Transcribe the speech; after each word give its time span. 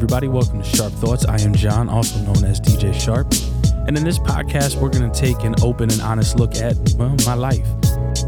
everybody. 0.00 0.28
Welcome 0.28 0.62
to 0.62 0.64
Sharp 0.64 0.94
Thoughts. 0.94 1.26
I 1.26 1.38
am 1.40 1.52
John, 1.52 1.90
also 1.90 2.20
known 2.20 2.42
as 2.42 2.58
DJ 2.58 2.98
Sharp. 2.98 3.30
And 3.86 3.98
in 3.98 4.02
this 4.02 4.18
podcast, 4.18 4.80
we're 4.80 4.88
going 4.88 5.12
to 5.12 5.20
take 5.20 5.44
an 5.44 5.54
open 5.62 5.90
and 5.90 6.00
honest 6.00 6.38
look 6.38 6.56
at, 6.56 6.74
well, 6.96 7.14
my 7.26 7.34
life. 7.34 7.66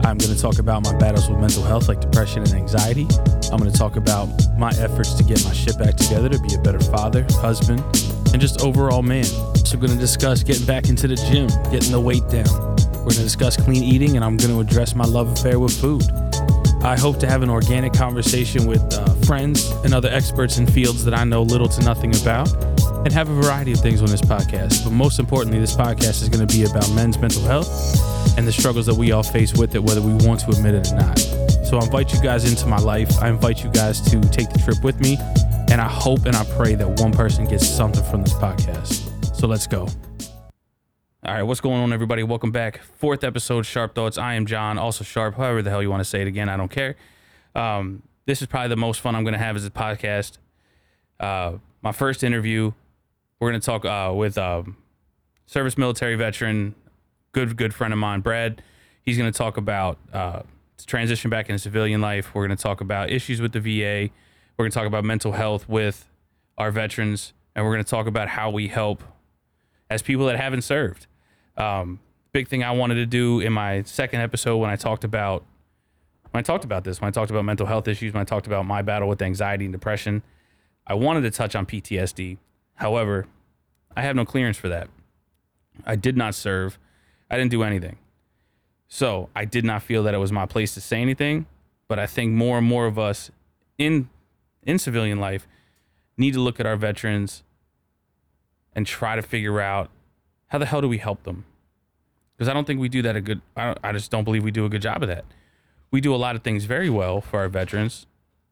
I'm 0.05 0.19
going 0.19 0.35
to 0.35 0.39
talk 0.39 0.59
about 0.59 0.85
my 0.85 0.95
battles 0.99 1.31
with 1.31 1.39
mental 1.39 1.63
health, 1.63 1.89
like 1.89 1.99
depression 1.99 2.43
and 2.43 2.53
anxiety. 2.53 3.07
I'm 3.51 3.57
going 3.57 3.73
to 3.73 3.79
talk 3.79 3.97
about 3.97 4.29
my 4.59 4.69
efforts 4.81 5.15
to 5.15 5.25
get 5.25 5.43
my 5.47 5.55
shit 5.55 5.79
back 5.79 5.97
together, 5.97 6.29
to 6.29 6.39
be 6.41 6.55
a 6.55 6.59
better 6.59 6.79
father, 6.79 7.25
husband, 7.41 7.81
and 8.35 8.39
just 8.39 8.61
overall 8.61 9.01
man. 9.01 9.25
So, 9.25 9.79
we're 9.79 9.87
going 9.87 9.95
to 9.95 9.99
discuss 9.99 10.43
getting 10.43 10.67
back 10.67 10.91
into 10.91 11.09
the 11.09 11.17
gym, 11.17 11.47
getting 11.71 11.91
the 11.91 12.01
weight 12.01 12.29
down. 12.29 12.53
We're 13.01 13.17
going 13.17 13.17
to 13.17 13.23
discuss 13.23 13.57
clean 13.57 13.83
eating, 13.83 14.17
and 14.17 14.25
I'm 14.27 14.37
going 14.37 14.53
to 14.53 14.61
address 14.61 14.95
my 14.95 15.07
love 15.07 15.33
affair 15.33 15.59
with 15.59 15.73
food. 15.81 16.03
I 16.85 16.99
hope 16.99 17.19
to 17.21 17.29
have 17.29 17.43
an 17.43 17.51
organic 17.51 17.93
conversation 17.93 18.67
with 18.67 18.83
uh, 18.93 19.15
friends 19.25 19.71
and 19.85 19.95
other 19.95 20.09
experts 20.09 20.59
in 20.59 20.67
fields 20.67 21.05
that 21.05 21.15
I 21.15 21.23
know 21.23 21.43
little 21.43 21.69
to 21.69 21.85
nothing 21.85 22.15
about, 22.21 22.53
and 23.05 23.13
have 23.13 23.29
a 23.29 23.35
variety 23.35 23.73
of 23.73 23.81
things 23.81 24.03
on 24.03 24.09
this 24.09 24.21
podcast. 24.21 24.83
But 24.83 24.93
most 24.93 25.21
importantly, 25.21 25.61
this 25.61 25.77
podcast 25.77 26.23
is 26.23 26.29
going 26.29 26.47
to 26.47 26.53
be 26.53 26.65
about 26.65 26.91
men's 26.93 27.19
mental 27.19 27.43
health 27.43 27.69
and 28.37 28.47
the 28.47 28.53
struggles 28.53 28.87
that 28.87 28.95
we 28.95 29.13
all 29.13 29.23
face 29.23 29.55
with 29.55 29.75
it, 29.77 29.83
whether 29.83 30.03
we 30.03 30.13
want 30.27 30.41
to 30.41 30.51
admit 30.51 30.75
it 30.75 30.91
or 30.91 30.97
not. 30.97 31.19
So 31.65 31.79
I 31.79 31.85
invite 31.85 32.13
you 32.13 32.21
guys 32.21 32.51
into 32.51 32.67
my 32.67 32.79
life. 32.79 33.11
I 33.23 33.29
invite 33.29 33.63
you 33.63 33.71
guys 33.71 34.01
to 34.11 34.21
take 34.31 34.51
the 34.51 34.59
trip 34.59 34.83
with 34.83 35.01
me, 35.01 35.17
and 35.71 35.81
I 35.81 35.89
hope 35.89 36.27
and 36.27 36.35
I 36.35 36.45
pray 36.57 36.75
that 36.75 37.01
one 37.01 37.13
person 37.13 37.47
gets 37.47 37.67
something 37.67 38.05
from 38.11 38.23
this 38.23 38.35
podcast. 38.35 39.37
So 39.37 39.47
let's 39.47 39.69
go. 39.69 39.89
All 41.25 41.33
right, 41.33 41.45
what's 41.45 41.61
going 41.61 41.81
on, 41.81 41.93
everybody? 41.93 42.25
Welcome 42.25 42.51
back. 42.51 42.83
Fourth 42.83 43.23
episode, 43.23 43.65
Sharp 43.65 43.95
Thoughts. 43.95 44.19
I 44.19 44.35
am 44.35 44.45
John, 44.45 44.77
also 44.77 45.05
Sharp, 45.05 45.37
however 45.37 45.63
the 45.63 45.71
hell 45.71 45.81
you 45.81 45.89
want 45.89 46.01
to 46.01 46.05
say 46.05 46.21
it 46.21 46.27
again. 46.27 46.49
I 46.49 46.57
don't 46.57 46.69
care. 46.69 46.97
Um, 47.55 48.03
this 48.27 48.43
is 48.43 48.49
probably 48.49 48.71
the 48.71 48.77
most 48.77 49.01
fun 49.01 49.15
I'm 49.15 49.23
going 49.23 49.35
to 49.35 49.39
have 49.39 49.55
as 49.55 49.65
a 49.65 49.71
podcast. 49.71 50.39
Uh, 51.21 51.59
my 51.81 51.93
first 51.93 52.25
interview, 52.25 52.73
we're 53.39 53.51
going 53.53 53.61
to 53.61 53.65
talk 53.65 53.85
uh, 53.85 54.13
with 54.13 54.37
um, 54.37 54.79
service 55.47 55.79
military 55.79 56.17
veteran, 56.17 56.75
good, 57.31 57.57
good 57.57 57.73
friend 57.73 57.93
of 57.93 58.01
mine, 58.01 58.21
Brad. 58.21 58.61
He's 59.03 59.17
going 59.17 59.31
to 59.31 59.39
talk 59.39 59.57
about 59.57 59.99
uh, 60.13 60.43
transition 60.87 61.31
back 61.31 61.49
into 61.49 61.61
civilian 61.61 62.01
life. 62.01 62.35
We're 62.35 62.49
going 62.49 62.57
to 62.57 62.61
talk 62.61 62.81
about 62.81 63.11
issues 63.11 63.41
with 63.41 63.53
the 63.53 63.61
VA. 63.61 64.13
We're 64.57 64.65
going 64.65 64.73
to 64.73 64.77
talk 64.77 64.89
about 64.89 65.05
mental 65.05 65.31
health 65.31 65.69
with 65.69 66.11
our 66.59 66.73
veterans. 66.73 67.33
And 67.55 67.65
we're 67.65 67.75
going 67.75 67.85
to 67.85 67.91
talk 67.91 68.09
about 68.09 68.31
how 68.31 68.51
we 68.51 68.67
help 68.67 69.05
as 69.89 70.03
people 70.03 70.27
that 70.27 70.37
haven't 70.37 70.63
served. 70.63 71.07
Um, 71.57 72.01
big 72.33 72.49
thing 72.49 72.65
I 72.65 72.71
wanted 72.73 72.95
to 72.97 73.07
do 73.07 73.41
in 73.41 73.53
my 73.53 73.83
second 73.83 74.21
episode 74.21 74.57
when 74.57 74.71
I 74.71 74.77
talked 74.77 75.05
about 75.05 75.45
when 76.31 76.41
I 76.41 76.43
talked 76.43 76.65
about 76.65 76.85
this, 76.85 77.01
when 77.01 77.09
I 77.09 77.11
talked 77.11 77.31
about 77.31 77.45
mental 77.45 77.67
health 77.67 77.87
issues, 77.87 78.15
when 78.15 78.23
I 78.23 78.25
talked 78.25 78.47
about 78.47 78.65
my 78.65 78.81
battle 78.81 79.07
with 79.07 79.21
anxiety 79.21 79.67
and 79.67 79.73
depression, 79.73 80.23
I 80.87 80.95
wanted 80.95 81.21
to 81.23 81.31
touch 81.31 81.55
on 81.55 81.67
PTSD. 81.67 82.39
However, 82.77 83.27
I 83.95 84.01
have 84.01 84.17
no 84.17 84.25
clearance 84.25 84.57
for 84.57 84.71
that. 84.71 84.89
I 85.85 85.95
did 85.95 86.17
not 86.17 86.35
serve. 86.35 86.79
I 87.31 87.37
didn't 87.37 87.51
do 87.51 87.63
anything. 87.63 87.99
So 88.89 89.29
I 89.37 89.45
did 89.45 89.65
not 89.65 89.83
feel 89.83 90.03
that 90.05 90.15
it 90.15 90.19
was 90.19 90.33
my 90.33 90.47
place 90.47 90.75
to 90.75 90.81
say 90.81 91.01
anything. 91.03 91.47
But 91.87 91.99
I 91.99 92.07
think 92.07 92.33
more 92.33 92.59
and 92.59 92.67
more 92.67 92.87
of 92.87 92.99
us 92.99 93.31
in 93.77 94.09
in 94.63 94.79
civilian 94.79 95.21
life 95.21 95.47
need 96.17 96.33
to 96.35 96.41
look 96.41 96.61
at 96.61 96.67
our 96.67 96.77
veterans 96.77 97.43
and 98.75 98.87
try 98.87 99.17
to 99.17 99.23
figure 99.23 99.61
out 99.61 99.91
how 100.53 100.59
the 100.59 100.67
hell 100.67 100.83
do 100.83 100.89
we 100.89 100.99
help 100.99 101.23
them? 101.23 101.47
Because 102.37 102.47
I 102.47 102.53
don't 102.53 102.67
think 102.67 102.79
we 102.79 102.91
do 102.91 103.01
that 103.01 103.17
a 103.17 103.23
good. 103.23 103.41
I, 103.57 103.75
I 103.83 103.93
just 103.93 104.11
don't 104.11 104.25
believe 104.25 104.45
we 104.45 104.51
do 104.51 104.67
a 104.67 104.69
good 104.69 104.83
job 104.83 105.03
of 105.03 105.09
that. 105.09 105.25
We 105.91 106.03
do 106.03 106.15
a 106.15 106.17
lot 106.17 106.37
of 106.37 106.43
things 106.43 106.67
very 106.67 106.91
well 106.91 107.23
for 107.23 107.41
our 107.41 107.49
veterans, 107.49 108.07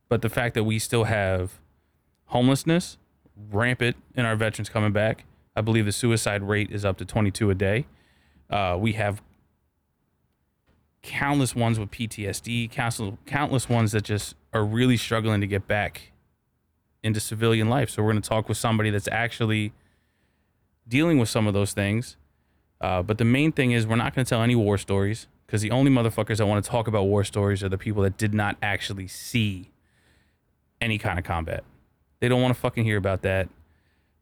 but 0.08 0.22
the 0.22 0.30
fact 0.30 0.54
that 0.54 0.64
we 0.64 0.78
still 0.78 1.04
have 1.04 1.60
homelessness 2.28 2.96
rampant 3.50 3.98
in 4.14 4.24
our 4.24 4.34
veterans 4.34 4.70
coming 4.70 4.92
back. 4.92 5.24
I 5.54 5.60
believe 5.60 5.84
the 5.84 5.92
suicide 5.92 6.42
rate 6.42 6.70
is 6.70 6.86
up 6.86 6.96
to 6.98 7.04
22 7.04 7.50
a 7.50 7.54
day. 7.54 7.84
Uh, 8.48 8.78
we 8.80 8.94
have 8.94 9.20
countless 11.02 11.54
ones 11.54 11.78
with 11.78 11.90
PTSD, 11.90 12.70
countless, 12.70 13.18
countless 13.26 13.68
ones 13.68 13.92
that 13.92 14.04
just 14.04 14.36
are 14.54 14.64
really 14.64 14.96
struggling 14.96 15.42
to 15.42 15.46
get 15.46 15.68
back 15.68 16.12
into 17.02 17.20
civilian 17.20 17.68
life. 17.68 17.90
So 17.90 18.02
we're 18.02 18.12
going 18.12 18.22
to 18.22 18.28
talk 18.28 18.48
with 18.48 18.56
somebody 18.56 18.88
that's 18.88 19.08
actually 19.08 19.74
dealing 20.90 21.18
with 21.18 21.28
some 21.28 21.46
of 21.46 21.54
those 21.54 21.72
things. 21.72 22.16
Uh, 22.80 23.02
but 23.02 23.18
the 23.18 23.24
main 23.24 23.52
thing 23.52 23.72
is 23.72 23.86
we're 23.86 23.96
not 23.96 24.14
going 24.14 24.24
to 24.24 24.28
tell 24.28 24.42
any 24.42 24.54
war 24.54 24.76
stories 24.76 25.28
because 25.46 25.62
the 25.62 25.70
only 25.70 25.90
motherfuckers 25.90 26.38
that 26.38 26.46
want 26.46 26.62
to 26.62 26.70
talk 26.70 26.86
about 26.86 27.04
war 27.04 27.24
stories 27.24 27.62
are 27.62 27.68
the 27.68 27.78
people 27.78 28.02
that 28.02 28.16
did 28.16 28.34
not 28.34 28.56
actually 28.62 29.06
see 29.06 29.70
any 30.80 30.98
kind 30.98 31.18
of 31.18 31.24
combat. 31.24 31.64
They 32.20 32.28
don't 32.28 32.42
want 32.42 32.54
to 32.54 32.60
fucking 32.60 32.84
hear 32.84 32.96
about 32.96 33.22
that. 33.22 33.48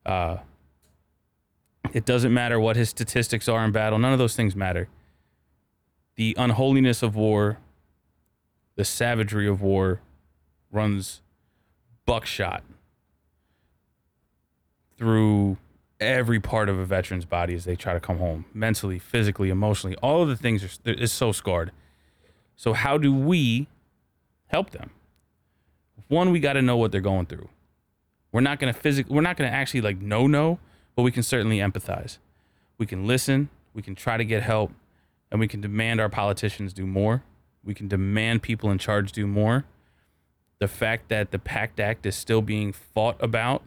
Uh, 0.05 0.39
it 1.93 2.05
doesn't 2.05 2.35
matter 2.35 2.61
what 2.61 2.77
his 2.77 2.89
statistics 2.91 3.49
are 3.49 3.65
in 3.65 3.73
battle. 3.73 3.99
None 3.99 4.13
of 4.13 4.19
those 4.19 4.37
things 4.37 4.55
matter. 4.55 4.89
The 6.17 6.35
unholiness 6.39 7.03
of 7.03 7.15
war, 7.15 7.59
the 8.75 8.85
savagery 8.85 9.47
of 9.47 9.63
war, 9.63 10.01
runs 10.71 11.23
buckshot 12.05 12.63
through 14.97 15.57
every 16.01 16.41
part 16.41 16.69
of 16.69 16.79
a 16.79 16.85
veteran's 16.85 17.25
body 17.25 17.55
as 17.55 17.65
they 17.65 17.77
try 17.77 17.93
to 17.93 18.01
come 18.01 18.19
home 18.19 18.45
mentally, 18.55 18.99
physically, 18.99 19.51
emotionally. 19.51 19.97
All 19.97 20.23
of 20.23 20.29
the 20.29 20.37
things 20.37 20.65
are 20.65 20.91
is 20.91 21.13
so 21.13 21.33
scarred. 21.33 21.73
So 22.57 22.73
how 22.73 22.99
do 22.99 23.13
we 23.13 23.69
help 24.47 24.71
them? 24.71 24.91
One, 26.09 26.31
we 26.33 26.41
got 26.41 26.55
to 26.55 26.63
know 26.63 26.77
what 26.77 26.93
they're 26.93 27.01
going 27.01 27.27
through. 27.27 27.49
We're 28.33 28.41
not 28.41 28.59
gonna 28.59 28.75
physically, 28.75 29.15
we're 29.15 29.23
not 29.23 29.37
gonna 29.37 29.51
actually 29.51 29.81
like 29.81 30.01
no 30.01 30.27
no, 30.27 30.59
but 30.95 31.03
we 31.03 31.11
can 31.11 31.23
certainly 31.23 31.59
empathize. 31.59 32.19
We 32.77 32.87
can 32.87 33.07
listen. 33.07 33.49
We 33.75 33.83
can 33.83 33.95
try 33.95 34.17
to 34.17 34.25
get 34.25 34.43
help, 34.43 34.73
and 35.31 35.41
we 35.41 35.49
can 35.49 35.61
demand 35.61 36.01
our 36.01 36.09
politicians 36.09 36.73
do 36.73 36.87
more. 36.87 37.23
We 37.65 37.75
can 37.75 37.89
demand 37.89 38.43
people 38.43 38.71
in 38.71 38.79
charge 38.79 39.13
do 39.13 39.27
more. 39.27 39.65
The 40.59 40.69
fact 40.69 41.09
that 41.09 41.31
the 41.31 41.39
PACT 41.39 41.81
Act 41.81 42.07
is 42.07 42.17
still 42.17 42.43
being 42.43 42.73
fought 42.73 43.17
about 43.21 43.63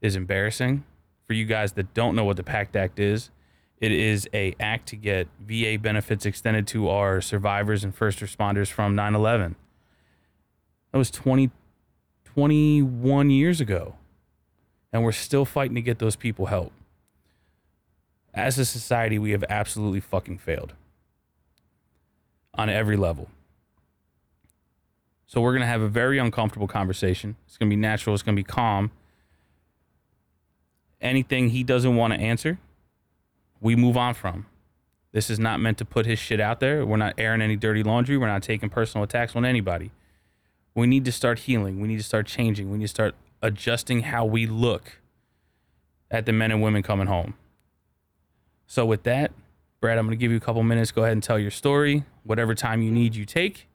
is 0.00 0.16
embarrassing 0.16 0.84
for 1.26 1.32
you 1.32 1.44
guys 1.44 1.72
that 1.72 1.94
don't 1.94 2.14
know 2.14 2.24
what 2.24 2.36
the 2.36 2.42
PACT 2.42 2.76
Act 2.76 2.98
is, 2.98 3.30
it 3.78 3.92
is 3.92 4.28
a 4.32 4.54
act 4.60 4.88
to 4.88 4.96
get 4.96 5.28
VA 5.40 5.78
benefits 5.78 6.24
extended 6.24 6.66
to 6.68 6.88
our 6.88 7.20
survivors 7.20 7.84
and 7.84 7.94
first 7.94 8.20
responders 8.20 8.68
from 8.68 8.94
9/11. 8.94 9.56
That 10.92 10.98
was 10.98 11.10
20 11.10 11.50
21 12.34 13.30
years 13.30 13.60
ago. 13.60 13.94
And 14.92 15.02
we're 15.02 15.12
still 15.12 15.44
fighting 15.44 15.74
to 15.74 15.82
get 15.82 15.98
those 15.98 16.16
people 16.16 16.46
help. 16.46 16.72
As 18.32 18.58
a 18.58 18.64
society, 18.64 19.18
we 19.18 19.30
have 19.30 19.44
absolutely 19.48 20.00
fucking 20.00 20.38
failed 20.38 20.72
on 22.54 22.68
every 22.68 22.96
level. 22.96 23.28
So 25.26 25.40
we're 25.40 25.52
going 25.52 25.62
to 25.62 25.66
have 25.66 25.82
a 25.82 25.88
very 25.88 26.18
uncomfortable 26.18 26.68
conversation. 26.68 27.36
It's 27.46 27.56
going 27.56 27.70
to 27.70 27.76
be 27.76 27.80
natural, 27.80 28.14
it's 28.14 28.22
going 28.22 28.36
to 28.36 28.40
be 28.40 28.44
calm 28.44 28.90
anything 31.04 31.50
he 31.50 31.62
doesn't 31.62 31.94
want 31.94 32.12
to 32.14 32.18
answer, 32.18 32.58
we 33.60 33.76
move 33.76 33.96
on 33.96 34.14
from. 34.14 34.46
This 35.12 35.30
is 35.30 35.38
not 35.38 35.60
meant 35.60 35.78
to 35.78 35.84
put 35.84 36.06
his 36.06 36.18
shit 36.18 36.40
out 36.40 36.58
there. 36.58 36.84
We're 36.84 36.96
not 36.96 37.14
airing 37.18 37.40
any 37.40 37.54
dirty 37.54 37.84
laundry. 37.84 38.16
We're 38.18 38.26
not 38.26 38.42
taking 38.42 38.68
personal 38.68 39.04
attacks 39.04 39.36
on 39.36 39.44
anybody. 39.44 39.92
We 40.74 40.88
need 40.88 41.04
to 41.04 41.12
start 41.12 41.40
healing. 41.40 41.80
We 41.80 41.86
need 41.86 41.98
to 41.98 42.02
start 42.02 42.26
changing. 42.26 42.70
We 42.70 42.78
need 42.78 42.86
to 42.86 42.88
start 42.88 43.14
adjusting 43.40 44.02
how 44.02 44.24
we 44.24 44.46
look 44.46 44.98
at 46.10 46.26
the 46.26 46.32
men 46.32 46.50
and 46.50 46.60
women 46.60 46.82
coming 46.82 47.06
home. 47.06 47.34
So, 48.66 48.84
with 48.84 49.04
that, 49.04 49.30
Brad, 49.80 49.98
I'm 49.98 50.06
going 50.06 50.18
to 50.18 50.20
give 50.20 50.32
you 50.32 50.36
a 50.36 50.40
couple 50.40 50.62
minutes. 50.64 50.90
Go 50.90 51.02
ahead 51.02 51.12
and 51.12 51.22
tell 51.22 51.38
your 51.38 51.50
story. 51.50 52.04
Whatever 52.24 52.54
time 52.54 52.82
you 52.82 52.90
need, 52.90 53.14
you 53.14 53.24
take. 53.24 53.68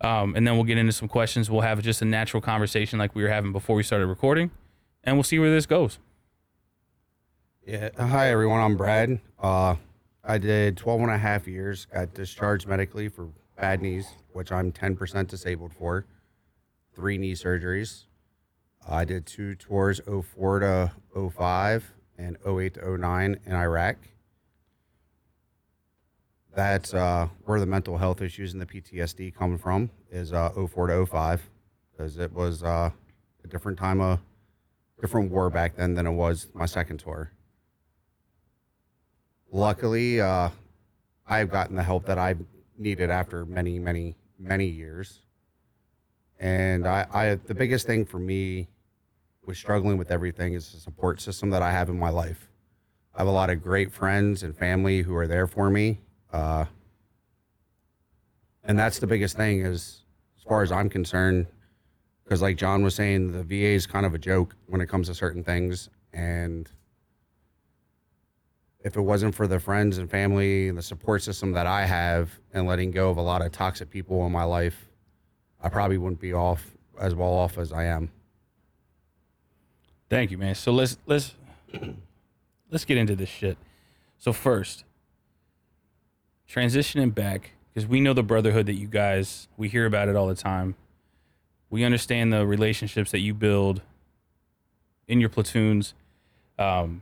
Um, 0.00 0.34
and 0.34 0.46
then 0.46 0.54
we'll 0.54 0.64
get 0.64 0.78
into 0.78 0.92
some 0.92 1.08
questions. 1.08 1.50
We'll 1.50 1.62
have 1.62 1.82
just 1.82 2.00
a 2.00 2.04
natural 2.04 2.40
conversation 2.40 2.98
like 2.98 3.14
we 3.14 3.22
were 3.22 3.28
having 3.28 3.52
before 3.52 3.76
we 3.76 3.82
started 3.82 4.06
recording. 4.06 4.50
And 5.02 5.16
we'll 5.16 5.24
see 5.24 5.38
where 5.38 5.50
this 5.50 5.66
goes. 5.66 5.98
Yeah. 7.66 7.88
Hi, 7.98 8.28
everyone. 8.30 8.60
I'm 8.60 8.76
Brad. 8.76 9.20
Uh, 9.42 9.76
I 10.22 10.36
did 10.36 10.76
12 10.76 11.00
and 11.00 11.10
a 11.10 11.16
half 11.16 11.48
years, 11.48 11.86
got 11.86 12.12
discharged 12.12 12.68
medically 12.68 13.08
for 13.08 13.30
bad 13.56 13.80
knees, 13.80 14.06
which 14.34 14.52
I'm 14.52 14.70
10% 14.70 15.28
disabled 15.28 15.72
for, 15.72 16.04
three 16.94 17.16
knee 17.16 17.32
surgeries. 17.32 18.04
I 18.86 19.06
did 19.06 19.24
two 19.24 19.54
tours 19.54 20.02
04 20.06 20.58
to 20.58 20.92
05 21.30 21.92
and 22.18 22.36
08 22.46 22.74
to 22.74 22.98
09 22.98 23.40
in 23.46 23.52
Iraq. 23.54 23.96
That's 26.54 26.92
uh, 26.92 27.28
where 27.46 27.60
the 27.60 27.66
mental 27.66 27.96
health 27.96 28.20
issues 28.20 28.52
and 28.52 28.60
the 28.60 28.66
PTSD 28.66 29.34
come 29.34 29.56
from 29.56 29.88
is 30.10 30.34
uh, 30.34 30.50
04 30.50 30.88
to 30.88 31.06
05 31.06 31.48
because 31.92 32.18
it 32.18 32.34
was 32.34 32.62
uh, 32.62 32.90
a 33.42 33.48
different 33.48 33.78
time 33.78 34.02
of 34.02 34.20
different 35.00 35.30
war 35.30 35.48
back 35.48 35.76
then 35.76 35.94
than 35.94 36.06
it 36.06 36.12
was 36.12 36.48
my 36.52 36.66
second 36.66 36.98
tour 36.98 37.30
luckily, 39.54 40.20
uh, 40.20 40.50
I've 41.26 41.50
gotten 41.50 41.76
the 41.76 41.82
help 41.82 42.04
that 42.06 42.18
I've 42.18 42.44
needed 42.76 43.08
after 43.08 43.46
many, 43.46 43.78
many, 43.78 44.16
many 44.38 44.66
years. 44.66 45.20
And 46.40 46.86
I, 46.86 47.06
I, 47.14 47.34
the 47.36 47.54
biggest 47.54 47.86
thing 47.86 48.04
for 48.04 48.18
me 48.18 48.68
with 49.46 49.56
struggling 49.56 49.96
with 49.96 50.10
everything 50.10 50.54
is 50.54 50.72
the 50.72 50.78
support 50.78 51.20
system 51.20 51.50
that 51.50 51.62
I 51.62 51.70
have 51.70 51.88
in 51.88 51.98
my 51.98 52.10
life. 52.10 52.50
I 53.14 53.20
have 53.20 53.28
a 53.28 53.30
lot 53.32 53.48
of 53.48 53.62
great 53.62 53.92
friends 53.92 54.42
and 54.42 54.56
family 54.56 55.02
who 55.02 55.14
are 55.14 55.28
there 55.28 55.46
for 55.46 55.70
me. 55.70 56.00
Uh, 56.32 56.64
and 58.64 58.76
that's 58.76 58.98
the 58.98 59.06
biggest 59.06 59.36
thing 59.36 59.64
is 59.64 60.02
as 60.36 60.42
far 60.42 60.62
as 60.62 60.72
I'm 60.72 60.90
concerned, 60.90 61.46
because 62.24 62.42
like 62.42 62.56
John 62.56 62.82
was 62.82 62.96
saying, 62.96 63.30
the 63.30 63.44
VA 63.44 63.74
is 63.74 63.86
kind 63.86 64.04
of 64.04 64.14
a 64.14 64.18
joke 64.18 64.56
when 64.66 64.80
it 64.80 64.88
comes 64.88 65.06
to 65.08 65.14
certain 65.14 65.44
things. 65.44 65.90
And 66.12 66.68
if 68.84 68.96
it 68.96 69.00
wasn't 69.00 69.34
for 69.34 69.46
the 69.46 69.58
friends 69.58 69.96
and 69.96 70.10
family 70.10 70.68
and 70.68 70.76
the 70.76 70.82
support 70.82 71.22
system 71.22 71.52
that 71.52 71.66
I 71.66 71.86
have 71.86 72.30
and 72.52 72.66
letting 72.66 72.90
go 72.90 73.08
of 73.08 73.16
a 73.16 73.22
lot 73.22 73.40
of 73.40 73.50
toxic 73.50 73.88
people 73.90 74.24
in 74.26 74.32
my 74.32 74.44
life, 74.44 74.90
I 75.62 75.70
probably 75.70 75.96
wouldn't 75.96 76.20
be 76.20 76.34
off 76.34 76.76
as 77.00 77.14
well 77.14 77.32
off 77.32 77.56
as 77.56 77.72
I 77.72 77.84
am. 77.84 78.10
Thank 80.10 80.30
you, 80.30 80.38
man. 80.38 80.54
So 80.54 80.70
let's 80.70 80.98
let's 81.06 81.34
let's 82.70 82.84
get 82.84 82.98
into 82.98 83.16
this 83.16 83.30
shit. 83.30 83.56
So 84.18 84.34
first, 84.34 84.84
transitioning 86.48 87.14
back 87.14 87.52
because 87.72 87.88
we 87.88 88.00
know 88.00 88.12
the 88.12 88.22
brotherhood 88.22 88.66
that 88.66 88.74
you 88.74 88.86
guys 88.86 89.48
we 89.56 89.68
hear 89.68 89.86
about 89.86 90.08
it 90.08 90.14
all 90.14 90.28
the 90.28 90.34
time. 90.34 90.76
We 91.70 91.84
understand 91.84 92.34
the 92.34 92.46
relationships 92.46 93.10
that 93.12 93.20
you 93.20 93.32
build 93.32 93.80
in 95.08 95.20
your 95.20 95.30
platoons, 95.30 95.94
um, 96.58 97.00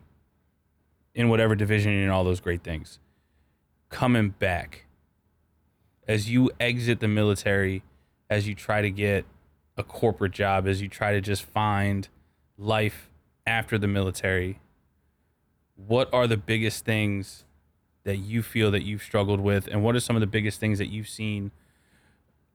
in 1.15 1.29
whatever 1.29 1.55
division 1.55 1.93
and 1.93 2.11
all 2.11 2.25
those 2.25 2.41
great 2.41 2.63
things. 2.63 2.99
Coming 3.91 4.31
back 4.31 4.87
as 6.09 6.31
you 6.31 6.51
exit 6.59 7.01
the 7.01 7.09
military, 7.09 7.83
as 8.31 8.49
you 8.49 8.55
try 8.55 8.83
to 8.83 8.91
get 8.91 9.25
a 9.77 9.83
corporate 9.83 10.33
job, 10.33 10.67
as 10.67 10.81
you 10.81 10.89
try 10.89 11.13
to 11.13 11.21
just 11.21 11.43
find 11.43 12.09
life 12.59 13.11
after 13.47 13.79
the 13.79 13.89
military, 13.89 14.61
what 15.77 16.13
are 16.13 16.27
the 16.27 16.37
biggest 16.37 16.85
things 16.85 17.45
that 18.05 18.17
you 18.17 18.43
feel 18.43 18.71
that 18.71 18.83
you've 18.83 19.03
struggled 19.03 19.41
with 19.41 19.67
and 19.69 19.83
what 19.83 19.95
are 19.95 20.01
some 20.01 20.17
of 20.17 20.21
the 20.21 20.27
biggest 20.27 20.61
things 20.61 20.79
that 20.79 20.89
you've 20.89 21.09
seen 21.09 21.51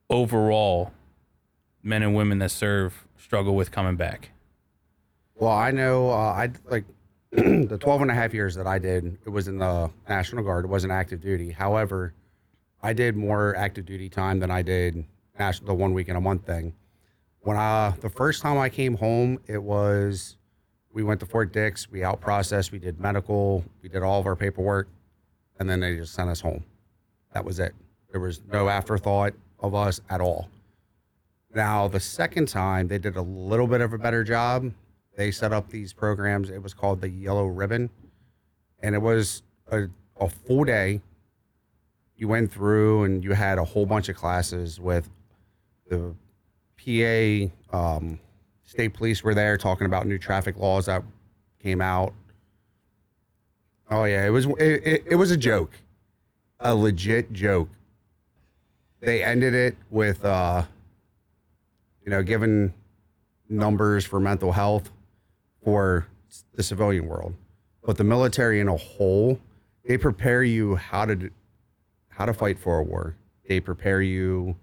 overall 0.09 0.91
men 1.83 2.03
and 2.03 2.15
women 2.15 2.39
that 2.39 2.51
serve 2.51 3.07
struggle 3.17 3.55
with 3.55 3.71
coming 3.71 3.95
back 3.95 4.31
well 5.35 5.51
i 5.51 5.71
know 5.71 6.09
uh, 6.09 6.13
i 6.13 6.49
like 6.69 6.83
the 7.37 7.77
12 7.79 8.01
and 8.01 8.11
a 8.11 8.13
half 8.13 8.33
years 8.33 8.55
that 8.55 8.67
i 8.67 8.77
did 8.77 9.17
it 9.25 9.29
was 9.29 9.47
in 9.47 9.57
the 9.57 9.89
national 10.09 10.43
guard 10.43 10.65
it 10.65 10.67
wasn't 10.67 10.91
active 10.91 11.21
duty 11.21 11.51
however 11.51 12.13
i 12.81 12.93
did 12.93 13.15
more 13.15 13.55
active 13.55 13.85
duty 13.85 14.09
time 14.09 14.39
than 14.39 14.51
i 14.51 14.61
did 14.61 15.05
national 15.39 15.67
the 15.67 15.73
one 15.73 15.93
week 15.93 16.09
in 16.09 16.15
a 16.15 16.21
month 16.21 16.45
thing 16.45 16.73
when 17.47 17.55
I 17.55 17.93
the 18.01 18.09
first 18.09 18.41
time 18.41 18.57
I 18.57 18.67
came 18.67 18.97
home, 18.97 19.39
it 19.47 19.63
was 19.63 20.35
we 20.91 21.01
went 21.01 21.21
to 21.21 21.25
Fort 21.25 21.53
Dix, 21.53 21.89
we 21.89 22.03
out 22.03 22.19
processed, 22.19 22.73
we 22.73 22.79
did 22.79 22.99
medical, 22.99 23.63
we 23.81 23.87
did 23.87 24.03
all 24.03 24.19
of 24.19 24.25
our 24.25 24.35
paperwork, 24.35 24.89
and 25.57 25.69
then 25.69 25.79
they 25.79 25.95
just 25.95 26.13
sent 26.13 26.29
us 26.29 26.41
home. 26.41 26.65
That 27.33 27.45
was 27.45 27.59
it. 27.59 27.73
There 28.11 28.19
was 28.19 28.41
no 28.51 28.67
afterthought 28.67 29.33
of 29.61 29.73
us 29.73 30.01
at 30.09 30.19
all. 30.19 30.49
Now 31.55 31.87
the 31.87 32.01
second 32.01 32.49
time 32.49 32.89
they 32.89 32.97
did 32.97 33.15
a 33.15 33.21
little 33.21 33.67
bit 33.67 33.79
of 33.79 33.93
a 33.93 33.97
better 33.97 34.25
job. 34.25 34.73
They 35.17 35.31
set 35.31 35.51
up 35.51 35.69
these 35.69 35.93
programs. 35.93 36.51
It 36.51 36.61
was 36.61 36.75
called 36.75 37.01
the 37.01 37.09
Yellow 37.09 37.47
Ribbon, 37.47 37.89
and 38.81 38.93
it 38.93 38.99
was 38.99 39.41
a, 39.71 39.87
a 40.19 40.29
full 40.29 40.63
day. 40.63 41.01
You 42.15 42.27
went 42.27 42.51
through 42.51 43.03
and 43.03 43.23
you 43.23 43.33
had 43.33 43.57
a 43.57 43.63
whole 43.63 43.87
bunch 43.87 44.09
of 44.09 44.15
classes 44.15 44.79
with 44.79 45.09
the 45.89 46.13
PA 46.77 47.75
um, 47.75 48.19
state 48.63 48.93
police 48.93 49.23
were 49.23 49.33
there 49.33 49.57
talking 49.57 49.87
about 49.87 50.05
new 50.05 50.19
traffic 50.19 50.55
laws 50.55 50.85
that 50.85 51.03
came 51.63 51.81
out. 51.81 52.13
Oh 53.89 54.03
yeah, 54.03 54.23
it 54.23 54.29
was 54.29 54.45
it, 54.45 54.83
it, 54.85 55.03
it 55.07 55.15
was 55.15 55.31
a 55.31 55.37
joke, 55.37 55.71
a 56.59 56.75
legit 56.75 57.33
joke. 57.33 57.69
They 58.99 59.23
ended 59.23 59.55
it 59.55 59.77
with, 59.89 60.23
uh, 60.23 60.63
you 62.05 62.11
know, 62.11 62.21
giving 62.21 62.71
numbers 63.49 64.05
for 64.05 64.19
mental 64.19 64.51
health 64.51 64.91
for 65.67 66.07
the 66.53 66.63
civilian 66.63 67.05
world, 67.07 67.33
but 67.83 67.97
the 67.97 68.03
military 68.05 68.61
in 68.61 68.69
a 68.69 68.77
whole, 68.77 69.37
they 69.83 69.97
prepare 69.97 70.41
you 70.41 70.77
how 70.77 71.03
to 71.03 71.29
how 72.07 72.25
to 72.25 72.33
fight 72.33 72.57
for 72.57 72.79
a 72.79 72.83
war. 72.83 73.17
They 73.49 73.59
prepare 73.59 74.01
you 74.01 74.55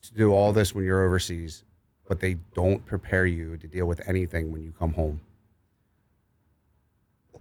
to 0.00 0.14
do 0.14 0.32
all 0.32 0.54
this 0.54 0.74
when 0.74 0.86
you're 0.86 1.04
overseas, 1.04 1.64
but 2.08 2.18
they 2.20 2.38
don't 2.54 2.82
prepare 2.86 3.26
you 3.26 3.58
to 3.58 3.66
deal 3.66 3.84
with 3.84 4.00
anything 4.08 4.50
when 4.52 4.62
you 4.62 4.72
come 4.78 4.94
home. 4.94 5.20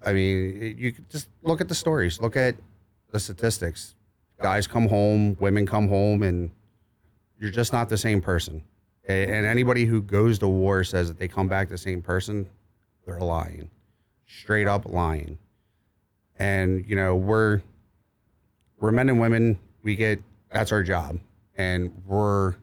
I 0.05 0.11
mean, 0.11 0.75
you 0.77 0.93
just 1.09 1.29
look 1.43 1.61
at 1.61 1.69
the 1.69 1.75
stories, 1.75 2.19
look 2.19 2.35
at 2.35 2.57
the 3.11 3.21
statistics. 3.21 3.95
Guys 4.41 4.67
come 4.67 4.89
home, 4.89 5.37
women 5.39 5.65
come 5.65 5.87
home, 5.87 6.23
and 6.23 6.51
you're 7.39 7.51
just 7.51 7.71
not 7.71 7.87
the 7.87 7.97
same 7.97 8.19
person. 8.19 8.63
And 9.09 9.45
anybody 9.45 9.85
who 9.85 10.03
goes 10.03 10.37
to 10.39 10.47
war 10.47 10.83
says 10.83 11.07
that 11.07 11.17
they 11.17 11.27
come 11.27 11.47
back 11.47 11.67
the 11.67 11.77
same 11.79 12.01
person, 12.01 12.47
they're 13.05 13.19
lying, 13.19 13.71
straight 14.27 14.67
up 14.67 14.85
lying. 14.85 15.39
And 16.37 16.85
you 16.87 16.95
know, 16.95 17.15
we're 17.15 17.61
we're 18.79 18.91
men 18.91 19.09
and 19.09 19.19
women. 19.19 19.57
We 19.81 19.95
get 19.95 20.21
that's 20.51 20.71
our 20.71 20.83
job 20.83 21.19
and 21.57 21.91
we're 22.05 22.55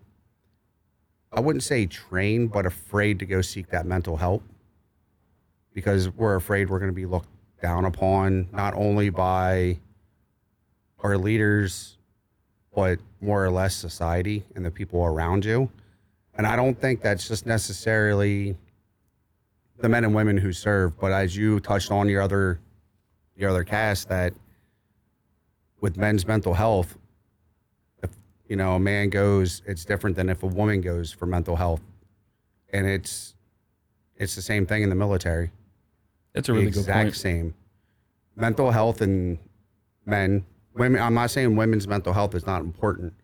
I 1.33 1.41
wouldn't 1.41 1.65
say 1.65 1.87
trained, 1.87 2.53
but 2.53 2.65
afraid 2.65 3.19
to 3.19 3.27
go 3.27 3.43
seek 3.43 3.69
that 3.71 3.85
mental 3.85 4.17
help 4.17 4.43
because 5.75 6.09
we're 6.11 6.37
afraid 6.37 6.71
we're 6.71 6.79
going 6.79 6.91
to 6.91 6.95
be 6.95 7.07
looked 7.07 7.29
down 7.61 7.85
upon 7.85 8.49
not 8.53 8.73
only 8.75 9.11
by 9.11 9.79
our 11.01 11.19
leaders, 11.19 11.99
but 12.75 12.99
more 13.21 13.45
or 13.45 13.51
less 13.51 13.75
society 13.75 14.45
and 14.55 14.65
the 14.65 14.71
people 14.71 15.05
around 15.05 15.45
you. 15.45 15.69
And 16.37 16.47
I 16.47 16.57
don't 16.57 16.79
think 16.79 17.01
that's 17.03 17.29
just 17.29 17.47
necessarily 17.47 18.57
the 19.79 19.89
men 19.89 20.05
and 20.05 20.15
women 20.15 20.37
who 20.37 20.53
serve, 20.53 20.99
but 20.99 21.13
as 21.13 21.37
you 21.37 21.61
touched 21.61 21.91
on 21.91 22.09
your 22.09 22.23
other 22.23 22.61
your 23.37 23.51
other 23.51 23.65
cast 23.65 24.09
that 24.09 24.33
with 25.81 25.97
men's 25.99 26.27
mental 26.27 26.55
health, 26.55 26.97
you 28.49 28.57
know, 28.57 28.75
a 28.75 28.81
man 28.81 29.11
goes, 29.11 29.63
it's 29.67 29.85
different 29.85 30.17
than 30.17 30.29
if 30.29 30.43
a 30.43 30.47
woman 30.47 30.81
goes 30.81 31.13
for 31.13 31.27
mental 31.27 31.57
health. 31.57 31.83
And 32.73 32.87
it's 32.87 33.35
it's 34.17 34.35
the 34.35 34.43
same 34.43 34.67
thing 34.67 34.83
in 34.83 34.89
the 34.89 34.95
military. 34.95 35.51
That's 36.33 36.49
a 36.49 36.53
really 36.53 36.67
the 36.67 36.71
good 36.73 36.87
point. 36.87 37.09
Exact 37.09 37.17
same. 37.17 37.55
Mental 38.35 38.71
health 38.71 39.03
in 39.03 39.39
men, 40.05 40.45
women. 40.75 41.01
I'm 41.01 41.15
not 41.15 41.31
saying 41.31 41.57
women's 41.57 41.89
mental 41.89 42.13
health 42.13 42.35
is 42.35 42.47
not 42.47 42.63
important, 42.63 43.15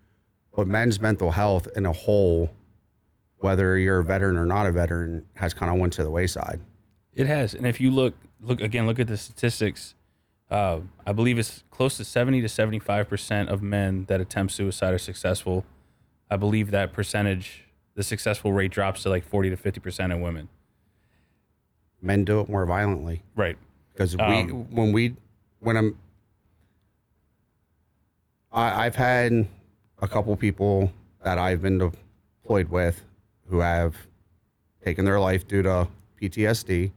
but 0.54 0.66
men's 0.66 1.00
mental 1.00 1.30
health 1.30 1.68
in 1.76 1.86
a 1.86 1.92
whole, 1.92 2.50
whether 3.42 3.78
you're 3.78 3.98
a 3.98 4.04
veteran 4.04 4.36
or 4.36 4.46
not 4.46 4.66
a 4.66 4.72
veteran, 4.72 5.26
has 5.34 5.54
kind 5.54 5.72
of 5.72 5.78
went 5.78 5.92
to 5.94 6.02
the 6.02 6.10
wayside. 6.10 6.60
It 7.14 7.26
has, 7.26 7.54
and 7.54 7.66
if 7.66 7.80
you 7.80 7.90
look, 7.90 8.14
look 8.40 8.60
again, 8.60 8.86
look 8.86 8.98
at 8.98 9.06
the 9.06 9.16
statistics 9.16 9.94
uh, 10.52 10.80
I 11.06 11.12
believe 11.12 11.38
it's 11.38 11.64
close 11.70 11.96
to 11.96 12.04
70 12.04 12.42
to 12.42 12.46
75% 12.46 13.48
of 13.48 13.62
men 13.62 14.04
that 14.08 14.20
attempt 14.20 14.52
suicide 14.52 14.92
are 14.92 14.98
successful. 14.98 15.64
I 16.30 16.36
believe 16.36 16.70
that 16.72 16.92
percentage, 16.92 17.64
the 17.94 18.02
successful 18.02 18.52
rate 18.52 18.70
drops 18.70 19.02
to 19.04 19.08
like 19.08 19.24
40 19.24 19.48
to 19.48 19.56
50% 19.56 20.12
in 20.12 20.20
women. 20.20 20.50
Men 22.02 22.26
do 22.26 22.40
it 22.40 22.50
more 22.50 22.66
violently. 22.66 23.22
Right. 23.34 23.56
Because 23.94 24.14
we, 24.14 24.22
um, 24.22 24.70
when 24.70 24.92
we, 24.92 25.16
when 25.60 25.78
I'm, 25.78 25.98
I, 28.52 28.84
I've 28.84 28.96
had 28.96 29.48
a 30.02 30.08
couple 30.08 30.36
people 30.36 30.92
that 31.24 31.38
I've 31.38 31.62
been 31.62 31.78
deployed 31.78 32.68
with 32.68 33.02
who 33.52 33.60
have 33.60 33.94
taken 34.82 35.04
their 35.04 35.20
life 35.20 35.46
due 35.46 35.62
to 35.62 35.86
PTSD. 36.20 36.90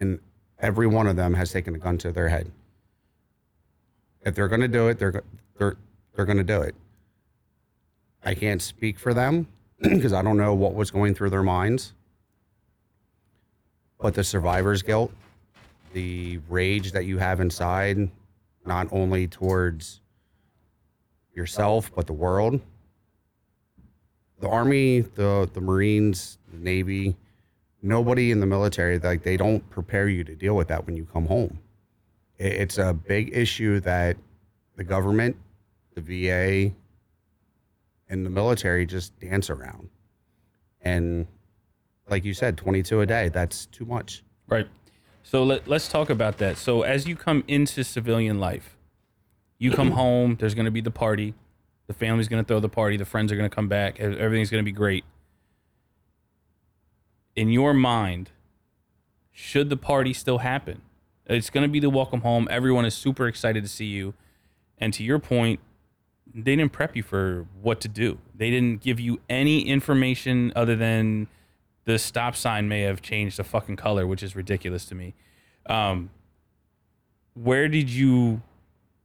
And 0.00 0.18
every 0.58 0.86
one 0.86 1.06
of 1.06 1.14
them 1.14 1.34
has 1.34 1.52
taken 1.52 1.74
a 1.74 1.78
gun 1.78 1.98
to 1.98 2.10
their 2.10 2.30
head. 2.30 2.50
If 4.22 4.34
they're 4.34 4.48
going 4.48 4.62
to 4.62 4.68
do 4.68 4.88
it, 4.88 4.98
they're 4.98 5.22
they're 5.58 5.76
they're 6.14 6.24
going 6.24 6.38
to 6.38 6.42
do 6.42 6.62
it. 6.62 6.74
I 8.24 8.34
can't 8.34 8.62
speak 8.62 8.98
for 8.98 9.12
them 9.12 9.46
because 9.82 10.14
I 10.14 10.22
don't 10.22 10.38
know 10.38 10.54
what 10.54 10.72
was 10.72 10.90
going 10.90 11.14
through 11.14 11.28
their 11.28 11.42
minds. 11.42 11.92
But 14.00 14.14
the 14.14 14.24
survivor's 14.24 14.80
guilt, 14.80 15.12
the 15.92 16.40
rage 16.48 16.92
that 16.92 17.04
you 17.04 17.18
have 17.18 17.40
inside, 17.40 18.08
not 18.64 18.88
only 18.90 19.28
towards 19.28 20.00
yourself 21.34 21.92
but 21.94 22.06
the 22.06 22.14
world. 22.14 22.58
The 24.44 24.50
army, 24.50 25.00
the 25.00 25.48
the 25.54 25.62
Marines, 25.62 26.36
the 26.52 26.58
Navy, 26.58 27.16
nobody 27.80 28.30
in 28.30 28.40
the 28.40 28.46
military 28.46 28.98
like 28.98 29.22
they 29.22 29.38
don't 29.38 29.66
prepare 29.70 30.06
you 30.06 30.22
to 30.22 30.34
deal 30.34 30.54
with 30.54 30.68
that 30.68 30.84
when 30.84 30.98
you 30.98 31.06
come 31.06 31.24
home. 31.24 31.60
It's 32.36 32.76
a 32.76 32.92
big 32.92 33.34
issue 33.34 33.80
that 33.80 34.18
the 34.76 34.84
government, 34.84 35.34
the 35.94 36.02
VA, 36.02 36.74
and 38.10 38.26
the 38.26 38.28
military 38.28 38.84
just 38.84 39.18
dance 39.18 39.48
around. 39.48 39.88
And 40.82 41.26
like 42.10 42.22
you 42.22 42.34
said, 42.34 42.58
22 42.58 43.00
a 43.00 43.06
day. 43.06 43.30
That's 43.30 43.64
too 43.64 43.86
much. 43.86 44.24
Right. 44.46 44.68
So 45.22 45.42
let, 45.42 45.66
let's 45.66 45.88
talk 45.88 46.10
about 46.10 46.36
that. 46.36 46.58
So 46.58 46.82
as 46.82 47.08
you 47.08 47.16
come 47.16 47.44
into 47.48 47.82
civilian 47.82 48.40
life, 48.40 48.76
you 49.56 49.70
come 49.70 49.90
home, 50.02 50.36
there's 50.38 50.54
going 50.54 50.66
to 50.66 50.70
be 50.70 50.82
the 50.82 50.90
party. 50.90 51.32
The 51.86 51.94
family's 51.94 52.28
going 52.28 52.42
to 52.42 52.46
throw 52.46 52.60
the 52.60 52.68
party. 52.68 52.96
The 52.96 53.04
friends 53.04 53.30
are 53.30 53.36
going 53.36 53.48
to 53.48 53.54
come 53.54 53.68
back. 53.68 54.00
ev- 54.00 54.16
Everything's 54.18 54.50
going 54.50 54.62
to 54.62 54.64
be 54.64 54.72
great. 54.72 55.04
In 57.36 57.50
your 57.50 57.74
mind, 57.74 58.30
should 59.32 59.68
the 59.68 59.76
party 59.76 60.12
still 60.12 60.38
happen? 60.38 60.82
It's 61.26 61.50
going 61.50 61.62
to 61.62 61.68
be 61.68 61.80
the 61.80 61.90
welcome 61.90 62.20
home. 62.20 62.46
Everyone 62.50 62.84
is 62.84 62.94
super 62.94 63.26
excited 63.26 63.62
to 63.64 63.68
see 63.68 63.86
you. 63.86 64.14
And 64.78 64.92
to 64.94 65.02
your 65.02 65.18
point, 65.18 65.60
they 66.32 66.56
didn't 66.56 66.72
prep 66.72 66.96
you 66.96 67.02
for 67.02 67.46
what 67.60 67.80
to 67.82 67.88
do. 67.88 68.18
They 68.34 68.50
didn't 68.50 68.80
give 68.82 68.98
you 69.00 69.20
any 69.28 69.62
information 69.68 70.52
other 70.56 70.76
than 70.76 71.28
the 71.84 71.98
stop 71.98 72.34
sign 72.34 72.68
may 72.68 72.80
have 72.82 73.02
changed 73.02 73.38
the 73.38 73.44
fucking 73.44 73.76
color, 73.76 74.06
which 74.06 74.22
is 74.22 74.34
ridiculous 74.34 74.84
to 74.86 74.94
me. 74.94 75.14
Um, 75.66 76.10
where 77.34 77.68
did 77.68 77.90
you, 77.90 78.42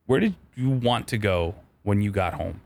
where 0.06 0.20
did 0.20 0.36
you 0.56 0.70
want 0.70 1.08
to 1.10 1.18
go 1.18 1.56
when 1.84 2.02
you 2.02 2.12
got 2.12 2.36
home? 2.36 2.62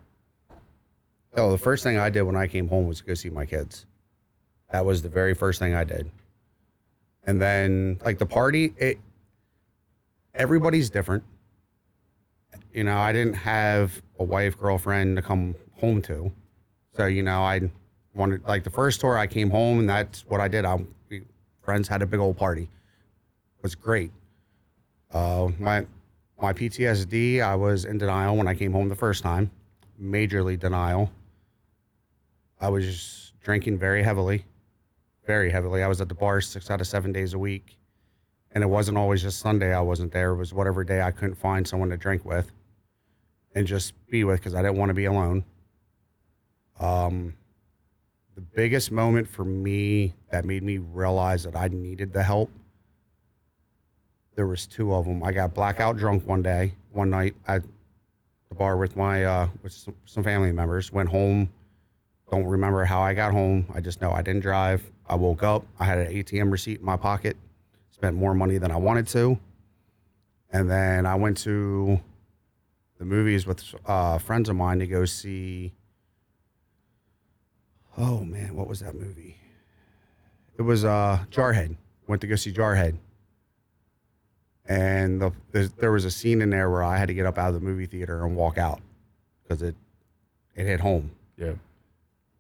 Oh, 1.36 1.52
the 1.52 1.58
first 1.58 1.84
thing 1.84 1.98
I 1.98 2.10
did 2.10 2.22
when 2.24 2.36
I 2.36 2.48
came 2.48 2.68
home 2.68 2.88
was 2.88 3.02
go 3.02 3.14
see 3.16 3.30
my 3.30 3.46
kids. 3.46 3.86
That 4.72 4.86
was 4.86 5.02
the 5.02 5.10
very 5.10 5.34
first 5.34 5.60
thing 5.60 5.74
I 5.74 5.84
did. 5.84 6.10
And 7.26 7.42
then 7.42 8.00
like 8.06 8.20
the 8.20 8.26
party, 8.26 8.74
it 8.78 9.00
everybody's 10.36 10.90
different. 10.90 11.24
You 12.74 12.84
know, 12.84 12.98
I 12.98 13.12
didn't 13.12 13.36
have 13.36 14.02
a 14.20 14.24
wife, 14.24 14.60
girlfriend 14.60 15.16
to 15.16 15.22
come 15.22 15.56
home 15.80 16.02
to. 16.04 16.32
So, 16.96 17.06
you 17.06 17.24
know, 17.24 17.42
I 17.42 17.62
wanted 18.14 18.44
like 18.48 18.64
the 18.64 18.70
first 18.70 19.00
tour 19.02 19.18
I 19.18 19.26
came 19.26 19.50
home 19.50 19.80
and 19.80 19.90
that's 19.90 20.26
what 20.28 20.40
I 20.40 20.48
did. 20.48 20.66
I 20.66 20.80
friends 21.62 21.88
had 21.88 22.02
a 22.02 22.06
big 22.06 22.20
old 22.20 22.38
party. 22.38 22.64
It 22.64 23.64
was 23.64 23.74
great. 23.74 24.12
Uh 25.12 25.50
my 25.60 25.86
my 26.40 26.54
PTSD, 26.54 27.42
I 27.42 27.56
was 27.56 27.86
in 27.86 27.98
denial 27.98 28.36
when 28.36 28.48
I 28.48 28.54
came 28.54 28.72
home 28.72 28.90
the 28.90 28.96
first 28.96 29.24
time. 29.24 29.50
Majorly 30.02 30.60
denial. 30.60 31.12
I 32.64 32.70
was 32.70 33.34
drinking 33.44 33.78
very 33.78 34.02
heavily, 34.04 34.46
very 35.28 35.52
heavily. 35.52 35.84
I 35.84 35.88
was 35.90 36.00
at 36.00 36.08
the 36.08 36.16
bar 36.16 36.40
six 36.40 36.72
out 36.72 36.80
of 36.80 36.88
seven 36.88 37.12
days 37.12 37.34
a 37.34 37.38
week. 37.38 37.78
And 38.54 38.64
it 38.64 38.68
wasn't 38.68 38.98
always 38.98 39.22
just 39.22 39.40
Sunday 39.40 39.74
I 39.74 39.82
wasn't 39.82 40.14
there. 40.14 40.32
It 40.32 40.38
was 40.38 40.54
whatever 40.54 40.86
day 40.86 41.02
I 41.02 41.12
couldn't 41.12 41.36
find 41.36 41.68
someone 41.68 41.90
to 41.90 41.98
drink 41.98 42.24
with 42.24 42.50
and 43.54 43.68
just 43.68 43.94
be 44.08 44.24
with 44.24 44.40
because 44.40 44.56
I 44.56 44.62
didn't 44.62 44.78
want 44.78 44.92
to 44.92 44.94
be 44.94 45.04
alone. 45.06 45.44
Um, 46.80 47.34
the 48.36 48.42
biggest 48.42 48.92
moment 48.92 49.28
for 49.28 49.44
me 49.44 50.14
that 50.32 50.46
made 50.46 50.64
me 50.64 50.78
realize 50.78 51.44
that 51.44 51.58
I 51.58 51.68
needed 51.68 52.14
the 52.14 52.24
help, 52.24 52.50
there 54.36 54.48
was 54.48 54.66
two 54.68 54.94
of 54.94 55.04
them. 55.04 55.22
I 55.22 55.34
got 55.34 55.54
blackout 55.54 55.98
drunk 55.98 56.26
one 56.26 56.42
day, 56.42 56.76
one 56.94 57.10
night 57.10 57.36
at 57.46 57.62
the 58.48 58.56
bar 58.56 58.78
with 58.78 58.96
my 58.96 59.26
uh, 59.26 59.50
with 59.64 59.74
some, 59.74 59.96
some 60.06 60.24
family 60.24 60.54
members. 60.54 60.94
Went 60.94 61.10
home. 61.10 61.50
Don't 62.34 62.46
remember 62.46 62.84
how 62.84 63.00
I 63.00 63.14
got 63.14 63.32
home. 63.32 63.68
I 63.76 63.80
just 63.80 64.02
know 64.02 64.12
I 64.12 64.24
didn't 64.24 64.42
drive. 64.42 64.82
I 65.08 65.14
woke 65.14 65.44
up. 65.44 65.68
I 65.80 65.86
had 65.86 66.00
an 66.00 66.12
ATM 66.12 66.52
receipt 66.52 66.80
in 66.80 66.86
my 66.86 66.98
pocket. 66.98 67.38
Spent 67.92 68.16
more 68.16 68.34
money 68.34 68.58
than 68.58 68.72
I 68.72 68.76
wanted 68.76 69.06
to. 69.10 69.38
And 70.52 70.68
then 70.68 71.06
I 71.06 71.14
went 71.14 71.38
to 71.44 72.00
the 72.98 73.06
movies 73.06 73.46
with 73.46 73.64
uh, 73.86 74.18
friends 74.18 74.50
of 74.50 74.56
mine 74.56 74.80
to 74.80 74.88
go 74.88 75.06
see. 75.06 75.74
Oh 78.00 78.24
man, 78.24 78.56
what 78.56 78.68
was 78.68 78.80
that 78.80 78.96
movie? 78.96 79.38
It 80.58 80.64
was 80.64 80.84
uh, 80.84 81.26
Jarhead. 81.30 81.78
Went 82.08 82.22
to 82.22 82.28
go 82.28 82.36
see 82.36 82.52
Jarhead. 82.52 82.98
And 84.66 85.22
the, 85.22 85.72
there 85.78 85.92
was 85.92 86.06
a 86.06 86.12
scene 86.12 86.42
in 86.42 86.50
there 86.50 86.72
where 86.72 86.82
I 86.82 86.98
had 86.98 87.10
to 87.10 87.14
get 87.14 87.28
up 87.28 87.38
out 87.38 87.50
of 87.50 87.54
the 87.54 87.60
movie 87.60 87.86
theater 87.86 88.26
and 88.26 88.36
walk 88.36 88.58
out 88.58 88.82
because 89.44 89.62
it 89.62 89.76
it 90.56 90.66
hit 90.66 90.80
home. 90.80 91.12
Yeah. 91.38 91.54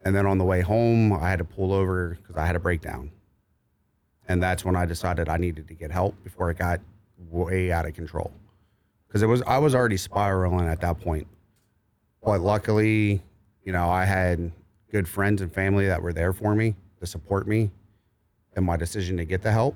And 0.06 0.16
then 0.16 0.26
on 0.26 0.38
the 0.38 0.44
way 0.44 0.62
home, 0.62 1.14
I 1.14 1.30
had 1.30 1.40
to 1.40 1.46
pull 1.46 1.74
over 1.74 2.18
because 2.22 2.36
I 2.36 2.46
had 2.46 2.56
a 2.56 2.60
breakdown. 2.60 3.12
And 4.28 4.42
that's 4.42 4.66
when 4.66 4.76
I 4.76 4.86
decided 4.86 5.30
I 5.30 5.38
needed 5.38 5.68
to 5.68 5.74
get 5.74 5.92
help 5.92 6.22
before 6.24 6.50
it 6.50 6.58
got 6.58 6.82
way 7.30 7.72
out 7.72 7.86
of 7.86 7.94
control. 7.94 8.32
Because 9.08 9.22
it 9.22 9.28
was 9.28 9.42
I 9.44 9.58
was 9.58 9.76
already 9.76 9.98
spiraling 9.98 10.68
at 10.68 10.82
that 10.82 11.00
point. 11.00 11.28
But 12.24 12.42
luckily, 12.42 13.22
you 13.64 13.72
know, 13.72 13.90
I 13.90 14.06
had 14.06 14.52
good 14.92 15.08
friends 15.08 15.42
and 15.42 15.54
family 15.54 15.88
that 15.88 16.02
were 16.02 16.14
there 16.14 16.34
for 16.34 16.56
me 16.56 16.76
to 17.00 17.06
support 17.06 17.48
me 17.48 17.72
in 18.56 18.64
my 18.64 18.78
decision 18.78 19.18
to 19.18 19.26
get 19.26 19.42
the 19.42 19.52
help. 19.52 19.76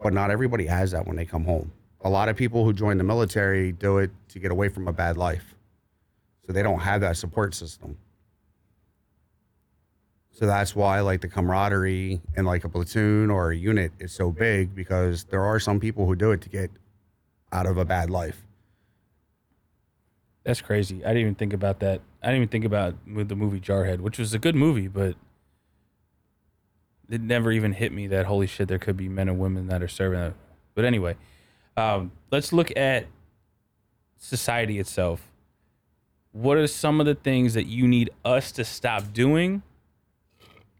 But 0.00 0.12
not 0.12 0.30
everybody 0.30 0.66
has 0.66 0.90
that 0.92 1.06
when 1.06 1.16
they 1.16 1.24
come 1.24 1.44
home. 1.44 1.72
A 2.02 2.10
lot 2.10 2.28
of 2.28 2.36
people 2.36 2.64
who 2.64 2.72
join 2.72 2.98
the 2.98 3.04
military 3.04 3.72
do 3.72 3.98
it 3.98 4.10
to 4.30 4.38
get 4.38 4.50
away 4.50 4.68
from 4.68 4.88
a 4.88 4.92
bad 4.92 5.16
life. 5.16 5.54
So 6.46 6.52
they 6.52 6.62
don't 6.62 6.80
have 6.80 7.00
that 7.02 7.16
support 7.16 7.54
system. 7.54 7.96
So 10.32 10.46
that's 10.46 10.74
why 10.74 11.00
like 11.00 11.20
the 11.20 11.28
camaraderie 11.28 12.20
in 12.36 12.44
like 12.44 12.64
a 12.64 12.68
platoon 12.68 13.30
or 13.30 13.50
a 13.52 13.56
unit 13.56 13.92
is 13.98 14.12
so 14.12 14.30
big 14.30 14.74
because 14.74 15.24
there 15.24 15.42
are 15.42 15.60
some 15.60 15.78
people 15.78 16.06
who 16.06 16.16
do 16.16 16.32
it 16.32 16.40
to 16.40 16.48
get 16.48 16.70
out 17.52 17.66
of 17.66 17.76
a 17.76 17.84
bad 17.84 18.08
life. 18.08 18.46
That's 20.42 20.62
crazy. 20.62 21.04
I 21.04 21.08
didn't 21.08 21.20
even 21.20 21.34
think 21.34 21.52
about 21.52 21.80
that. 21.80 22.00
I 22.22 22.28
didn't 22.28 22.36
even 22.36 22.48
think 22.48 22.64
about 22.64 22.94
the 23.06 23.36
movie 23.36 23.60
Jarhead, 23.60 24.00
which 24.00 24.18
was 24.18 24.32
a 24.32 24.38
good 24.38 24.56
movie, 24.56 24.88
but 24.88 25.16
it 27.10 27.20
never 27.20 27.52
even 27.52 27.74
hit 27.74 27.92
me 27.92 28.06
that 28.06 28.24
holy 28.24 28.46
shit, 28.46 28.68
there 28.68 28.78
could 28.78 28.96
be 28.96 29.08
men 29.08 29.28
and 29.28 29.38
women 29.38 29.66
that 29.68 29.82
are 29.82 29.88
serving 29.88 30.18
that. 30.18 30.34
But 30.74 30.86
anyway, 30.86 31.16
um, 31.76 32.10
let's 32.30 32.52
look 32.54 32.74
at 32.76 33.06
society 34.16 34.78
itself. 34.78 35.30
What 36.32 36.56
are 36.56 36.66
some 36.66 37.00
of 37.00 37.06
the 37.06 37.14
things 37.14 37.52
that 37.52 37.66
you 37.66 37.86
need 37.86 38.08
us 38.24 38.50
to 38.52 38.64
stop 38.64 39.12
doing 39.12 39.62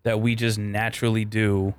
that 0.02 0.20
we 0.20 0.34
just 0.34 0.58
naturally 0.58 1.24
do 1.24 1.74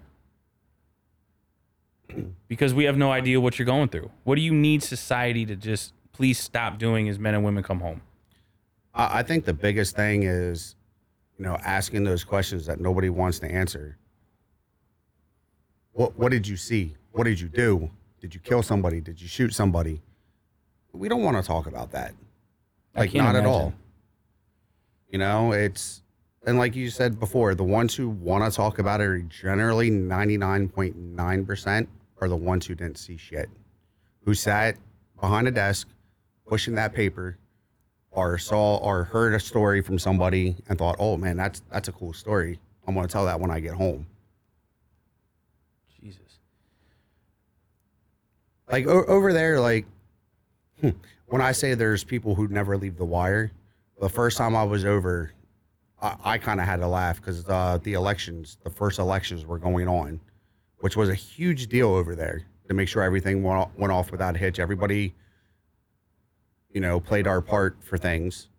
because 2.48 2.74
we 2.74 2.84
have 2.86 2.98
no 2.98 3.12
idea 3.12 3.39
what 3.39 3.58
you're 3.58 3.65
going 3.65 3.89
through? 3.89 4.10
What 4.24 4.36
do 4.36 4.42
you 4.42 4.53
need 4.53 4.84
society 4.84 5.46
to 5.46 5.56
just 5.56 5.94
please 6.12 6.39
stop 6.39 6.77
doing 6.77 7.10
as 7.10 7.18
men 7.20 7.34
and 7.34 7.44
women 7.44 7.63
come 7.63 7.80
home? 7.80 8.01
I, 8.96 9.24
think 9.24 9.46
the 9.46 9.53
biggest 9.53 9.96
thing 9.96 10.24
is, 10.24 10.75
you 11.39 11.46
know, 11.46 11.58
asking 11.65 12.03
those 12.03 12.24
questions 12.24 12.68
that 12.68 12.80
nobody 12.80 13.10
wants 13.10 13.39
to 13.39 13.51
answer. 13.51 13.98
What 15.94 16.18
What 16.18 16.32
did 16.32 16.48
you 16.48 16.58
see? 16.58 16.96
What 17.12 17.24
did 17.24 17.39
you 17.39 17.48
do? 17.48 17.89
Did 18.22 18.36
you 18.36 18.39
kill 18.39 18.62
somebody? 18.62 19.01
Did 19.01 19.20
you 19.20 19.27
shoot 19.27 19.53
somebody? 19.53 20.01
We 20.92 21.10
don't 21.10 21.24
want 21.24 21.38
to 21.38 21.44
talk 21.44 21.65
about 21.65 21.92
that. 21.92 22.13
Like 22.96 23.13
not 23.15 23.36
at 23.36 23.46
all. 23.46 23.74
You 25.10 25.18
know, 25.18 25.51
it's 25.51 26.02
and 26.46 26.58
like 26.58 26.76
you 26.76 26.90
said 26.90 27.20
before, 27.20 27.56
the 27.56 27.64
ones 27.64 27.96
who 27.96 28.10
want 28.10 28.44
to 28.44 28.56
talk 28.56 28.80
about 28.80 29.00
it 29.00 29.06
are 29.06 29.20
generally 29.22 29.90
ninety 29.90 30.38
nine 30.38 30.68
point 30.68 30.96
nine 30.96 31.46
percent 31.46 31.88
are 32.20 32.28
the 32.28 32.36
ones 32.36 32.66
who 32.66 32.76
didn't 32.76 32.98
see 32.98 33.18
shit, 33.18 33.50
who 34.26 34.34
sat 34.34 34.78
behind 35.20 35.48
a 35.48 35.52
desk 35.52 35.88
pushing 36.46 36.76
that 36.76 36.94
paper, 36.94 37.38
or 38.12 38.38
saw 38.38 38.78
or 38.78 39.06
heard 39.06 39.34
a 39.34 39.40
story 39.40 39.82
from 39.82 39.98
somebody 39.98 40.56
and 40.68 40.78
thought, 40.78 40.98
"Oh 41.00 41.16
man, 41.18 41.38
that's 41.38 41.62
that's 41.72 41.88
a 41.88 41.94
cool 41.94 42.14
story. 42.14 42.60
I'm 42.88 42.94
going 42.94 43.08
to 43.08 43.12
tell 43.12 43.26
that 43.26 43.40
when 43.40 43.52
I 43.52 43.60
get 43.62 43.74
home." 43.74 44.06
Jesus. 46.02 46.40
Like 48.70 48.86
o- 48.86 49.06
over 49.06 49.32
there, 49.32 49.62
like 49.62 49.86
hmm, 50.82 50.90
when 51.28 51.42
I 51.42 51.54
say 51.54 51.74
there's 51.74 52.04
people 52.04 52.36
who 52.36 52.50
never 52.50 52.78
leave 52.78 52.98
the 52.98 53.06
wire, 53.06 53.52
the 54.02 54.10
first 54.10 54.38
time 54.38 54.58
I 54.58 54.64
was 54.66 54.84
over, 54.84 55.32
I, 56.03 56.15
I 56.24 56.38
kind 56.38 56.60
of 56.60 56.67
had 56.67 56.81
to 56.81 56.88
laugh 56.88 57.19
because 57.19 57.48
uh, 57.50 57.79
the 57.81 57.93
elections, 57.93 58.57
the 58.63 58.69
first 58.69 59.00
elections 59.00 59.45
were 59.45 59.57
going 59.57 59.88
on, 59.88 60.19
which 60.79 60.95
was 60.95 61.10
a 61.10 61.15
huge 61.15 61.67
deal 61.67 61.95
over 61.95 62.15
there 62.15 62.45
to 62.67 62.74
make 62.75 62.88
sure 62.88 63.01
everything 63.01 63.41
went, 63.41 63.69
went 63.79 63.91
off 63.91 64.12
without 64.12 64.36
a 64.36 64.38
hitch. 64.38 64.60
Everybody, 64.60 65.15
you 66.72 66.81
know, 66.81 67.00
played 67.00 67.25
our 67.25 67.41
part 67.41 67.77
for 67.81 67.98
things. 67.98 68.50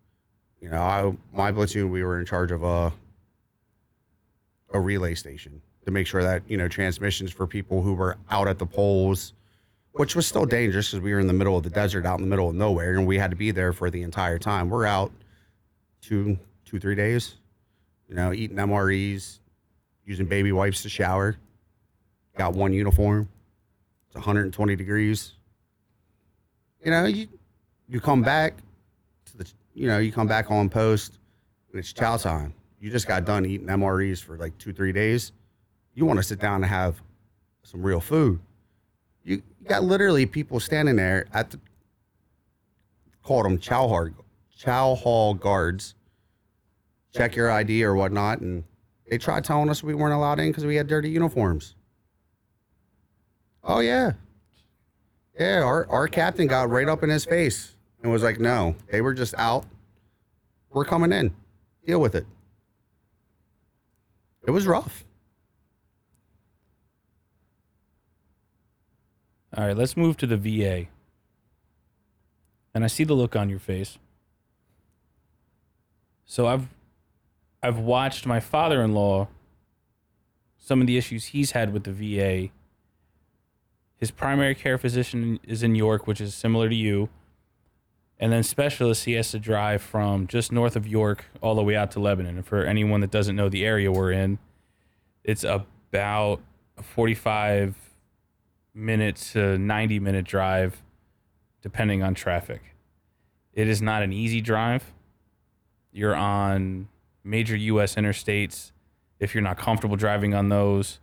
You 0.59 0.69
know, 0.69 0.81
I, 0.81 1.15
my 1.31 1.51
platoon, 1.51 1.91
we 1.91 2.03
were 2.03 2.19
in 2.19 2.25
charge 2.25 2.51
of 2.51 2.63
a 2.63 2.91
a 4.73 4.79
relay 4.79 5.15
station 5.15 5.61
to 5.85 5.91
make 5.91 6.05
sure 6.05 6.23
that 6.23 6.41
you 6.49 6.57
know 6.57 6.67
transmissions 6.67 7.31
for 7.31 7.47
people 7.47 7.81
who 7.81 7.93
were 7.93 8.17
out 8.29 8.47
at 8.47 8.57
the 8.57 8.65
polls 8.65 9.33
which 9.95 10.15
was 10.15 10.27
still 10.27 10.45
dangerous 10.45 10.89
because 10.89 11.01
we 11.01 11.13
were 11.13 11.19
in 11.19 11.27
the 11.27 11.33
middle 11.33 11.55
of 11.55 11.63
the 11.63 11.69
desert, 11.69 12.05
out 12.05 12.19
in 12.19 12.25
the 12.25 12.29
middle 12.29 12.49
of 12.49 12.55
nowhere, 12.55 12.95
and 12.95 13.07
we 13.07 13.17
had 13.17 13.31
to 13.31 13.37
be 13.37 13.51
there 13.51 13.71
for 13.71 13.89
the 13.89 14.01
entire 14.01 14.37
time. 14.37 14.69
We're 14.69 14.85
out 14.85 15.11
two, 16.01 16.37
two, 16.65 16.79
three 16.79 16.95
days, 16.95 17.35
you 18.09 18.15
know, 18.15 18.33
eating 18.33 18.57
MREs, 18.57 19.39
using 20.05 20.25
baby 20.25 20.51
wipes 20.51 20.81
to 20.83 20.89
shower. 20.89 21.37
Got 22.37 22.53
one 22.53 22.73
uniform. 22.73 23.29
It's 24.07 24.15
120 24.15 24.75
degrees. 24.75 25.33
You 26.83 26.91
know, 26.91 27.05
you 27.05 27.27
you 27.87 27.99
come 27.99 28.21
back 28.21 28.55
to 29.25 29.37
the, 29.37 29.51
you 29.73 29.87
know, 29.87 29.99
you 29.99 30.11
come 30.11 30.27
back 30.27 30.51
on 30.51 30.69
post, 30.69 31.17
and 31.71 31.79
it's 31.79 31.93
chow 31.93 32.17
time. 32.17 32.53
You 32.79 32.91
just 32.91 33.07
got 33.07 33.25
done 33.25 33.45
eating 33.45 33.67
MREs 33.67 34.21
for 34.21 34.37
like 34.37 34.57
two, 34.57 34.73
three 34.73 34.91
days. 34.91 35.31
You 35.93 36.05
want 36.05 36.17
to 36.17 36.23
sit 36.23 36.39
down 36.39 36.55
and 36.55 36.65
have 36.65 37.01
some 37.63 37.81
real 37.81 37.99
food. 37.99 38.39
You, 39.23 39.41
got 39.65 39.83
literally 39.83 40.27
people 40.27 40.59
standing 40.59 40.95
there 40.95 41.25
at 41.33 41.49
the 41.49 41.59
called 43.23 43.45
them 43.45 43.57
chow 43.57 43.87
hall 43.87 44.09
chow 44.55 44.93
hall 44.95 45.33
guards. 45.33 45.95
Check 47.15 47.35
your 47.35 47.49
ID 47.49 47.83
or 47.85 47.95
whatnot, 47.95 48.41
and 48.41 48.63
they 49.09 49.17
tried 49.17 49.45
telling 49.45 49.69
us 49.69 49.81
we 49.81 49.95
weren't 49.95 50.13
allowed 50.13 50.39
in 50.39 50.49
because 50.49 50.65
we 50.65 50.75
had 50.75 50.87
dirty 50.87 51.09
uniforms. 51.09 51.75
Oh 53.63 53.79
yeah, 53.79 54.13
yeah. 55.39 55.61
Our 55.61 55.89
our 55.89 56.07
captain 56.09 56.47
got 56.47 56.69
right 56.69 56.89
up 56.89 57.03
in 57.03 57.09
his 57.09 57.23
face 57.23 57.75
and 58.01 58.11
was 58.11 58.21
like, 58.21 58.39
"No, 58.39 58.75
they 58.91 58.99
were 58.99 59.13
just 59.13 59.33
out. 59.37 59.65
We're 60.71 60.83
coming 60.83 61.13
in. 61.13 61.33
Deal 61.85 62.01
with 62.01 62.15
it." 62.15 62.25
It 64.45 64.51
was 64.51 64.67
rough. 64.67 65.05
All 69.57 69.65
right, 69.65 69.77
let's 69.77 69.95
move 69.95 70.17
to 70.17 70.27
the 70.27 70.35
VA. 70.35 70.87
And 72.73 72.83
I 72.83 72.87
see 72.87 73.05
the 73.05 73.13
look 73.13 73.37
on 73.37 73.49
your 73.49 73.59
face. 73.59 73.97
So 76.25 76.45
I've 76.47 76.67
I've 77.65 77.79
watched 77.79 78.27
my 78.27 78.39
father-in-law 78.39 79.27
some 80.59 80.81
of 80.81 80.87
the 80.87 80.97
issues 80.97 81.25
he's 81.25 81.53
had 81.53 81.73
with 81.73 81.83
the 81.83 81.91
VA. 81.91 82.51
His 83.97 84.11
primary 84.11 84.53
care 84.53 84.77
physician 84.77 85.39
is 85.43 85.63
in 85.63 85.73
York, 85.73 86.05
which 86.05 86.21
is 86.21 86.35
similar 86.35 86.69
to 86.69 86.75
you. 86.75 87.09
And 88.19 88.31
then 88.31 88.43
specialists 88.43 89.05
he 89.05 89.13
has 89.13 89.31
to 89.31 89.39
drive 89.39 89.81
from 89.81 90.27
just 90.27 90.51
north 90.51 90.75
of 90.75 90.87
York 90.87 91.25
all 91.41 91.55
the 91.55 91.63
way 91.63 91.75
out 91.75 91.89
to 91.91 91.99
Lebanon. 91.99 92.35
And 92.35 92.45
for 92.45 92.63
anyone 92.63 93.01
that 93.01 93.09
doesn't 93.09 93.35
know 93.35 93.49
the 93.49 93.65
area 93.65 93.91
we're 93.91 94.11
in, 94.11 94.37
it's 95.23 95.43
about 95.43 96.41
a 96.77 96.83
45 96.83 97.75
minute 98.75 99.15
to 99.33 99.57
90 99.57 99.99
minute 99.99 100.25
drive, 100.25 100.83
depending 101.63 102.03
on 102.03 102.13
traffic. 102.13 102.75
It 103.53 103.67
is 103.67 103.81
not 103.81 104.03
an 104.03 104.13
easy 104.13 104.39
drive. 104.39 104.93
You're 105.91 106.15
on 106.15 106.89
major 107.25 107.55
U.S. 107.55 107.95
interstates. 107.95 108.71
If 109.19 109.33
you're 109.33 109.43
not 109.43 109.57
comfortable 109.57 109.95
driving 109.95 110.33
on 110.33 110.49
those, 110.49 110.99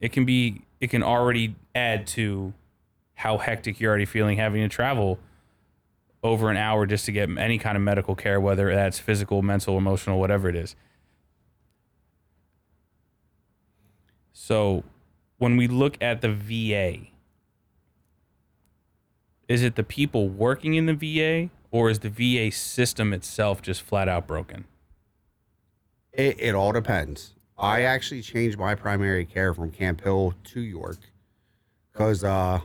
it 0.00 0.12
can 0.12 0.24
be, 0.24 0.62
it 0.80 0.88
can 0.88 1.02
already 1.02 1.54
add 1.74 2.06
to 2.08 2.54
how 3.14 3.38
hectic 3.38 3.78
you're 3.78 3.90
already 3.90 4.06
feeling 4.06 4.38
having 4.38 4.62
to 4.62 4.68
travel 4.68 5.18
over 6.22 6.50
an 6.50 6.56
hour 6.56 6.86
just 6.86 7.04
to 7.06 7.12
get 7.12 7.28
any 7.38 7.58
kind 7.58 7.76
of 7.76 7.82
medical 7.82 8.14
care, 8.14 8.40
whether 8.40 8.72
that's 8.74 8.98
physical, 8.98 9.42
mental, 9.42 9.76
emotional, 9.76 10.18
whatever 10.18 10.48
it 10.48 10.56
is. 10.56 10.74
So 14.32 14.84
when 15.38 15.56
we 15.56 15.68
look 15.68 15.96
at 16.00 16.20
the 16.20 16.32
VA, 16.32 17.08
is 19.48 19.62
it 19.62 19.74
the 19.74 19.84
people 19.84 20.28
working 20.28 20.74
in 20.74 20.86
the 20.86 20.94
VA 20.94 21.50
or 21.70 21.90
is 21.90 22.00
the 22.00 22.10
VA 22.10 22.50
system 22.54 23.12
itself 23.12 23.62
just 23.62 23.82
flat 23.82 24.08
out 24.08 24.26
broken? 24.26 24.64
It, 26.12 26.40
it 26.40 26.54
all 26.54 26.72
depends. 26.72 27.34
I 27.56 27.82
actually 27.82 28.22
changed 28.22 28.58
my 28.58 28.74
primary 28.74 29.24
care 29.24 29.52
from 29.52 29.70
Camp 29.70 30.02
Hill 30.02 30.34
to 30.44 30.60
York 30.60 30.98
because 31.92 32.24
uh, 32.24 32.60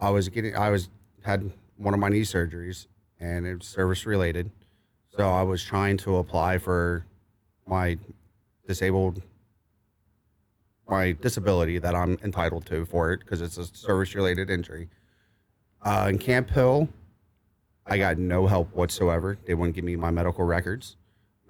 I 0.00 0.10
was 0.10 0.28
getting, 0.28 0.56
I 0.56 0.70
was 0.70 0.88
had 1.24 1.52
one 1.76 1.94
of 1.94 2.00
my 2.00 2.08
knee 2.08 2.22
surgeries 2.22 2.86
and 3.20 3.46
it 3.46 3.58
was 3.58 3.66
service 3.66 4.06
related. 4.06 4.50
So 5.16 5.28
I 5.30 5.42
was 5.42 5.62
trying 5.62 5.96
to 5.98 6.16
apply 6.16 6.58
for 6.58 7.06
my 7.66 7.98
disabled 8.66 9.22
my 10.88 11.12
disability 11.12 11.78
that 11.78 11.94
I'm 11.94 12.18
entitled 12.22 12.66
to 12.66 12.84
for 12.84 13.12
it 13.12 13.20
because 13.20 13.40
it's 13.40 13.56
a 13.56 13.64
service 13.64 14.14
related 14.14 14.50
injury. 14.50 14.88
Uh, 15.82 16.08
in 16.10 16.18
Camp 16.18 16.50
Hill, 16.50 16.88
I 17.86 17.98
got 17.98 18.18
no 18.18 18.46
help 18.46 18.74
whatsoever. 18.74 19.38
They 19.46 19.54
wouldn't 19.54 19.74
give 19.74 19.84
me 19.84 19.96
my 19.96 20.10
medical 20.10 20.44
records, 20.44 20.96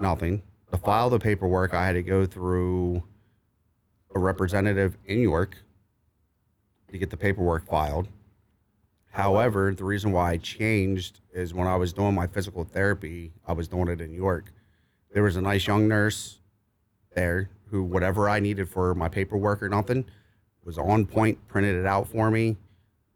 nothing. 0.01 0.43
To 0.73 0.79
file 0.79 1.11
the 1.11 1.19
paperwork, 1.19 1.75
I 1.75 1.87
had 1.87 1.93
to 1.93 2.03
go 2.03 2.27
through 2.27 3.05
a 4.15 4.19
representative 4.19 4.97
in 5.07 5.21
York 5.21 5.59
to 6.91 6.99
get 6.99 7.11
the 7.11 7.17
paperwork 7.17 7.69
filed. 7.69 8.09
However, 9.11 9.73
the 9.73 9.85
reason 9.85 10.11
why 10.11 10.33
I 10.33 10.37
changed 10.39 11.21
is 11.33 11.55
when 11.55 11.69
I 11.69 11.77
was 11.77 11.93
doing 11.93 12.15
my 12.15 12.27
physical 12.27 12.65
therapy, 12.65 13.33
I 13.47 13.53
was 13.53 13.69
doing 13.69 13.89
it 13.89 14.01
in 14.01 14.13
York. 14.13 14.53
There 15.13 15.23
was 15.23 15.37
a 15.37 15.41
nice 15.41 15.69
young 15.69 15.87
nurse 15.87 16.41
there 17.15 17.51
who 17.71 17.85
whatever 17.85 18.29
I 18.29 18.41
needed 18.41 18.69
for 18.69 18.93
my 18.95 19.09
paperwork 19.09 19.63
or 19.63 19.69
nothing 19.69 20.05
was 20.65 20.79
on 20.79 21.07
point, 21.07 21.47
printed 21.47 21.77
it 21.77 21.87
out 21.87 22.09
for 22.09 22.31
me. 22.31 22.57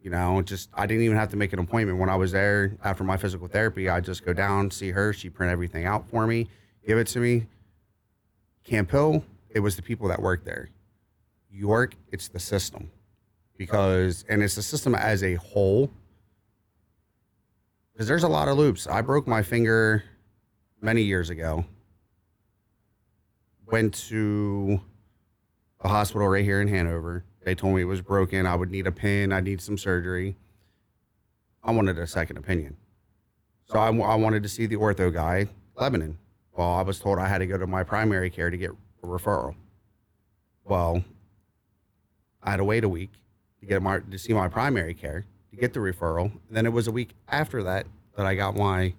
You 0.00 0.10
know, 0.10 0.40
just 0.42 0.70
I 0.74 0.86
didn't 0.86 1.02
even 1.02 1.16
have 1.16 1.30
to 1.30 1.36
make 1.36 1.52
an 1.52 1.58
appointment 1.58 1.98
when 1.98 2.08
I 2.08 2.16
was 2.16 2.32
there 2.32 2.76
after 2.84 3.04
my 3.04 3.16
physical 3.16 3.48
therapy. 3.48 3.88
I 3.88 4.00
just 4.00 4.24
go 4.24 4.32
down, 4.32 4.70
see 4.70 4.90
her, 4.90 5.12
she 5.12 5.28
print 5.28 5.52
everything 5.52 5.86
out 5.86 6.08
for 6.08 6.26
me, 6.26 6.48
give 6.86 6.98
it 6.98 7.06
to 7.08 7.20
me. 7.20 7.46
Camp 8.64 8.90
Hill, 8.90 9.24
it 9.50 9.60
was 9.60 9.76
the 9.76 9.82
people 9.82 10.08
that 10.08 10.22
worked 10.22 10.44
there. 10.44 10.70
York, 11.50 11.94
it's 12.12 12.28
the 12.28 12.38
system. 12.38 12.90
Because 13.56 14.24
and 14.28 14.42
it's 14.42 14.54
the 14.54 14.62
system 14.62 14.94
as 14.94 15.24
a 15.24 15.34
whole. 15.34 15.90
Because 17.92 18.06
there's 18.06 18.22
a 18.22 18.28
lot 18.28 18.46
of 18.46 18.56
loops. 18.56 18.86
I 18.86 19.00
broke 19.00 19.26
my 19.26 19.42
finger 19.42 20.04
many 20.80 21.02
years 21.02 21.30
ago 21.30 21.64
went 23.70 23.94
to 23.94 24.80
a 25.80 25.88
hospital 25.88 26.28
right 26.28 26.44
here 26.44 26.60
in 26.60 26.68
Hanover. 26.68 27.24
They 27.48 27.54
told 27.54 27.74
me 27.76 27.80
it 27.80 27.86
was 27.86 28.02
broken. 28.02 28.44
I 28.44 28.54
would 28.54 28.70
need 28.70 28.86
a 28.86 28.92
pin. 28.92 29.32
I 29.32 29.40
need 29.40 29.62
some 29.62 29.78
surgery. 29.78 30.36
I 31.64 31.70
wanted 31.70 31.98
a 31.98 32.06
second 32.06 32.36
opinion. 32.36 32.76
So 33.64 33.78
I, 33.78 33.86
I 33.86 34.16
wanted 34.16 34.42
to 34.42 34.50
see 34.50 34.66
the 34.66 34.76
ortho 34.76 35.10
guy, 35.10 35.46
Lebanon. 35.74 36.18
Well, 36.52 36.68
I 36.68 36.82
was 36.82 37.00
told 37.00 37.18
I 37.18 37.26
had 37.26 37.38
to 37.38 37.46
go 37.46 37.56
to 37.56 37.66
my 37.66 37.84
primary 37.84 38.28
care 38.28 38.50
to 38.50 38.56
get 38.58 38.72
a 39.02 39.06
referral. 39.06 39.54
Well, 40.62 41.02
I 42.42 42.50
had 42.50 42.58
to 42.58 42.64
wait 42.64 42.84
a 42.84 42.88
week 42.90 43.12
to 43.60 43.66
get 43.66 43.80
my 43.80 44.00
to 44.00 44.18
see 44.18 44.34
my 44.34 44.48
primary 44.48 44.92
care 44.92 45.24
to 45.50 45.56
get 45.56 45.72
the 45.72 45.80
referral. 45.80 46.24
And 46.24 46.50
then 46.50 46.66
it 46.66 46.72
was 46.74 46.86
a 46.86 46.92
week 46.92 47.14
after 47.28 47.62
that 47.62 47.86
that 48.14 48.26
I 48.26 48.34
got 48.34 48.56
my 48.56 48.92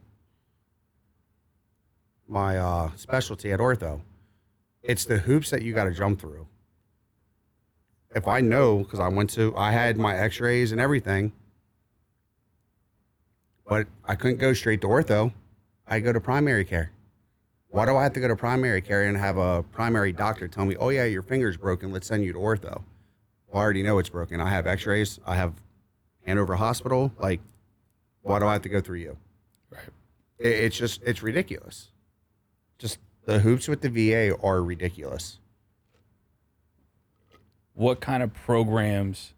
my 2.27 2.57
uh, 2.57 2.89
specialty 2.95 3.51
at 3.51 3.59
ortho 3.59 4.01
it's 4.81 5.05
the 5.05 5.19
hoops 5.19 5.49
that 5.49 5.61
you 5.61 5.73
got 5.73 5.83
to 5.83 5.91
jump 5.91 6.19
through. 6.19 6.47
If 8.15 8.27
I 8.27 8.41
know, 8.41 8.79
because 8.79 8.99
I 8.99 9.07
went 9.07 9.29
to, 9.31 9.55
I 9.55 9.71
had 9.71 9.97
my 9.97 10.17
x 10.17 10.39
rays 10.39 10.71
and 10.71 10.81
everything, 10.81 11.31
but 13.67 13.87
I 14.03 14.15
couldn't 14.15 14.37
go 14.37 14.53
straight 14.53 14.81
to 14.81 14.87
ortho. 14.87 15.31
I 15.87 15.99
go 15.99 16.11
to 16.11 16.19
primary 16.19 16.65
care. 16.65 16.91
Why 17.67 17.85
do 17.85 17.95
I 17.95 18.03
have 18.03 18.13
to 18.13 18.19
go 18.19 18.27
to 18.27 18.35
primary 18.35 18.81
care 18.81 19.03
and 19.03 19.15
have 19.15 19.37
a 19.37 19.63
primary 19.63 20.11
doctor 20.11 20.47
tell 20.47 20.65
me, 20.65 20.75
oh, 20.77 20.89
yeah, 20.89 21.05
your 21.05 21.21
finger's 21.21 21.55
broken. 21.55 21.91
Let's 21.91 22.07
send 22.07 22.23
you 22.23 22.33
to 22.33 22.39
ortho? 22.39 22.81
Well, 23.47 23.61
I 23.61 23.63
already 23.63 23.83
know 23.83 23.99
it's 23.99 24.09
broken. 24.09 24.41
I 24.41 24.49
have 24.49 24.65
x 24.65 24.87
rays, 24.87 25.19
I 25.25 25.35
have 25.35 25.53
Hanover 26.25 26.55
Hospital. 26.55 27.11
Like, 27.19 27.41
why 28.21 28.39
do 28.39 28.45
I 28.45 28.53
have 28.53 28.63
to 28.63 28.69
go 28.69 28.81
through 28.81 28.99
you? 28.99 29.17
Right. 29.69 29.83
it's 30.39 30.77
just, 30.77 31.01
it's 31.03 31.21
ridiculous. 31.21 31.89
Just 32.79 32.97
the 33.25 33.39
hoops 33.39 33.67
with 33.67 33.81
the 33.81 33.89
VA 33.89 34.35
are 34.41 34.63
ridiculous. 34.63 35.37
What 37.79 38.01
kind 38.01 38.21
of 38.21 38.33
programs 38.33 39.31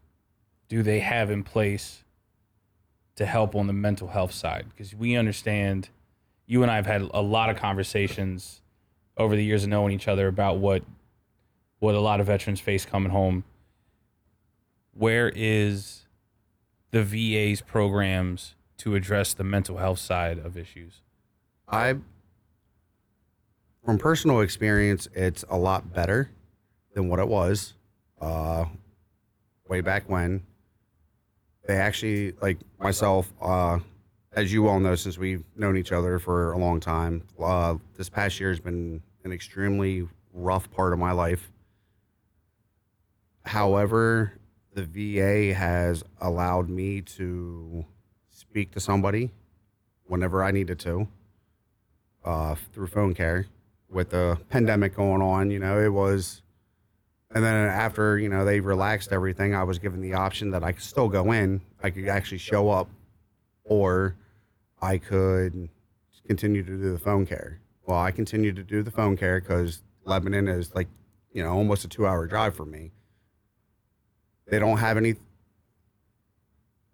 do 0.68 0.82
they 0.82 0.98
have 0.98 1.30
in 1.30 1.44
place 1.44 2.02
to 3.14 3.24
help 3.24 3.54
on 3.54 3.68
the 3.68 3.72
mental 3.72 4.08
health 4.08 4.32
side? 4.32 4.66
Because 4.68 4.96
we 4.96 5.14
understand, 5.14 5.90
you 6.46 6.62
and 6.62 6.68
I 6.68 6.74
have 6.74 6.86
had 6.86 7.02
a 7.14 7.22
lot 7.22 7.50
of 7.50 7.56
conversations 7.56 8.60
over 9.16 9.36
the 9.36 9.44
years 9.44 9.62
of 9.62 9.68
knowing 9.68 9.94
each 9.94 10.08
other 10.08 10.26
about 10.26 10.58
what 10.58 10.82
what 11.78 11.94
a 11.94 12.00
lot 12.00 12.18
of 12.18 12.26
veterans 12.26 12.58
face 12.58 12.84
coming 12.84 13.12
home. 13.12 13.44
Where 14.92 15.30
is 15.36 16.06
the 16.90 17.04
VA's 17.04 17.60
programs 17.60 18.56
to 18.78 18.96
address 18.96 19.34
the 19.34 19.44
mental 19.44 19.76
health 19.76 20.00
side 20.00 20.40
of 20.40 20.56
issues? 20.56 21.02
I 21.68 21.94
from 23.84 23.98
personal 23.98 24.40
experience, 24.40 25.06
it's 25.14 25.44
a 25.48 25.56
lot 25.56 25.92
better 25.92 26.30
than 26.92 27.08
what 27.08 27.20
it 27.20 27.28
was 27.28 27.74
uh, 28.22 28.64
way 29.68 29.80
back 29.80 30.08
when. 30.08 30.42
They 31.66 31.76
actually, 31.76 32.32
like 32.40 32.58
myself, 32.78 33.32
uh, 33.40 33.78
as 34.32 34.52
you 34.52 34.68
all 34.68 34.80
know, 34.80 34.94
since 34.94 35.18
we've 35.18 35.44
known 35.56 35.76
each 35.76 35.92
other 35.92 36.18
for 36.18 36.52
a 36.52 36.58
long 36.58 36.80
time, 36.80 37.22
uh, 37.42 37.74
this 37.96 38.08
past 38.08 38.40
year 38.40 38.48
has 38.48 38.60
been 38.60 39.02
an 39.24 39.32
extremely 39.32 40.08
rough 40.32 40.70
part 40.70 40.92
of 40.92 40.98
my 40.98 41.12
life. 41.12 41.50
However, 43.44 44.32
the 44.74 44.84
VA 44.84 45.54
has 45.54 46.02
allowed 46.20 46.68
me 46.68 47.02
to 47.02 47.84
speak 48.30 48.72
to 48.72 48.80
somebody 48.80 49.30
whenever 50.04 50.42
I 50.42 50.50
needed 50.50 50.78
to 50.80 51.08
uh, 52.24 52.54
through 52.72 52.86
phone 52.88 53.14
care 53.14 53.46
with 53.90 54.10
the 54.10 54.38
pandemic 54.48 54.96
going 54.96 55.22
on, 55.22 55.50
you 55.50 55.58
know, 55.58 55.80
it 55.80 55.92
was 55.92 56.41
And 57.34 57.42
then 57.42 57.66
after, 57.68 58.18
you 58.18 58.28
know, 58.28 58.44
they 58.44 58.60
relaxed 58.60 59.12
everything, 59.12 59.54
I 59.54 59.64
was 59.64 59.78
given 59.78 60.00
the 60.00 60.14
option 60.14 60.50
that 60.50 60.62
I 60.62 60.72
could 60.72 60.82
still 60.82 61.08
go 61.08 61.32
in. 61.32 61.62
I 61.82 61.90
could 61.90 62.08
actually 62.08 62.38
show 62.38 62.68
up 62.70 62.88
or 63.64 64.16
I 64.80 64.98
could 64.98 65.68
continue 66.26 66.62
to 66.62 66.70
do 66.76 66.92
the 66.92 66.98
phone 66.98 67.24
care. 67.24 67.60
Well, 67.86 67.98
I 67.98 68.10
continued 68.10 68.56
to 68.56 68.62
do 68.62 68.82
the 68.82 68.90
phone 68.90 69.16
care 69.16 69.40
because 69.40 69.82
Lebanon 70.04 70.48
is 70.48 70.74
like, 70.74 70.88
you 71.32 71.42
know, 71.42 71.52
almost 71.52 71.84
a 71.84 71.88
two 71.88 72.06
hour 72.06 72.26
drive 72.26 72.54
for 72.54 72.66
me. 72.66 72.90
They 74.46 74.58
don't 74.58 74.78
have 74.78 74.96
any 74.96 75.14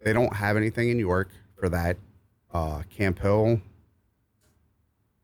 they 0.01 0.13
don't 0.13 0.33
have 0.33 0.55
anything 0.55 0.89
in 0.89 0.99
York 0.99 1.29
for 1.59 1.67
that. 1.69 1.97
Uh, 2.53 2.83
Camp 2.89 3.19
Hill, 3.19 3.61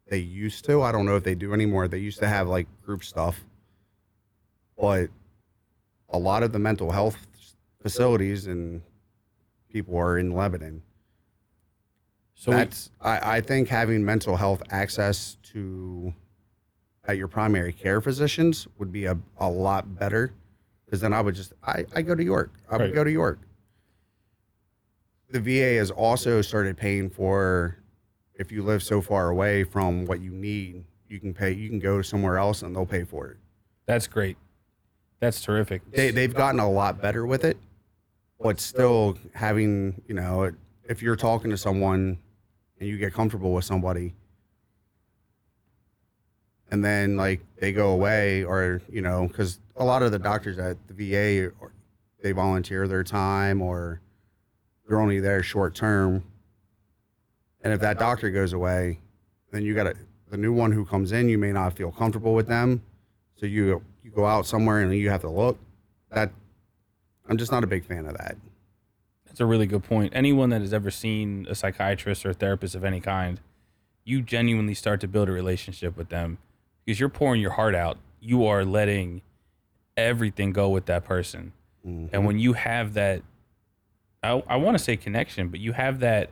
they 0.09 0.17
used 0.17 0.65
to. 0.65 0.81
I 0.81 0.91
don't 0.91 1.05
know 1.05 1.15
if 1.15 1.23
they 1.23 1.35
do 1.35 1.53
anymore. 1.53 1.87
They 1.87 1.99
used 1.99 2.19
to 2.19 2.27
have 2.27 2.47
like 2.47 2.67
group 2.83 3.03
stuff, 3.03 3.43
but 4.77 5.09
a 6.09 6.17
lot 6.17 6.43
of 6.43 6.51
the 6.51 6.59
mental 6.59 6.91
health 6.91 7.17
facilities 7.81 8.47
and 8.47 8.81
people 9.69 9.97
are 9.97 10.17
in 10.17 10.31
Lebanon. 10.31 10.81
So 12.35 12.51
we- 12.51 12.57
That's 12.57 12.91
I, 13.01 13.37
I 13.37 13.41
think 13.41 13.69
having 13.69 14.03
mental 14.03 14.35
health 14.35 14.61
access 14.69 15.37
to 15.53 16.13
at 17.07 17.17
your 17.17 17.27
primary 17.27 17.71
care 17.71 18.01
physicians 18.01 18.67
would 18.77 18.91
be 18.91 19.05
a, 19.05 19.17
a 19.37 19.49
lot 19.49 19.97
better 19.97 20.33
because 20.85 21.01
then 21.01 21.13
I 21.13 21.21
would 21.21 21.35
just 21.35 21.53
I, 21.63 21.85
I 21.95 22.01
go 22.01 22.15
to 22.15 22.23
York. 22.23 22.51
I 22.69 22.77
would 22.77 22.83
Right. 22.85 22.93
go 22.93 23.03
to 23.03 23.11
York. 23.11 23.39
The 25.29 25.39
VA 25.39 25.77
has 25.77 25.91
also 25.91 26.41
started 26.41 26.77
paying 26.77 27.09
for 27.09 27.77
if 28.35 28.51
you 28.51 28.63
live 28.63 28.83
so 28.83 29.01
far 29.01 29.29
away 29.29 29.63
from 29.63 30.05
what 30.05 30.19
you 30.19 30.31
need, 30.31 30.83
you 31.07 31.19
can 31.19 31.33
pay 31.33 31.51
you 31.51 31.69
can 31.69 31.79
go 31.79 32.01
somewhere 32.01 32.37
else 32.37 32.61
and 32.61 32.75
they'll 32.75 32.85
pay 32.85 33.03
for 33.03 33.27
it. 33.27 33.37
that's 33.85 34.07
great. 34.07 34.37
That's 35.19 35.41
terrific. 35.41 35.89
They 35.91 36.11
they've 36.11 36.33
gotten 36.33 36.59
a 36.59 36.69
lot 36.69 37.01
better 37.01 37.25
with 37.25 37.43
it, 37.43 37.57
but 38.39 38.59
still 38.59 39.17
having, 39.33 40.01
you 40.07 40.15
know, 40.15 40.51
if 40.87 41.01
you're 41.01 41.15
talking 41.15 41.51
to 41.51 41.57
someone 41.57 42.19
and 42.79 42.89
you 42.89 42.97
get 42.97 43.13
comfortable 43.13 43.53
with 43.53 43.65
somebody 43.65 44.13
and 46.71 46.83
then 46.83 47.15
like 47.15 47.41
they 47.59 47.71
go 47.71 47.91
away 47.91 48.43
or 48.43 48.81
you 48.89 49.01
know 49.01 49.27
because 49.27 49.59
a 49.77 49.83
lot 49.83 50.01
of 50.01 50.11
the 50.11 50.19
doctors 50.19 50.57
at 50.57 50.77
the 50.87 50.93
va 50.93 51.51
they 52.21 52.31
volunteer 52.31 52.87
their 52.87 53.03
time 53.03 53.61
or 53.61 54.01
they're 54.87 54.99
only 54.99 55.19
there 55.19 55.43
short 55.43 55.75
term 55.75 56.23
and 57.63 57.73
if 57.73 57.79
that 57.79 57.99
doctor 57.99 58.29
goes 58.29 58.53
away 58.53 58.99
then 59.51 59.63
you 59.63 59.73
got 59.73 59.83
to 59.83 59.95
the 60.29 60.37
new 60.37 60.53
one 60.53 60.71
who 60.71 60.85
comes 60.85 61.11
in 61.11 61.29
you 61.29 61.37
may 61.37 61.51
not 61.51 61.73
feel 61.73 61.91
comfortable 61.91 62.33
with 62.33 62.47
them 62.47 62.81
so 63.37 63.45
you 63.45 63.83
you 64.05 64.11
go 64.11 64.25
out 64.25 64.45
somewhere 64.45 64.81
and 64.81 64.93
you 64.95 65.09
have 65.09 65.21
to 65.21 65.29
look 65.29 65.57
that 66.11 66.31
i'm 67.27 67.37
just 67.37 67.51
not 67.51 67.63
a 67.63 67.67
big 67.67 67.83
fan 67.83 68.05
of 68.05 68.15
that 68.17 68.37
That's 69.35 69.41
a 69.41 69.45
really 69.45 69.67
good 69.67 69.83
point. 69.83 70.13
Anyone 70.15 70.49
that 70.51 70.61
has 70.61 70.73
ever 70.73 70.89
seen 70.89 71.45
a 71.49 71.55
psychiatrist 71.55 72.25
or 72.25 72.29
a 72.29 72.33
therapist 72.33 72.73
of 72.73 72.85
any 72.85 73.01
kind, 73.01 73.41
you 74.05 74.21
genuinely 74.21 74.73
start 74.73 75.01
to 75.01 75.09
build 75.09 75.27
a 75.27 75.33
relationship 75.33 75.97
with 75.97 76.07
them 76.07 76.37
because 76.85 77.01
you're 77.01 77.09
pouring 77.09 77.41
your 77.41 77.51
heart 77.51 77.75
out. 77.75 77.97
You 78.21 78.45
are 78.45 78.63
letting 78.63 79.23
everything 79.97 80.53
go 80.53 80.69
with 80.69 80.85
that 80.85 81.03
person. 81.03 81.51
And 81.83 82.09
mm-hmm. 82.11 82.23
when 82.23 82.39
you 82.39 82.53
have 82.53 82.93
that, 82.93 83.23
I, 84.23 84.41
I 84.47 84.55
want 84.55 84.77
to 84.77 84.83
say 84.83 84.95
connection, 84.95 85.49
but 85.49 85.59
you 85.59 85.73
have 85.73 85.99
that 85.99 86.29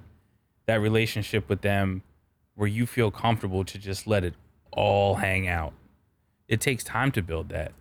that 0.67 0.79
relationship 0.79 1.49
with 1.49 1.59
them 1.59 2.03
where 2.55 2.69
you 2.69 2.85
feel 2.85 3.11
comfortable 3.11 3.65
to 3.65 3.77
just 3.77 4.07
let 4.07 4.23
it 4.23 4.35
all 4.71 5.15
hang 5.15 5.49
out. 5.49 5.73
It 6.47 6.61
takes 6.61 6.83
time 6.83 7.11
to 7.13 7.21
build 7.21 7.49
that. 7.49 7.71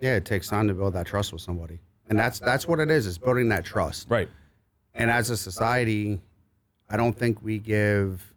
yeah 0.00 0.16
it 0.16 0.24
takes 0.24 0.48
time 0.48 0.68
to 0.68 0.74
build 0.74 0.94
that 0.94 1.06
trust 1.06 1.32
with 1.32 1.42
somebody 1.42 1.78
and 2.08 2.18
that's 2.18 2.38
that's 2.40 2.66
what 2.66 2.80
it 2.80 2.90
is 2.90 3.06
is 3.06 3.18
building 3.18 3.48
that 3.50 3.64
trust 3.64 4.06
Right. 4.10 4.28
and 4.94 5.10
as 5.10 5.30
a 5.30 5.36
society, 5.36 6.20
I 6.90 6.96
don't 6.96 7.16
think 7.16 7.42
we 7.42 7.58
give 7.58 8.34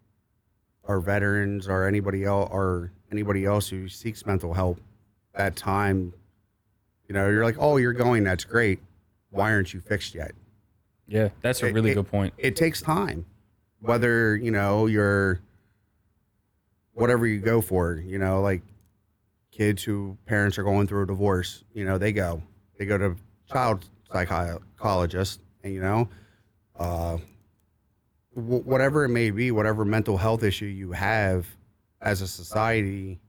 our 0.86 1.00
veterans 1.00 1.68
or 1.68 1.88
anybody 1.88 2.24
else 2.24 2.50
or 2.52 2.92
anybody 3.12 3.44
else 3.46 3.68
who 3.68 3.88
seeks 3.90 4.26
mental 4.26 4.54
help 4.54 4.80
that 5.34 5.56
time. 5.56 6.14
You 7.10 7.14
know, 7.16 7.28
you're 7.30 7.44
like, 7.44 7.58
oh, 7.60 7.78
you're 7.78 7.92
going, 7.94 8.24
that's 8.24 8.46
great. 8.46 8.80
Why 9.32 9.52
aren't 9.52 9.74
you 9.74 9.80
fixed 9.82 10.16
yet? 10.16 10.32
Yeah, 11.08 11.30
that's 11.42 11.62
a 11.64 11.72
really 11.74 11.92
it- 11.92 11.96
good 11.96 12.08
point. 12.10 12.34
It 12.38 12.56
takes 12.56 12.82
time. 12.82 13.26
Whether, 13.82 14.36
you 14.38 14.52
know, 14.52 14.86
you're 14.86 15.40
whatever 16.94 17.28
you 17.28 17.40
go 17.40 17.62
for, 17.62 17.96
you 18.06 18.18
know, 18.18 18.42
like 18.42 18.62
kids 19.56 19.84
who 19.84 20.18
parents 20.26 20.58
are 20.58 20.64
going 20.64 20.86
through 20.86 21.04
a 21.04 21.08
divorce, 21.08 21.64
you 21.74 21.86
know, 21.86 21.98
they 21.98 22.12
go. 22.12 22.44
They 22.78 22.86
go 22.86 22.98
to 22.98 23.16
child 23.52 23.86
psychologist 24.12 25.40
and 25.64 25.74
you 25.74 25.82
know, 25.82 26.10
uh 26.78 27.18
wh- 28.34 28.68
whatever 28.68 29.06
it 29.06 29.10
may 29.10 29.32
be, 29.32 29.52
whatever 29.52 29.86
mental 29.86 30.18
health 30.18 30.44
issue 30.44 30.66
you 30.66 30.92
have 30.92 31.48
as 32.02 32.22
a 32.22 32.28
society, 32.28 33.20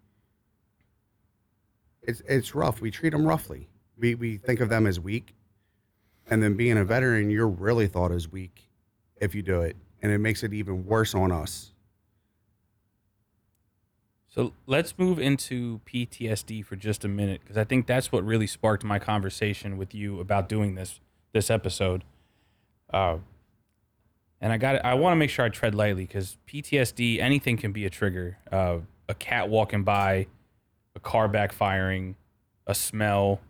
it's 2.02 2.20
it's 2.28 2.54
rough. 2.54 2.80
We 2.80 2.90
treat 2.90 3.10
them 3.10 3.24
roughly. 3.24 3.68
We 3.96 4.14
we 4.16 4.36
think 4.38 4.60
of 4.60 4.68
them 4.68 4.86
as 4.86 4.98
weak, 4.98 5.34
and 6.28 6.42
then 6.42 6.54
being 6.54 6.76
a 6.76 6.84
veteran, 6.84 7.30
you're 7.30 7.48
really 7.48 7.86
thought 7.86 8.10
as 8.10 8.30
weak 8.30 8.68
if 9.20 9.34
you 9.34 9.42
do 9.42 9.62
it, 9.62 9.76
and 10.02 10.10
it 10.10 10.18
makes 10.18 10.42
it 10.42 10.52
even 10.52 10.84
worse 10.86 11.14
on 11.14 11.30
us. 11.30 11.72
So 14.36 14.52
let's 14.66 14.98
move 14.98 15.18
into 15.18 15.80
PTSD 15.86 16.62
for 16.62 16.76
just 16.76 17.06
a 17.06 17.08
minute 17.08 17.40
because 17.40 17.56
I 17.56 17.64
think 17.64 17.86
that's 17.86 18.12
what 18.12 18.22
really 18.22 18.46
sparked 18.46 18.84
my 18.84 18.98
conversation 18.98 19.78
with 19.78 19.94
you 19.94 20.20
about 20.20 20.46
doing 20.46 20.74
this 20.74 21.00
this 21.32 21.50
episode. 21.50 22.04
Uh, 22.92 23.16
and 24.38 24.52
I 24.52 24.58
got 24.58 24.84
I 24.84 24.92
want 24.92 25.12
to 25.12 25.16
make 25.16 25.30
sure 25.30 25.46
I 25.46 25.48
tread 25.48 25.74
lightly 25.74 26.04
because 26.04 26.36
PTSD 26.46 27.18
anything 27.18 27.56
can 27.56 27.72
be 27.72 27.86
a 27.86 27.90
trigger. 27.90 28.36
Uh, 28.52 28.80
a 29.08 29.14
cat 29.14 29.48
walking 29.48 29.84
by, 29.84 30.26
a 30.94 31.00
car 31.00 31.30
backfiring, 31.30 32.16
a 32.66 32.74
smell, 32.74 33.40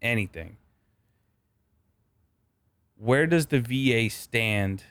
anything. 0.00 0.56
Where 2.96 3.26
does 3.26 3.46
the 3.46 3.60
VA 3.60 4.08
stand 4.08 4.84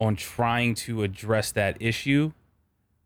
on 0.00 0.16
trying 0.16 0.74
to 0.74 1.02
address 1.02 1.52
that 1.52 1.76
issue 1.80 2.32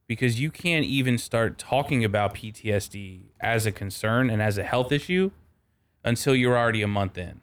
because 0.06 0.40
you 0.40 0.50
can't 0.50 0.84
even 0.84 1.16
start 1.16 1.58
talking 1.58 2.04
about 2.04 2.34
PTSD 2.34 3.22
as 3.40 3.64
a 3.64 3.72
concern 3.72 4.28
and 4.28 4.42
as 4.42 4.58
a 4.58 4.62
health 4.62 4.92
issue 4.92 5.30
until 6.04 6.34
you're 6.34 6.56
already 6.56 6.82
a 6.82 6.88
month 6.88 7.16
in. 7.16 7.40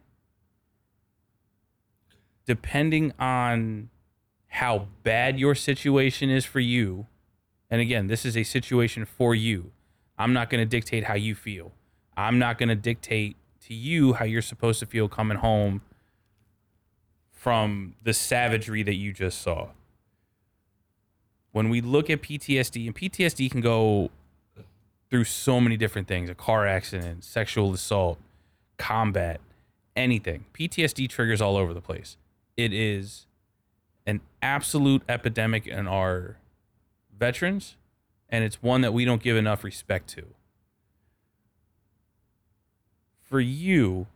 Depending 2.45 3.13
on 3.19 3.89
how 4.47 4.87
bad 5.03 5.39
your 5.39 5.55
situation 5.55 6.29
is 6.29 6.45
for 6.45 6.59
you, 6.59 7.07
and 7.69 7.81
again, 7.81 8.07
this 8.07 8.25
is 8.25 8.35
a 8.35 8.43
situation 8.43 9.05
for 9.05 9.33
you. 9.33 9.71
I'm 10.17 10.33
not 10.33 10.49
going 10.49 10.61
to 10.61 10.65
dictate 10.65 11.05
how 11.05 11.13
you 11.13 11.35
feel. 11.35 11.71
I'm 12.17 12.37
not 12.37 12.57
going 12.57 12.69
to 12.69 12.75
dictate 12.75 13.37
to 13.67 13.73
you 13.73 14.13
how 14.13 14.25
you're 14.25 14.41
supposed 14.41 14.79
to 14.79 14.85
feel 14.85 15.07
coming 15.07 15.37
home 15.37 15.81
from 17.39 17.95
the 18.03 18.13
savagery 18.13 18.83
that 18.83 18.95
you 18.95 19.13
just 19.13 19.41
saw. 19.41 19.69
When 21.53 21.69
we 21.69 21.79
look 21.79 22.09
at 22.09 22.21
PTSD, 22.21 22.85
and 22.85 22.93
PTSD 22.93 23.49
can 23.49 23.61
go 23.61 24.11
through 25.09 25.23
so 25.23 25.61
many 25.61 25.77
different 25.77 26.09
things 26.09 26.29
a 26.29 26.35
car 26.35 26.67
accident, 26.67 27.23
sexual 27.23 27.73
assault, 27.73 28.17
combat, 28.77 29.39
anything. 29.95 30.43
PTSD 30.53 31.07
triggers 31.07 31.39
all 31.39 31.55
over 31.55 31.73
the 31.73 31.79
place. 31.79 32.17
It 32.57 32.73
is 32.73 33.25
an 34.05 34.19
absolute 34.41 35.01
epidemic 35.07 35.65
in 35.65 35.87
our 35.87 36.35
veterans, 37.17 37.77
and 38.27 38.43
it's 38.43 38.61
one 38.61 38.81
that 38.81 38.93
we 38.93 39.05
don't 39.05 39.23
give 39.23 39.37
enough 39.37 39.63
respect 39.63 40.09
to. 40.09 40.25
For 43.21 43.39
you, 43.39 44.07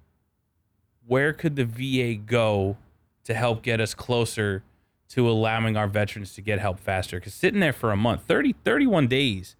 where 1.07 1.31
could 1.31 1.55
the 1.55 1.63
VA 1.63 2.15
go 2.15 2.75
to 3.23 3.33
help 3.33 3.61
get 3.61 3.79
us 3.79 3.93
closer 3.93 4.63
to 5.09 5.29
allowing 5.29 5.77
our 5.77 5.87
veterans 5.87 6.33
to 6.35 6.41
get 6.41 6.59
help 6.59 6.79
faster? 6.79 7.17
Because 7.17 7.33
sitting 7.33 7.59
there 7.59 7.73
for 7.73 7.91
a 7.91 7.97
month, 7.97 8.23
30, 8.23 8.53
31 8.63 9.07
days 9.07 9.55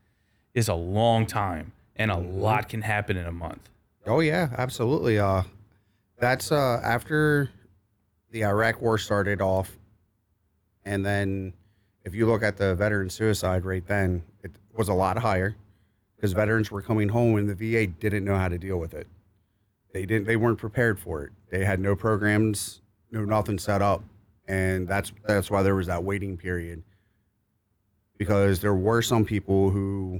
is 0.54 0.68
a 0.68 0.74
long 0.74 1.26
time, 1.26 1.72
and 1.96 2.12
a 2.12 2.18
lot 2.18 2.70
can 2.70 2.82
happen 2.82 3.18
in 3.18 3.26
a 3.26 3.32
month. 3.32 3.70
Oh 4.06 4.20
yeah, 4.20 4.50
absolutely. 4.58 5.18
Uh, 5.20 5.44
that's 6.20 6.52
uh 6.52 6.82
after 6.84 7.50
the 8.32 8.46
Iraq 8.46 8.82
War 8.82 8.98
started 8.98 9.42
off, 9.42 9.78
and 10.86 11.06
then 11.06 11.54
if 12.04 12.14
you 12.14 12.26
look 12.26 12.44
at 12.44 12.58
the 12.58 12.76
veteran 12.76 13.10
suicide 13.10 13.64
rate, 13.64 13.88
then 13.88 14.24
it 14.44 14.52
was 14.76 14.90
a 14.90 14.94
lot 14.94 15.18
higher 15.18 15.56
because 16.16 16.34
veterans 16.34 16.72
were 16.72 16.82
coming 16.82 17.10
home 17.10 17.36
and 17.38 17.50
the 17.50 17.56
VA 17.56 17.88
didn't 17.88 18.26
know 18.26 18.38
how 18.38 18.48
to 18.48 18.58
deal 18.58 18.78
with 18.78 18.94
it. 18.94 19.08
They 19.94 20.06
didn't. 20.06 20.26
They 20.26 20.36
weren't 20.36 20.58
prepared 20.58 21.00
for 21.00 21.24
it. 21.24 21.32
They 21.50 21.64
had 21.64 21.80
no 21.80 21.96
programs, 21.96 22.82
no 23.14 23.24
nothing 23.24 23.60
set 23.60 23.82
up, 23.82 24.04
and 24.48 24.88
that's 24.88 25.14
that's 25.26 25.50
why 25.50 25.62
there 25.62 25.76
was 25.76 25.88
that 25.88 26.04
waiting 26.04 26.36
period. 26.36 26.84
Because 28.18 28.60
there 28.60 28.74
were 28.74 29.02
some 29.02 29.24
people 29.24 29.70
who, 29.70 30.20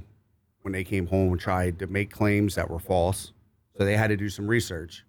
when 0.62 0.72
they 0.72 0.84
came 0.84 1.06
home 1.06 1.36
tried 1.36 1.78
to 1.80 1.86
make 1.86 2.10
claims 2.10 2.54
that 2.54 2.70
were 2.70 2.78
false. 2.78 3.32
So 3.76 3.84
they 3.84 3.96
had 3.96 4.08
to 4.08 4.16
do 4.16 4.28
some 4.28 4.46
research. 4.46 5.04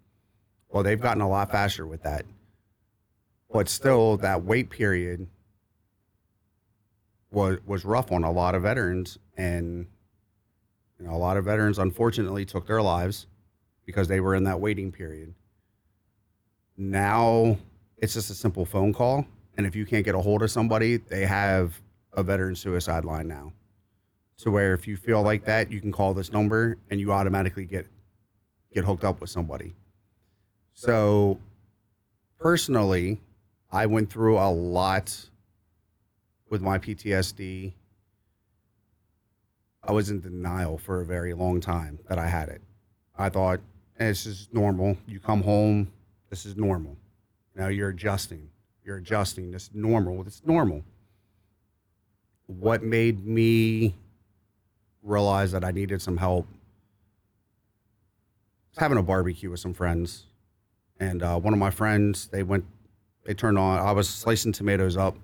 Well, 0.69 0.81
they've 0.81 0.99
gotten 0.99 1.21
a 1.21 1.29
lot 1.29 1.51
faster 1.51 1.85
with 1.85 2.01
that. 2.03 2.25
But 3.51 3.69
still, 3.69 4.17
that 4.17 4.43
wait 4.43 4.69
period 4.71 5.27
was 7.31 7.59
was 7.67 7.85
rough 7.85 8.11
on 8.11 8.23
a 8.23 8.31
lot 8.31 8.55
of 8.55 8.63
veterans, 8.63 9.19
and 9.37 9.85
you 10.99 11.05
know, 11.05 11.13
a 11.13 11.17
lot 11.17 11.37
of 11.37 11.45
veterans 11.45 11.77
unfortunately 11.77 12.45
took 12.45 12.65
their 12.65 12.81
lives 12.81 13.27
because 13.85 14.07
they 14.07 14.19
were 14.19 14.33
in 14.33 14.45
that 14.45 14.59
waiting 14.59 14.91
period. 14.91 15.35
Now 16.77 17.57
it's 17.97 18.13
just 18.13 18.29
a 18.29 18.33
simple 18.33 18.65
phone 18.65 18.93
call, 18.93 19.25
and 19.57 19.65
if 19.65 19.75
you 19.75 19.85
can't 19.85 20.05
get 20.05 20.15
a 20.15 20.19
hold 20.19 20.43
of 20.43 20.51
somebody, 20.51 20.97
they 20.97 21.25
have 21.25 21.81
a 22.13 22.23
veteran 22.23 22.55
suicide 22.55 23.05
line 23.05 23.27
now. 23.27 23.53
To 24.39 24.51
where 24.51 24.73
if 24.73 24.85
you 24.87 24.97
feel 24.97 25.21
like 25.21 25.45
that, 25.45 25.71
you 25.71 25.79
can 25.79 25.93
call 25.93 26.13
this 26.13 26.33
number 26.33 26.77
and 26.89 26.99
you 26.99 27.13
automatically 27.13 27.65
get 27.65 27.87
get 28.73 28.83
hooked 28.83 29.05
up 29.05 29.21
with 29.21 29.29
somebody. 29.29 29.73
So 30.73 31.39
personally, 32.37 33.21
I 33.71 33.85
went 33.85 34.09
through 34.09 34.37
a 34.37 34.51
lot 34.51 35.29
with 36.49 36.61
my 36.61 36.77
PTSD. 36.77 37.73
I 39.83 39.91
was 39.93 40.09
in 40.09 40.19
denial 40.19 40.77
for 40.77 40.99
a 40.99 41.05
very 41.05 41.33
long 41.33 41.61
time 41.61 41.99
that 42.09 42.19
I 42.19 42.27
had 42.27 42.49
it. 42.49 42.61
I 43.17 43.29
thought 43.29 43.61
this 43.97 44.25
is 44.25 44.49
normal. 44.51 44.97
You 45.07 45.21
come 45.21 45.41
home, 45.41 45.91
this 46.29 46.45
is 46.45 46.57
normal. 46.57 46.97
Now 47.55 47.67
you're 47.67 47.89
adjusting. 47.89 48.49
You're 48.83 48.97
adjusting. 48.97 49.51
This 49.51 49.63
is 49.63 49.71
normal. 49.73 50.21
It's 50.27 50.41
normal. 50.45 50.83
What 52.47 52.83
made 52.83 53.25
me 53.25 53.95
realize 55.01 55.51
that 55.53 55.63
I 55.63 55.71
needed 55.71 56.01
some 56.01 56.17
help 56.17 56.47
was 58.69 58.79
having 58.79 58.97
a 58.97 59.03
barbecue 59.03 59.49
with 59.49 59.59
some 59.59 59.73
friends. 59.73 60.25
And 60.99 61.23
uh, 61.23 61.39
one 61.39 61.53
of 61.53 61.59
my 61.59 61.71
friends, 61.71 62.27
they 62.27 62.43
went, 62.43 62.65
they 63.23 63.33
turned 63.33 63.57
on, 63.57 63.79
I 63.79 63.91
was 63.91 64.09
slicing 64.09 64.51
tomatoes 64.51 64.97
up. 64.97 65.17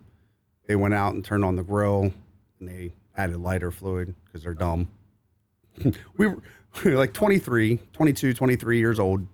They 0.67 0.76
went 0.76 0.94
out 0.94 1.13
and 1.13 1.24
turned 1.24 1.44
on 1.44 1.56
the 1.56 1.63
grill 1.63 2.13
and 2.60 2.70
they 2.70 2.94
added 3.17 3.38
lighter 3.38 3.72
fluid 3.72 4.15
because 4.26 4.44
they're 4.44 4.54
dumb. 4.54 4.89
we, 6.17 6.28
were, 6.28 6.41
we 6.84 6.91
were 6.91 6.98
like 6.98 7.13
23, 7.13 7.80
22, 7.94 8.34
23 8.34 8.80
years 8.80 9.00
old, 9.00 9.28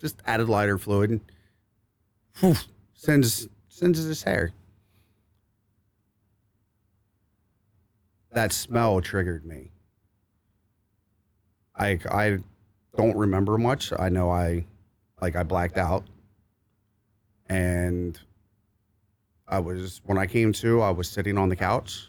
just 0.00 0.20
added 0.26 0.48
lighter 0.48 0.78
fluid. 0.78 1.20
Whew, 2.40 2.54
sends, 2.94 3.48
sends 3.68 3.98
his 3.98 4.22
hair. 4.22 4.52
That 8.32 8.52
smell 8.52 9.00
triggered 9.00 9.44
me. 9.44 9.72
I, 11.74 11.98
I 12.10 12.38
don't 12.96 13.16
remember 13.16 13.58
much. 13.58 13.92
I 13.98 14.08
know 14.08 14.30
I 14.30 14.66
like 15.20 15.36
I 15.36 15.42
blacked 15.42 15.78
out. 15.78 16.04
And 17.48 18.18
I 19.46 19.58
was 19.58 20.00
when 20.04 20.18
I 20.18 20.26
came 20.26 20.52
to, 20.54 20.82
I 20.82 20.90
was 20.90 21.08
sitting 21.08 21.38
on 21.38 21.48
the 21.48 21.56
couch. 21.56 22.08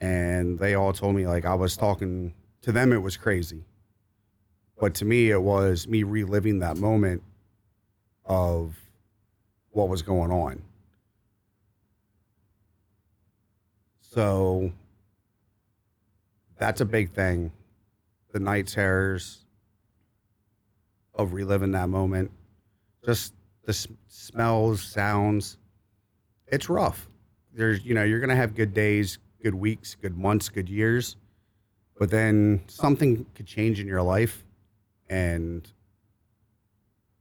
And 0.00 0.58
they 0.58 0.74
all 0.74 0.92
told 0.92 1.16
me 1.16 1.26
like 1.26 1.44
I 1.44 1.54
was 1.54 1.76
talking 1.76 2.34
to 2.62 2.72
them 2.72 2.92
it 2.92 3.02
was 3.02 3.16
crazy. 3.16 3.64
But 4.78 4.94
to 4.96 5.04
me 5.04 5.30
it 5.30 5.42
was 5.42 5.88
me 5.88 6.02
reliving 6.02 6.60
that 6.60 6.76
moment 6.76 7.22
of 8.28 8.76
what 9.70 9.88
was 9.88 10.02
going 10.02 10.30
on. 10.30 10.62
So 14.00 14.70
that's 16.58 16.80
a 16.80 16.84
big 16.84 17.12
thing 17.12 17.52
the 18.32 18.40
night 18.40 18.66
terrors 18.66 19.44
of 21.14 21.32
reliving 21.32 21.72
that 21.72 21.88
moment. 21.88 22.30
Just 23.04 23.34
the 23.64 23.86
smells, 24.06 24.82
sounds. 24.82 25.56
It's 26.46 26.68
rough. 26.68 27.08
There's, 27.54 27.84
you 27.84 27.94
know, 27.94 28.04
you're 28.04 28.20
going 28.20 28.30
to 28.30 28.36
have 28.36 28.54
good 28.54 28.74
days, 28.74 29.18
good 29.42 29.54
weeks, 29.54 29.94
good 29.94 30.16
months, 30.16 30.48
good 30.48 30.68
years. 30.68 31.16
But 31.98 32.10
then 32.10 32.62
something 32.68 33.26
could 33.34 33.46
change 33.46 33.80
in 33.80 33.86
your 33.86 34.02
life. 34.02 34.44
And 35.08 35.70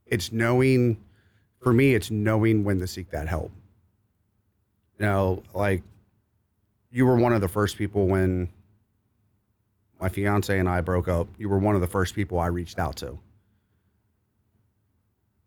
it's 0.08 0.32
knowing, 0.32 0.98
for 1.62 1.74
me, 1.74 1.94
it's 1.94 2.12
knowing 2.12 2.64
when 2.64 2.80
to 2.80 2.88
seek 2.88 3.12
that 3.12 3.28
help. 3.28 3.52
You 5.00 5.06
know, 5.06 5.44
like 5.54 5.84
you 6.92 7.06
were 7.06 7.16
one 7.16 7.34
of 7.34 7.42
the 7.42 7.48
first 7.48 7.78
people 7.78 8.08
when 8.08 8.50
my 10.00 10.10
fiance 10.10 10.58
and 10.58 10.70
I 10.70 10.82
broke 10.82 11.08
up, 11.08 11.28
you 11.38 11.50
were 11.50 11.60
one 11.60 11.76
of 11.76 11.82
the 11.82 11.88
first 11.88 12.16
people 12.16 12.40
I 12.40 12.48
reached 12.48 12.80
out 12.80 12.96
to. 12.98 13.18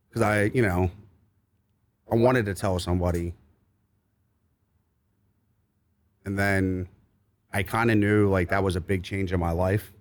Because 0.09 0.23
I, 0.23 0.44
you 0.55 0.62
know, 0.62 0.90
I 2.11 2.16
wanted 2.16 2.46
to 2.46 2.55
tell 2.55 2.79
somebody. 2.79 3.35
And 6.25 6.38
then 6.38 6.88
I 7.53 7.62
kind 7.62 7.90
of 7.90 7.96
knew 7.96 8.29
like 8.29 8.49
that 8.51 8.62
was 8.62 8.77
a 8.77 8.81
big 8.81 9.03
change 9.03 9.33
in 9.33 9.40
my 9.40 9.53
life, 9.53 9.92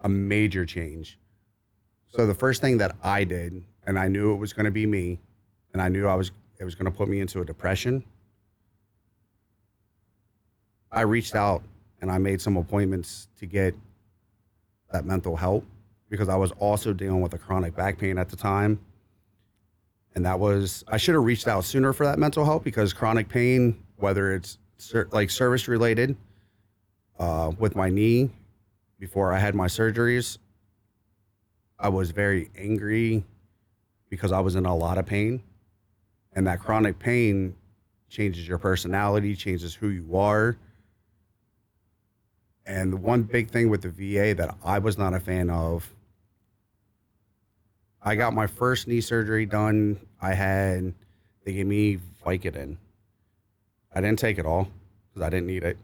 a 0.00 0.08
major 0.08 0.64
change. 0.66 1.18
So 2.08 2.26
the 2.26 2.34
first 2.34 2.60
thing 2.60 2.78
that 2.78 2.96
I 3.02 3.24
did, 3.24 3.62
and 3.86 3.98
I 3.98 4.08
knew 4.08 4.32
it 4.32 4.36
was 4.36 4.52
going 4.52 4.64
to 4.64 4.70
be 4.70 4.86
me, 4.86 5.18
and 5.72 5.82
I 5.82 5.88
knew 5.88 6.06
I 6.06 6.14
was 6.14 6.30
it 6.58 6.64
was 6.64 6.74
going 6.74 6.90
to 6.90 6.96
put 6.96 7.08
me 7.08 7.20
into 7.20 7.40
a 7.40 7.44
depression. 7.44 8.04
I 10.90 11.02
reached 11.02 11.34
out 11.34 11.62
and 12.00 12.10
I 12.10 12.18
made 12.18 12.40
some 12.40 12.56
appointments 12.56 13.28
to 13.38 13.46
get 13.46 13.74
that 14.92 15.04
mental 15.04 15.36
help 15.36 15.64
because 16.08 16.28
I 16.28 16.36
was 16.36 16.50
also 16.52 16.92
dealing 16.92 17.20
with 17.20 17.34
a 17.34 17.38
chronic 17.38 17.76
back 17.76 17.98
pain 17.98 18.18
at 18.18 18.28
the 18.28 18.36
time. 18.36 18.80
And 20.14 20.24
that 20.24 20.40
was, 20.40 20.84
I 20.88 20.96
should 20.96 21.14
have 21.14 21.24
reached 21.24 21.46
out 21.46 21.64
sooner 21.64 21.92
for 21.92 22.06
that 22.06 22.18
mental 22.18 22.44
help 22.44 22.64
because 22.64 22.92
chronic 22.92 23.28
pain, 23.28 23.78
whether 23.96 24.34
it's 24.34 24.58
like 25.12 25.30
service 25.30 25.68
related 25.68 26.16
uh, 27.18 27.52
with 27.58 27.76
my 27.76 27.90
knee 27.90 28.30
before 28.98 29.32
I 29.32 29.38
had 29.38 29.54
my 29.54 29.66
surgeries, 29.66 30.38
I 31.78 31.88
was 31.88 32.10
very 32.10 32.50
angry 32.56 33.24
because 34.10 34.32
I 34.32 34.40
was 34.40 34.56
in 34.56 34.66
a 34.66 34.74
lot 34.74 34.98
of 34.98 35.06
pain. 35.06 35.42
And 36.32 36.46
that 36.46 36.60
chronic 36.60 36.98
pain 36.98 37.54
changes 38.08 38.46
your 38.46 38.58
personality, 38.58 39.34
changes 39.34 39.74
who 39.74 39.88
you 39.88 40.16
are 40.16 40.56
and 42.68 42.92
the 42.92 42.98
one 42.98 43.22
big 43.22 43.50
thing 43.50 43.70
with 43.70 43.80
the 43.80 43.88
VA 43.88 44.34
that 44.34 44.54
I 44.62 44.78
was 44.78 44.98
not 44.98 45.14
a 45.14 45.20
fan 45.20 45.48
of, 45.48 45.90
I 48.02 48.14
got 48.14 48.34
my 48.34 48.46
first 48.46 48.86
knee 48.86 49.00
surgery 49.00 49.46
done. 49.46 49.98
I 50.20 50.34
had, 50.34 50.92
they 51.44 51.54
gave 51.54 51.66
me 51.66 51.98
Vicodin. 52.24 52.76
I 53.92 54.02
didn't 54.02 54.18
take 54.18 54.38
it 54.38 54.44
all 54.44 54.68
because 55.08 55.26
I 55.26 55.30
didn't 55.30 55.46
need 55.46 55.64
it. 55.64 55.78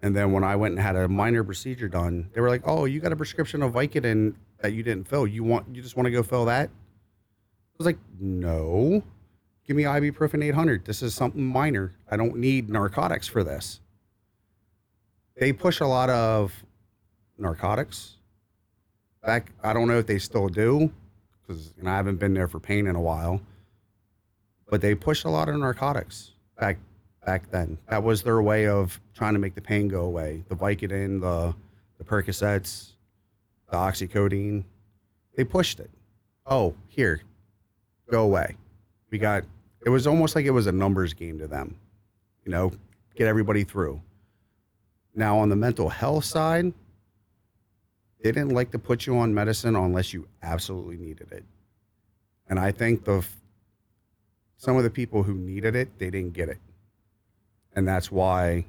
And 0.00 0.16
then 0.16 0.32
when 0.32 0.42
I 0.42 0.56
went 0.56 0.72
and 0.72 0.80
had 0.80 0.96
a 0.96 1.06
minor 1.06 1.44
procedure 1.44 1.88
done, 1.88 2.30
they 2.34 2.40
were 2.40 2.48
like, 2.48 2.62
"Oh, 2.64 2.86
you 2.86 2.98
got 2.98 3.12
a 3.12 3.16
prescription 3.16 3.62
of 3.62 3.74
Vicodin 3.74 4.34
that 4.62 4.72
you 4.72 4.82
didn't 4.82 5.06
fill. 5.06 5.26
You 5.26 5.44
want, 5.44 5.74
you 5.74 5.82
just 5.82 5.96
want 5.96 6.06
to 6.06 6.10
go 6.10 6.22
fill 6.22 6.46
that?" 6.46 6.68
I 6.70 7.74
was 7.78 7.86
like, 7.86 7.98
"No, 8.18 9.02
give 9.66 9.76
me 9.76 9.84
ibuprofen 9.84 10.42
800. 10.42 10.84
This 10.84 11.02
is 11.02 11.14
something 11.14 11.44
minor. 11.44 11.92
I 12.10 12.16
don't 12.16 12.36
need 12.36 12.70
narcotics 12.70 13.28
for 13.28 13.44
this." 13.44 13.80
they 15.36 15.52
push 15.52 15.80
a 15.80 15.86
lot 15.86 16.10
of 16.10 16.64
narcotics. 17.38 18.16
Back, 19.24 19.52
I 19.62 19.72
don't 19.72 19.88
know 19.88 19.98
if 19.98 20.06
they 20.06 20.18
still 20.18 20.48
do, 20.48 20.92
because 21.40 21.72
I 21.84 21.90
haven't 21.90 22.16
been 22.16 22.34
there 22.34 22.48
for 22.48 22.60
pain 22.60 22.86
in 22.86 22.96
a 22.96 23.00
while. 23.00 23.40
But 24.68 24.80
they 24.80 24.94
push 24.94 25.24
a 25.24 25.28
lot 25.28 25.48
of 25.48 25.56
narcotics 25.56 26.32
back 26.58 26.78
back 27.24 27.50
then. 27.50 27.78
That 27.88 28.02
was 28.02 28.22
their 28.22 28.42
way 28.42 28.66
of 28.66 29.00
trying 29.14 29.34
to 29.34 29.38
make 29.38 29.54
the 29.54 29.60
pain 29.60 29.88
go 29.88 30.02
away. 30.02 30.44
The 30.48 30.56
Vicodin, 30.56 31.20
the 31.20 31.54
the 31.98 32.04
Percocets, 32.04 32.92
the 33.72 33.78
oxycodone. 33.78 34.62
They 35.36 35.42
pushed 35.42 35.80
it. 35.80 35.90
Oh, 36.46 36.74
here, 36.86 37.22
go 38.10 38.22
away. 38.22 38.56
We 39.10 39.18
got. 39.18 39.44
It 39.84 39.88
was 39.88 40.06
almost 40.06 40.36
like 40.36 40.44
it 40.44 40.50
was 40.50 40.68
a 40.68 40.72
numbers 40.72 41.12
game 41.14 41.38
to 41.38 41.48
them. 41.48 41.74
You 42.44 42.52
know, 42.52 42.72
get 43.16 43.26
everybody 43.26 43.64
through. 43.64 44.00
Now, 45.14 45.38
on 45.38 45.48
the 45.48 45.56
mental 45.56 45.88
health 45.88 46.24
side, 46.24 46.72
they 48.22 48.30
didn't 48.30 48.54
like 48.54 48.70
to 48.72 48.78
put 48.78 49.06
you 49.06 49.18
on 49.18 49.34
medicine 49.34 49.74
unless 49.74 50.12
you 50.12 50.28
absolutely 50.42 50.96
needed 50.96 51.32
it. 51.32 51.44
And 52.48 52.58
I 52.58 52.70
think 52.70 53.04
the 53.04 53.26
some 54.56 54.76
of 54.76 54.84
the 54.84 54.90
people 54.90 55.22
who 55.22 55.34
needed 55.34 55.74
it, 55.74 55.98
they 55.98 56.10
didn't 56.10 56.34
get 56.34 56.48
it. 56.48 56.58
And 57.74 57.88
that's 57.88 58.12
why 58.12 58.66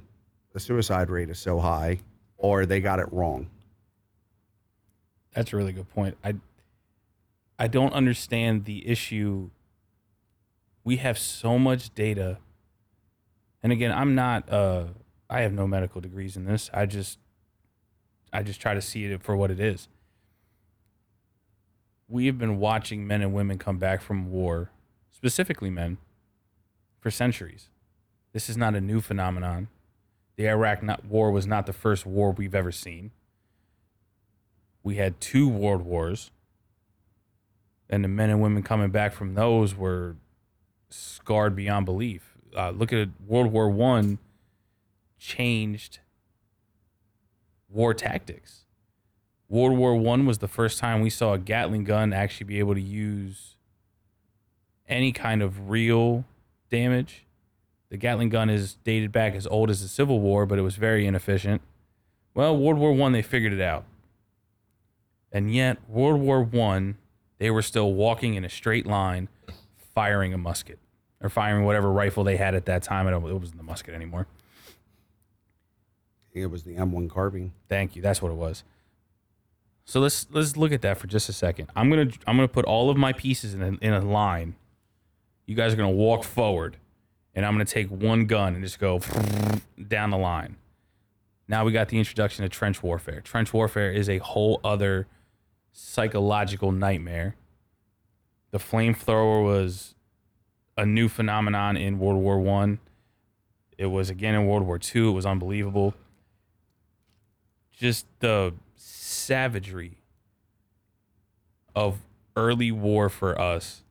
the 0.53 0.59
suicide 0.59 1.09
rate 1.09 1.29
is 1.29 1.37
so 1.37 1.59
high 1.59 1.99
or 2.37 2.65
they 2.65 2.79
got 2.79 2.99
it 2.99 3.11
wrong. 3.11 3.49
That's 5.33 5.53
a 5.53 5.57
really 5.57 5.73
good 5.73 5.89
point. 5.93 6.17
I 6.23 6.35
I 7.57 7.67
don't 7.67 7.93
understand 7.93 8.65
the 8.65 8.87
issue. 8.87 9.49
We 10.83 10.97
have 10.97 11.17
so 11.17 11.57
much 11.57 11.93
data. 11.93 12.37
And 13.61 13.71
again, 13.71 13.91
I'm 13.91 14.15
not 14.15 14.51
uh 14.51 14.85
I 15.29 15.41
have 15.41 15.53
no 15.53 15.67
medical 15.67 16.01
degrees 16.01 16.35
in 16.37 16.45
this. 16.45 16.69
I 16.73 16.85
just 16.85 17.19
I 18.31 18.43
just 18.43 18.59
try 18.59 18.73
to 18.73 18.81
see 18.81 19.05
it 19.05 19.23
for 19.23 19.35
what 19.35 19.51
it 19.51 19.59
is. 19.59 19.87
We 22.07 22.25
have 22.27 22.37
been 22.37 22.59
watching 22.59 23.07
men 23.07 23.21
and 23.21 23.33
women 23.33 23.57
come 23.57 23.77
back 23.77 24.01
from 24.01 24.29
war, 24.29 24.71
specifically 25.11 25.69
men, 25.69 25.97
for 26.99 27.09
centuries. 27.09 27.69
This 28.33 28.49
is 28.49 28.57
not 28.57 28.75
a 28.75 28.81
new 28.81 29.01
phenomenon. 29.01 29.69
The 30.35 30.47
Iraq 30.47 30.83
war 31.07 31.31
was 31.31 31.47
not 31.47 31.65
the 31.65 31.73
first 31.73 32.05
war 32.05 32.31
we've 32.31 32.55
ever 32.55 32.71
seen. 32.71 33.11
We 34.83 34.95
had 34.95 35.19
two 35.21 35.47
world 35.47 35.81
wars, 35.83 36.31
and 37.89 38.03
the 38.03 38.09
men 38.09 38.29
and 38.29 38.41
women 38.41 38.63
coming 38.63 38.89
back 38.91 39.13
from 39.13 39.33
those 39.33 39.75
were 39.75 40.17
scarred 40.89 41.55
beyond 41.55 41.85
belief. 41.85 42.37
Uh, 42.55 42.69
look 42.69 42.93
at 42.93 42.99
it, 42.99 43.09
World 43.25 43.51
War 43.51 43.69
One 43.69 44.19
changed 45.17 45.99
war 47.69 47.93
tactics. 47.93 48.65
World 49.49 49.77
War 49.77 49.95
One 49.95 50.25
was 50.25 50.39
the 50.39 50.47
first 50.47 50.79
time 50.79 51.01
we 51.01 51.09
saw 51.09 51.33
a 51.33 51.39
Gatling 51.39 51.83
gun 51.83 52.13
actually 52.13 52.45
be 52.45 52.59
able 52.59 52.73
to 52.73 52.81
use 52.81 53.55
any 54.87 55.11
kind 55.11 55.41
of 55.41 55.69
real 55.69 56.25
damage. 56.69 57.25
The 57.89 57.97
Gatling 57.97 58.29
gun 58.29 58.49
is 58.49 58.75
dated 58.83 59.11
back 59.11 59.35
as 59.35 59.45
old 59.47 59.69
as 59.69 59.81
the 59.81 59.87
Civil 59.87 60.19
War, 60.19 60.45
but 60.45 60.57
it 60.57 60.63
was 60.63 60.75
very 60.75 61.05
inefficient. 61.05 61.61
Well, 62.33 62.57
World 62.57 62.79
War 62.79 62.93
One 62.93 63.11
they 63.11 63.21
figured 63.21 63.53
it 63.53 63.61
out, 63.61 63.85
and 65.33 65.53
yet 65.53 65.77
World 65.89 66.21
War 66.21 66.41
One 66.41 66.97
they 67.43 67.51
were 67.51 67.61
still 67.61 67.93
walking 67.93 68.35
in 68.35 68.45
a 68.45 68.49
straight 68.49 68.85
line, 68.85 69.27
firing 69.93 70.33
a 70.33 70.37
musket 70.37 70.79
or 71.21 71.29
firing 71.29 71.65
whatever 71.65 71.91
rifle 71.91 72.23
they 72.23 72.37
had 72.37 72.55
at 72.55 72.65
that 72.67 72.83
time. 72.83 73.05
I 73.05 73.11
don't, 73.11 73.27
it 73.27 73.33
wasn't 73.33 73.57
the 73.57 73.63
musket 73.63 73.93
anymore. 73.93 74.27
It 76.31 76.45
was 76.47 76.63
the 76.63 76.75
M1 76.75 77.09
carbine. 77.09 77.51
Thank 77.67 77.97
you. 77.97 78.01
That's 78.01 78.21
what 78.21 78.31
it 78.31 78.35
was. 78.35 78.63
So 79.83 79.99
let's 79.99 80.25
let's 80.31 80.55
look 80.55 80.71
at 80.71 80.81
that 80.83 80.97
for 80.97 81.07
just 81.07 81.27
a 81.27 81.33
second. 81.33 81.69
I'm 81.75 81.89
gonna 81.89 82.11
I'm 82.25 82.37
gonna 82.37 82.47
put 82.47 82.63
all 82.63 82.89
of 82.89 82.95
my 82.95 83.11
pieces 83.11 83.53
in 83.53 83.61
a, 83.61 83.67
in 83.85 83.93
a 83.93 83.99
line. 83.99 84.55
You 85.45 85.55
guys 85.55 85.73
are 85.73 85.75
gonna 85.75 85.89
walk 85.91 86.23
forward, 86.23 86.77
and 87.35 87.45
I'm 87.45 87.53
gonna 87.53 87.65
take 87.65 87.89
one 87.89 88.25
gun 88.25 88.55
and 88.55 88.63
just 88.63 88.79
go 88.79 89.01
down 89.87 90.11
the 90.11 90.17
line. 90.17 90.55
Now 91.49 91.65
we 91.65 91.73
got 91.73 91.89
the 91.89 91.99
introduction 91.99 92.45
of 92.45 92.51
trench 92.51 92.81
warfare. 92.81 93.19
Trench 93.19 93.53
warfare 93.53 93.91
is 93.91 94.07
a 94.07 94.19
whole 94.19 94.61
other 94.63 95.07
psychological 95.73 96.71
nightmare. 96.71 97.35
The 98.51 98.59
flamethrower 98.59 99.43
was 99.43 99.95
a 100.77 100.85
new 100.85 101.09
phenomenon 101.09 101.75
in 101.75 101.99
World 101.99 102.21
War 102.21 102.39
One. 102.39 102.79
It 103.77 103.87
was 103.87 104.09
again 104.09 104.35
in 104.35 104.45
World 104.45 104.65
War 104.65 104.79
Two. 104.79 105.09
It 105.09 105.13
was 105.13 105.25
unbelievable. 105.25 105.95
Just 107.71 108.05
the 108.19 108.53
savagery 108.75 109.97
of 111.75 111.97
early 112.35 112.71
war 112.71 113.09
for 113.09 113.39
us. 113.39 113.83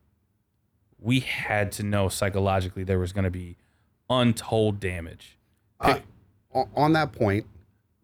We 0.98 1.18
had 1.18 1.72
to 1.72 1.82
know 1.82 2.08
psychologically 2.08 2.84
there 2.84 3.00
was 3.00 3.12
going 3.12 3.24
to 3.24 3.30
be 3.30 3.56
untold 4.08 4.78
damage. 4.78 5.36
Uh, 5.80 5.98
on 6.76 6.92
that 6.92 7.12
point, 7.12 7.46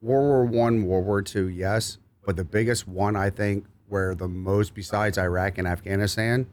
World 0.01 0.51
War 0.51 0.63
One, 0.63 0.85
World 0.85 1.07
War 1.07 1.23
Two, 1.23 1.49
yes, 1.49 1.99
but 2.29 2.37
the 2.37 2.45
biggest 2.45 2.87
one 2.87 3.17
I 3.17 3.31
think 3.31 3.65
where 3.89 4.15
the 4.15 4.29
most 4.29 4.75
besides 4.75 5.17
Iraq 5.17 5.57
and 5.57 5.67
Afghanistan 5.67 6.47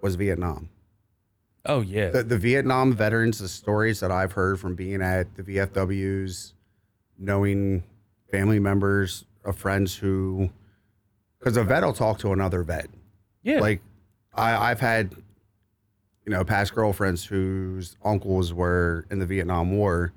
was 0.00 0.14
Vietnam. 0.14 0.68
Oh 1.66 1.80
yeah. 1.80 2.10
The, 2.10 2.22
the 2.22 2.38
Vietnam 2.38 2.92
veterans, 2.92 3.40
the 3.40 3.48
stories 3.48 3.98
that 3.98 4.12
I've 4.12 4.30
heard 4.30 4.60
from 4.60 4.76
being 4.76 5.02
at 5.02 5.34
the 5.34 5.42
VFWs, 5.42 6.52
knowing 7.18 7.82
family 8.30 8.60
members 8.60 9.24
of 9.44 9.58
friends 9.58 9.96
who, 9.96 10.50
because 11.40 11.56
a 11.56 11.64
vet 11.64 11.82
will 11.82 11.92
talk 11.92 12.20
to 12.20 12.32
another 12.32 12.62
vet. 12.62 12.90
yeah. 13.42 13.58
Like, 13.58 13.82
I, 14.32 14.70
I've 14.70 14.78
had, 14.78 15.16
you 16.24 16.30
know, 16.30 16.44
past 16.44 16.76
girlfriends 16.76 17.24
whose 17.24 17.96
uncles 18.04 18.54
were 18.54 19.04
in 19.10 19.18
the 19.18 19.26
Vietnam 19.26 19.76
War. 19.76 20.12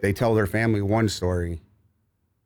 They 0.00 0.12
tell 0.12 0.34
their 0.34 0.46
family 0.46 0.80
one 0.80 1.08
story, 1.08 1.60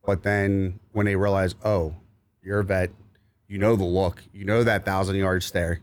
but 0.05 0.23
then 0.23 0.79
when 0.91 1.05
they 1.05 1.15
realize, 1.15 1.55
oh, 1.63 1.95
you're 2.41 2.59
a 2.59 2.63
vet, 2.63 2.89
you 3.47 3.57
know 3.57 3.75
the 3.75 3.83
look, 3.83 4.23
you 4.33 4.43
know 4.43 4.63
that 4.63 4.85
thousand 4.85 5.15
yard 5.15 5.43
stare, 5.43 5.79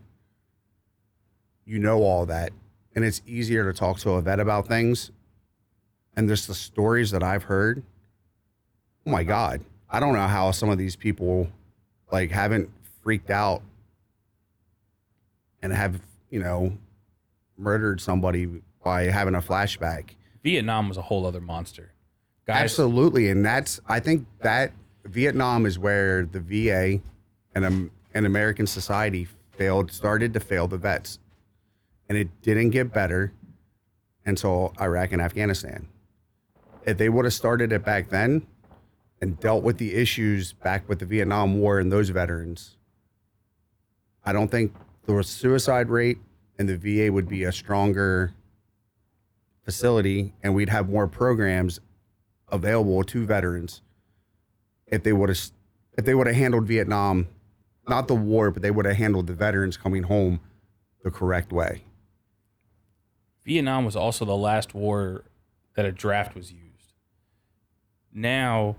you 1.64 1.78
know 1.78 2.02
all 2.02 2.26
that, 2.26 2.52
and 2.94 3.04
it's 3.04 3.22
easier 3.26 3.70
to 3.70 3.78
talk 3.78 3.98
to 4.00 4.10
a 4.10 4.20
vet 4.20 4.40
about 4.40 4.66
things. 4.66 5.10
And 6.16 6.28
just 6.28 6.48
the 6.48 6.54
stories 6.54 7.12
that 7.12 7.22
I've 7.22 7.44
heard, 7.44 7.84
oh 9.06 9.10
my 9.10 9.22
God, 9.22 9.64
I 9.88 10.00
don't 10.00 10.12
know 10.12 10.26
how 10.26 10.50
some 10.50 10.68
of 10.68 10.76
these 10.76 10.96
people 10.96 11.48
like 12.10 12.30
haven't 12.30 12.68
freaked 13.02 13.30
out 13.30 13.62
and 15.62 15.72
have, 15.72 16.00
you 16.30 16.40
know, 16.40 16.76
murdered 17.56 18.00
somebody 18.00 18.48
by 18.82 19.04
having 19.04 19.34
a 19.34 19.40
flashback. 19.40 20.10
Vietnam 20.42 20.88
was 20.88 20.96
a 20.96 21.02
whole 21.02 21.26
other 21.26 21.40
monster. 21.40 21.92
Guys, 22.46 22.62
Absolutely, 22.62 23.28
and 23.28 23.44
that's 23.44 23.80
I 23.86 24.00
think 24.00 24.26
that 24.40 24.72
Vietnam 25.04 25.66
is 25.66 25.78
where 25.78 26.24
the 26.24 26.40
VA 26.40 27.00
and 27.54 27.64
um, 27.64 27.90
and 28.14 28.26
American 28.26 28.66
society 28.66 29.28
failed 29.52 29.92
started 29.92 30.32
to 30.34 30.40
fail 30.40 30.66
the 30.66 30.78
vets, 30.78 31.18
and 32.08 32.16
it 32.16 32.28
didn't 32.42 32.70
get 32.70 32.92
better 32.92 33.32
until 34.24 34.72
Iraq 34.80 35.12
and 35.12 35.20
Afghanistan. 35.22 35.88
If 36.86 36.96
they 36.96 37.08
would 37.08 37.24
have 37.24 37.34
started 37.34 37.72
it 37.72 37.84
back 37.84 38.08
then 38.08 38.46
and 39.20 39.38
dealt 39.38 39.62
with 39.62 39.78
the 39.78 39.94
issues 39.94 40.54
back 40.54 40.88
with 40.88 40.98
the 40.98 41.06
Vietnam 41.06 41.60
War 41.60 41.78
and 41.78 41.92
those 41.92 42.08
veterans, 42.08 42.76
I 44.24 44.32
don't 44.32 44.50
think 44.50 44.74
the 45.04 45.22
suicide 45.22 45.88
rate 45.88 46.18
in 46.58 46.66
the 46.66 46.76
VA 46.76 47.12
would 47.12 47.28
be 47.28 47.44
a 47.44 47.52
stronger 47.52 48.32
facility, 49.64 50.34
and 50.42 50.54
we'd 50.54 50.68
have 50.68 50.88
more 50.88 51.06
programs 51.06 51.80
available 52.48 53.04
to 53.04 53.24
veterans 53.24 53.82
if 54.86 55.02
they 55.02 55.12
would 55.12 55.28
have 55.28 55.38
if 55.98 56.04
they 56.04 56.14
would 56.14 56.26
have 56.26 56.36
handled 56.36 56.66
Vietnam, 56.66 57.28
not 57.88 58.08
the 58.08 58.14
war, 58.14 58.50
but 58.50 58.62
they 58.62 58.70
would 58.70 58.86
have 58.86 58.96
handled 58.96 59.26
the 59.26 59.34
veterans 59.34 59.76
coming 59.76 60.04
home 60.04 60.40
the 61.02 61.10
correct 61.10 61.52
way. 61.52 61.82
Vietnam 63.44 63.84
was 63.84 63.96
also 63.96 64.24
the 64.24 64.36
last 64.36 64.74
war 64.74 65.24
that 65.74 65.84
a 65.84 65.92
draft 65.92 66.34
was 66.34 66.52
used. 66.52 66.94
Now, 68.12 68.76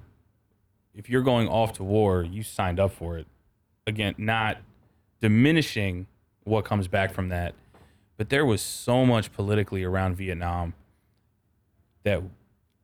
if 0.93 1.09
you're 1.09 1.21
going 1.21 1.47
off 1.47 1.73
to 1.73 1.83
war, 1.83 2.23
you 2.23 2.43
signed 2.43 2.79
up 2.79 2.91
for 2.91 3.17
it. 3.17 3.27
Again, 3.87 4.15
not 4.17 4.57
diminishing 5.19 6.07
what 6.43 6.65
comes 6.65 6.87
back 6.87 7.13
from 7.13 7.29
that, 7.29 7.55
but 8.21 8.29
there 8.29 8.45
was 8.45 8.61
so 8.61 9.03
much 9.03 9.33
politically 9.33 9.83
around 9.83 10.15
Vietnam 10.15 10.75
that 12.03 12.21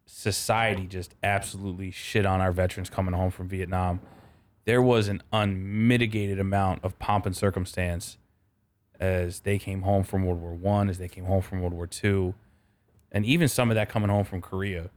society 0.08 0.88
just 0.88 1.14
absolutely 1.22 1.92
shit 1.92 2.26
on 2.26 2.42
our 2.42 2.52
veterans 2.52 2.90
coming 2.90 3.14
home 3.14 3.30
from 3.30 3.48
Vietnam. 3.48 4.02
There 4.66 4.82
was 4.82 5.08
an 5.08 5.22
unmitigated 5.32 6.40
amount 6.40 6.84
of 6.84 6.98
pomp 6.98 7.28
and 7.28 7.38
circumstance 7.38 8.18
as 9.00 9.42
they 9.42 9.60
came 9.60 9.84
home 9.84 10.04
from 10.04 10.26
World 10.26 10.42
War 10.42 10.56
One, 10.56 10.90
as 10.90 10.98
they 10.98 11.08
came 11.08 11.26
home 11.26 11.44
from 11.44 11.62
World 11.62 11.74
War 11.74 11.86
Two, 11.86 12.34
and 13.12 13.24
even 13.24 13.48
some 13.48 13.70
of 13.70 13.76
that 13.76 13.90
coming 13.90 14.10
home 14.10 14.26
from 14.26 14.42
Korea. 14.42 14.90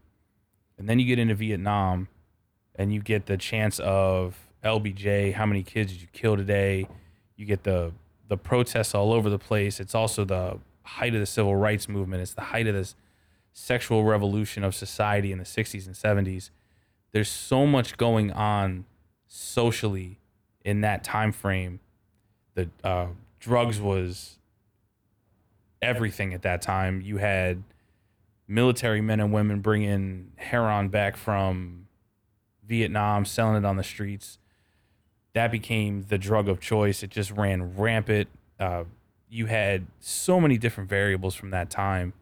And 0.79 0.89
then 0.89 0.99
you 0.99 1.05
get 1.05 1.19
into 1.19 1.35
Vietnam, 1.35 2.09
and 2.75 2.95
you 2.95 3.03
get 3.03 3.27
the 3.27 3.37
chance 3.37 3.79
of 3.79 4.39
LBJ. 4.65 5.35
How 5.35 5.45
many 5.45 5.63
kids 5.63 5.93
did 5.93 6.01
you 6.01 6.09
kill 6.15 6.39
today? 6.39 6.89
You 7.37 7.45
get 7.45 7.65
the 7.65 7.93
the 8.31 8.37
protests 8.37 8.95
all 8.95 9.13
over 9.13 9.29
the 9.29 9.41
place. 9.41 9.81
It's 9.81 9.95
also 9.95 10.25
the 10.25 10.59
height 10.85 11.15
of 11.15 11.21
the 11.21 11.27
civil 11.27 11.57
rights 11.57 11.89
movement. 11.89 12.23
It's 12.23 12.33
the 12.33 12.43
height 12.43 12.69
of 12.69 12.75
this 12.75 12.95
sexual 13.53 14.05
revolution 14.05 14.63
of 14.63 14.73
society 14.73 15.33
in 15.33 15.39
the 15.39 15.45
60s 15.45 15.85
and 15.85 15.97
70s. 15.97 16.51
There's 17.11 17.29
so 17.29 17.67
much 17.67 17.97
going 17.97 18.31
on 18.31 18.85
socially 19.27 20.21
in 20.65 20.81
that 20.83 21.03
time 21.03 21.33
frame. 21.33 21.81
The 22.55 22.69
uh, 22.85 23.09
drugs 23.41 23.81
was 23.81 24.39
everything 25.83 26.33
at 26.33 26.43
that 26.43 26.63
time. 26.63 27.01
You 27.01 27.17
had 27.17 27.65
military 28.47 29.01
men 29.01 29.19
and 29.19 29.33
women 29.33 29.59
bringing 29.59 30.31
heroin 30.37 30.87
back 30.87 31.17
from 31.17 31.89
Vietnam, 32.65 33.25
selling 33.25 33.57
it 33.57 33.65
on 33.65 33.77
the 33.77 33.83
streets. 33.83 34.39
That 35.33 35.51
became 35.51 36.07
the 36.09 36.19
drug 36.19 36.49
of 36.49 36.61
choice. 36.61 37.03
It 37.03 37.11
just 37.11 37.31
ran 37.31 37.77
rampant. 37.77 38.29
Uh, 38.59 38.85
you 39.29 39.47
had 39.47 39.87
so 40.01 40.41
many 40.41 40.59
different 40.59 40.91
variables 40.91 41.35
from 41.35 41.51
that 41.51 41.71
time. 41.71 42.13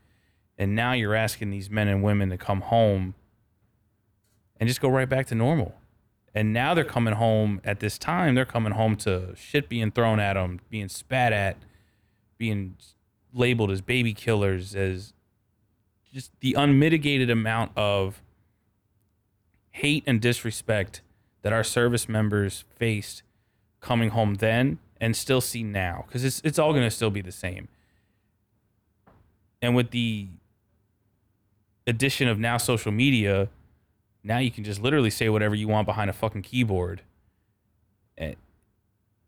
And 0.58 0.74
now 0.74 0.92
you're 0.92 1.14
asking 1.14 1.50
these 1.50 1.70
men 1.70 1.88
and 1.88 2.02
women 2.02 2.30
to 2.30 2.36
come 2.36 2.60
home 2.62 3.14
and 4.58 4.68
just 4.68 4.80
go 4.80 4.88
right 4.88 5.08
back 5.08 5.26
to 5.28 5.34
normal. 5.34 5.74
And 6.34 6.52
now 6.52 6.74
they're 6.74 6.84
coming 6.84 7.14
home 7.14 7.60
at 7.64 7.80
this 7.80 7.96
time, 7.96 8.34
they're 8.34 8.44
coming 8.44 8.72
home 8.72 8.96
to 8.96 9.34
shit 9.34 9.68
being 9.68 9.90
thrown 9.90 10.20
at 10.20 10.34
them, 10.34 10.60
being 10.68 10.88
spat 10.88 11.32
at, 11.32 11.56
being 12.36 12.76
labeled 13.32 13.70
as 13.70 13.80
baby 13.80 14.12
killers, 14.12 14.74
as 14.74 15.14
just 16.12 16.30
the 16.40 16.54
unmitigated 16.54 17.30
amount 17.30 17.72
of 17.76 18.22
hate 19.70 20.04
and 20.06 20.20
disrespect 20.20 21.00
that 21.42 21.52
our 21.52 21.64
service 21.64 22.08
members 22.08 22.64
faced 22.76 23.22
coming 23.80 24.10
home 24.10 24.36
then 24.36 24.78
and 25.00 25.16
still 25.16 25.40
see 25.40 25.62
now 25.62 26.04
because 26.06 26.24
it's 26.24 26.40
it's 26.44 26.58
all 26.58 26.72
going 26.72 26.84
to 26.84 26.90
still 26.90 27.10
be 27.10 27.20
the 27.20 27.32
same. 27.32 27.68
And 29.60 29.74
with 29.74 29.90
the 29.90 30.28
addition 31.86 32.28
of 32.28 32.38
now 32.38 32.56
social 32.58 32.92
media, 32.92 33.48
now 34.22 34.38
you 34.38 34.50
can 34.50 34.64
just 34.64 34.80
literally 34.80 35.10
say 35.10 35.28
whatever 35.28 35.54
you 35.54 35.68
want 35.68 35.86
behind 35.86 36.10
a 36.10 36.12
fucking 36.12 36.42
keyboard. 36.42 37.02
And, 38.16 38.36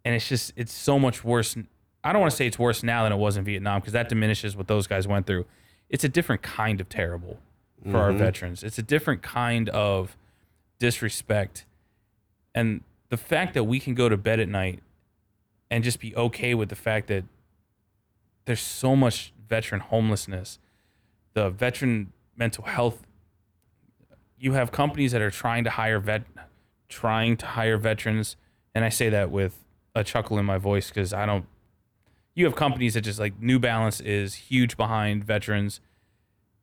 and 0.04 0.14
it's 0.14 0.28
just 0.28 0.52
it's 0.56 0.72
so 0.72 0.98
much 0.98 1.24
worse. 1.24 1.56
I 2.02 2.12
don't 2.12 2.20
want 2.20 2.30
to 2.30 2.36
say 2.36 2.46
it's 2.46 2.58
worse 2.58 2.82
now 2.82 3.02
than 3.04 3.12
it 3.12 3.16
was 3.16 3.36
in 3.36 3.44
Vietnam 3.44 3.80
because 3.80 3.92
that 3.92 4.08
diminishes 4.08 4.56
what 4.56 4.68
those 4.68 4.86
guys 4.86 5.06
went 5.06 5.26
through. 5.26 5.46
It's 5.88 6.04
a 6.04 6.08
different 6.08 6.42
kind 6.42 6.80
of 6.80 6.88
terrible 6.88 7.38
for 7.90 7.98
our 7.98 8.10
mm-hmm. 8.10 8.18
veterans. 8.18 8.62
It's 8.62 8.78
a 8.78 8.82
different 8.82 9.22
kind 9.22 9.68
of 9.70 10.16
disrespect. 10.78 11.64
And 12.54 12.82
the 13.08 13.16
fact 13.16 13.54
that 13.54 13.64
we 13.64 13.80
can 13.80 13.94
go 13.94 14.08
to 14.08 14.16
bed 14.16 14.40
at 14.40 14.48
night 14.48 14.80
and 15.70 15.84
just 15.84 16.00
be 16.00 16.14
okay 16.16 16.54
with 16.54 16.68
the 16.68 16.76
fact 16.76 17.06
that 17.08 17.24
there's 18.44 18.60
so 18.60 18.96
much 18.96 19.32
veteran 19.48 19.80
homelessness, 19.80 20.58
the 21.34 21.50
veteran 21.50 22.12
mental 22.36 22.64
health. 22.64 23.02
You 24.38 24.54
have 24.54 24.72
companies 24.72 25.12
that 25.12 25.20
are 25.20 25.30
trying 25.30 25.64
to 25.64 25.70
hire 25.70 26.00
vet, 26.00 26.22
trying 26.88 27.36
to 27.38 27.46
hire 27.46 27.76
veterans, 27.76 28.36
and 28.74 28.84
I 28.84 28.88
say 28.88 29.08
that 29.10 29.30
with 29.30 29.64
a 29.94 30.02
chuckle 30.02 30.38
in 30.38 30.46
my 30.46 30.58
voice 30.58 30.88
because 30.88 31.12
I 31.12 31.26
don't. 31.26 31.46
You 32.34 32.44
have 32.46 32.54
companies 32.54 32.94
that 32.94 33.02
just 33.02 33.18
like 33.18 33.40
New 33.40 33.58
Balance 33.58 34.00
is 34.00 34.34
huge 34.34 34.76
behind 34.76 35.24
veterans, 35.24 35.80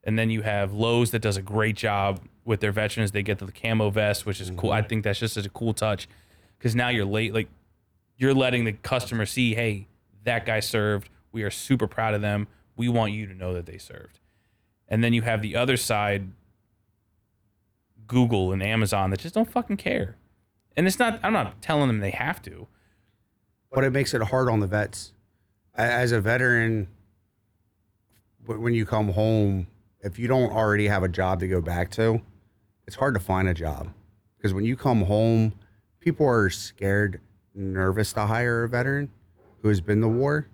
and 0.08 0.18
then 0.18 0.30
you 0.30 0.42
have 0.42 0.74
Lowe's 0.74 1.12
that 1.12 1.20
does 1.20 1.36
a 1.36 1.42
great 1.42 1.76
job 1.76 2.22
with 2.46 2.62
their 2.62 2.72
veterans. 2.72 3.12
They 3.12 3.24
get 3.24 3.40
the 3.40 3.52
camo 3.52 3.90
vest, 3.90 4.26
which 4.26 4.40
is 4.40 4.50
cool. 4.56 4.72
I 4.72 4.80
mm-hmm. 4.80 4.88
think 4.88 5.04
that's 5.04 5.20
just 5.20 5.34
such 5.34 5.46
a 5.46 5.50
cool 5.50 5.74
touch 5.74 6.08
because 6.58 6.76
now 6.76 6.88
you're 6.88 7.06
late. 7.06 7.34
Like 7.34 7.50
you're 8.16 8.34
letting 8.34 8.64
the 8.64 8.72
customer 8.72 9.26
see, 9.26 9.54
hey, 9.54 9.86
that 10.24 10.46
guy 10.46 10.62
served. 10.62 11.10
We 11.34 11.44
are 11.44 11.52
super 11.52 11.88
proud 11.88 12.14
of 12.14 12.22
them. 12.22 12.48
We 12.78 12.88
want 12.88 13.12
you 13.12 13.28
to 13.28 13.34
know 13.34 13.54
that 13.54 13.66
they 13.66 13.78
served. 13.78 14.20
And 14.88 15.04
then 15.04 15.12
you 15.12 15.24
have 15.24 15.42
the 15.42 15.58
other 15.58 15.76
side, 15.76 16.30
Google 18.08 18.54
and 18.54 18.64
Amazon, 18.64 19.10
that 19.10 19.20
just 19.20 19.36
don't 19.36 19.52
fucking 19.52 19.76
care. 19.76 20.16
And 20.78 20.88
it's 20.88 21.00
not, 21.00 21.20
I'm 21.22 21.34
not 21.34 21.62
telling 21.62 21.88
them 21.88 22.00
they 22.00 22.12
have 22.12 22.42
to. 22.44 22.68
but 23.72 23.84
it 23.84 23.92
makes 23.92 24.14
it 24.14 24.22
hard 24.22 24.50
on 24.50 24.62
the 24.62 24.68
vets. 24.68 25.12
As 25.76 26.14
a 26.14 26.22
veteran, 26.22 26.88
when 28.46 28.74
you 28.74 28.86
come 28.86 29.10
home, 29.10 29.68
if 30.08 30.18
you 30.18 30.28
don't 30.28 30.52
already 30.52 30.88
have 30.88 31.04
a 31.04 31.10
job 31.10 31.42
to 31.42 31.48
go 31.48 31.62
back 31.62 31.92
to, 31.92 32.22
it's 32.88 32.96
hard 32.96 33.14
to 33.14 33.20
find 33.20 33.50
a 33.50 33.54
job. 33.54 33.90
Because 34.38 34.54
when 34.54 34.64
you 34.64 34.78
come 34.78 35.04
home, 35.04 35.54
people 36.00 36.26
are 36.26 36.50
scared, 36.50 37.20
nervous 37.54 38.14
to 38.14 38.26
hire 38.26 38.64
a 38.64 38.70
veteran 38.70 39.12
who 39.62 39.68
has 39.68 39.82
been 39.82 40.00
to 40.02 40.08
war. 40.08 40.48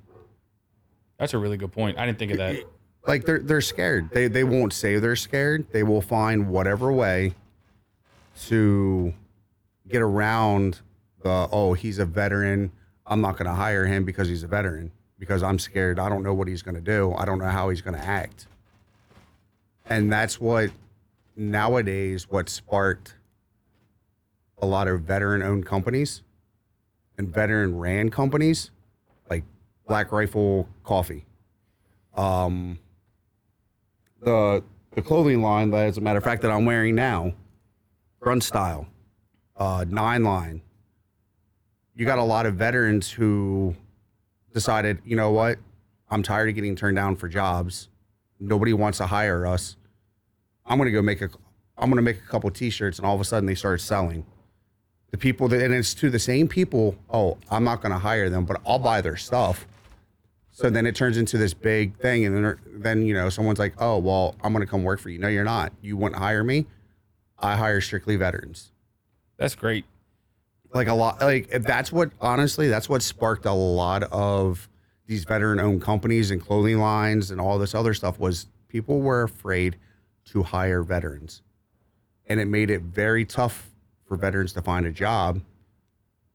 That's 1.19 1.35
a 1.35 1.37
really 1.37 1.57
good 1.57 1.71
point. 1.71 1.99
I 1.99 2.05
didn't 2.05 2.17
think 2.17 2.31
of 2.31 2.37
that. 2.39 2.63
Like 3.05 3.25
they're 3.25 3.39
they're 3.39 3.61
scared. 3.61 4.09
They 4.11 4.27
they 4.27 4.43
won't 4.43 4.73
say 4.73 4.97
they're 4.97 5.15
scared. 5.15 5.67
They 5.71 5.83
will 5.83 6.01
find 6.01 6.49
whatever 6.49 6.91
way 6.91 7.33
to 8.45 9.13
get 9.87 10.01
around 10.01 10.79
the 11.21 11.47
oh 11.51 11.73
he's 11.73 11.99
a 11.99 12.05
veteran. 12.05 12.71
I'm 13.05 13.21
not 13.21 13.33
going 13.33 13.47
to 13.47 13.53
hire 13.53 13.85
him 13.85 14.05
because 14.05 14.29
he's 14.29 14.43
a 14.43 14.47
veteran 14.47 14.91
because 15.19 15.43
I'm 15.43 15.59
scared. 15.59 15.99
I 15.99 16.07
don't 16.07 16.23
know 16.23 16.33
what 16.33 16.47
he's 16.47 16.61
going 16.61 16.75
to 16.75 16.81
do. 16.81 17.13
I 17.17 17.25
don't 17.25 17.39
know 17.39 17.49
how 17.49 17.69
he's 17.69 17.81
going 17.81 17.95
to 17.95 18.03
act. 18.03 18.47
And 19.93 20.11
that's 20.11 20.41
what 20.41 20.71
nowadays 21.35 22.27
what 22.27 22.49
sparked 22.49 23.13
a 24.57 24.65
lot 24.65 24.87
of 24.87 25.01
veteran 25.01 25.43
owned 25.43 25.67
companies 25.67 26.23
and 27.15 27.31
veteran 27.31 27.77
ran 27.77 28.09
companies 28.09 28.71
like 29.29 29.43
Black 29.87 30.11
Rifle 30.11 30.67
Coffee. 30.83 31.27
Um, 32.15 32.79
the 34.19 34.63
the 34.95 35.03
clothing 35.03 35.43
line 35.43 35.69
that, 35.69 35.85
as 35.85 35.97
a 35.99 36.01
matter 36.01 36.17
of 36.17 36.23
fact, 36.23 36.41
that 36.41 36.49
I'm 36.49 36.65
wearing 36.65 36.95
now, 36.95 37.33
Grunt 38.19 38.43
Style, 38.43 38.87
uh, 39.57 39.85
Nine 39.87 40.23
Line. 40.23 40.63
You 41.93 42.07
got 42.07 42.17
a 42.17 42.23
lot 42.23 42.47
of 42.47 42.55
veterans 42.55 43.11
who 43.11 43.75
decided, 44.55 45.03
you 45.05 45.15
know 45.15 45.29
what, 45.29 45.59
I'm 46.09 46.23
tired 46.23 46.49
of 46.49 46.55
getting 46.55 46.75
turned 46.75 46.95
down 46.95 47.15
for 47.15 47.27
jobs. 47.27 47.89
Nobody 48.39 48.73
wants 48.73 48.97
to 48.97 49.05
hire 49.05 49.45
us. 49.45 49.77
I'm 50.65 50.77
gonna 50.77 50.91
go 50.91 51.01
make 51.01 51.21
a, 51.21 51.29
I'm 51.77 51.89
gonna 51.89 52.01
make 52.01 52.17
a 52.17 52.27
couple 52.27 52.49
T-shirts, 52.51 52.97
and 52.97 53.05
all 53.05 53.15
of 53.15 53.21
a 53.21 53.25
sudden 53.25 53.45
they 53.45 53.55
start 53.55 53.81
selling. 53.81 54.25
The 55.11 55.17
people 55.17 55.47
that, 55.49 55.61
and 55.61 55.73
it's 55.73 55.93
to 55.95 56.09
the 56.09 56.19
same 56.19 56.47
people. 56.47 56.95
Oh, 57.09 57.37
I'm 57.51 57.63
not 57.63 57.81
gonna 57.81 57.99
hire 57.99 58.29
them, 58.29 58.45
but 58.45 58.61
I'll 58.65 58.79
buy 58.79 59.01
their 59.01 59.17
stuff. 59.17 59.67
So 60.51 60.69
then 60.69 60.85
it 60.85 60.95
turns 60.95 61.17
into 61.17 61.37
this 61.37 61.53
big 61.53 61.97
thing, 61.97 62.25
and 62.25 62.35
then 62.35 62.59
then 62.67 63.05
you 63.05 63.13
know 63.13 63.29
someone's 63.29 63.59
like, 63.59 63.73
"Oh, 63.79 63.97
well, 63.97 64.35
I'm 64.43 64.53
gonna 64.53 64.67
come 64.67 64.83
work 64.83 64.99
for 64.99 65.09
you." 65.09 65.19
No, 65.19 65.27
you're 65.27 65.43
not. 65.43 65.73
You 65.81 65.97
wouldn't 65.97 66.19
hire 66.19 66.43
me. 66.43 66.67
I 67.39 67.55
hire 67.55 67.81
strictly 67.81 68.15
veterans. 68.15 68.71
That's 69.37 69.55
great. 69.55 69.85
Like 70.73 70.87
a 70.87 70.93
lot. 70.93 71.21
Like 71.21 71.49
that's 71.49 71.91
what 71.91 72.11
honestly, 72.21 72.69
that's 72.69 72.87
what 72.87 73.01
sparked 73.01 73.45
a 73.45 73.53
lot 73.53 74.03
of 74.03 74.69
these 75.05 75.25
veteran-owned 75.25 75.81
companies 75.81 76.31
and 76.31 76.41
clothing 76.41 76.79
lines 76.79 77.29
and 77.29 77.41
all 77.41 77.59
this 77.59 77.75
other 77.75 77.93
stuff. 77.93 78.19
Was 78.19 78.47
people 78.67 79.01
were 79.01 79.23
afraid 79.23 79.75
to 80.25 80.43
hire 80.43 80.83
veterans, 80.83 81.41
and 82.27 82.39
it 82.39 82.47
made 82.47 82.69
it 82.69 82.81
very 82.81 83.25
tough 83.25 83.69
for 84.07 84.17
veterans 84.17 84.53
to 84.53 84.61
find 84.61 84.85
a 84.85 84.91
job 84.91 85.41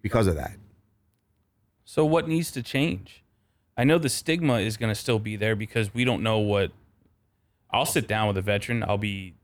because 0.03 0.26
of 0.26 0.36
that. 0.36 0.57
So 1.84 2.05
what 2.05 2.28
needs 2.28 2.51
to 2.53 2.62
change? 2.62 3.24
I 3.76 3.84
know 3.84 3.99
the 3.99 4.09
stigma 4.09 4.59
is 4.59 4.76
going 4.76 4.91
to 4.91 4.95
still 4.95 5.18
be 5.18 5.36
there 5.36 5.55
because 5.55 5.95
we 5.95 6.05
don't 6.05 6.22
know 6.22 6.39
what. 6.39 6.72
I'll 7.70 7.86
sit 7.86 8.09
down 8.09 8.28
with 8.28 8.36
a 8.36 8.43
veteran. 8.43 8.82
I'll 8.82 8.99
be. 8.99 9.34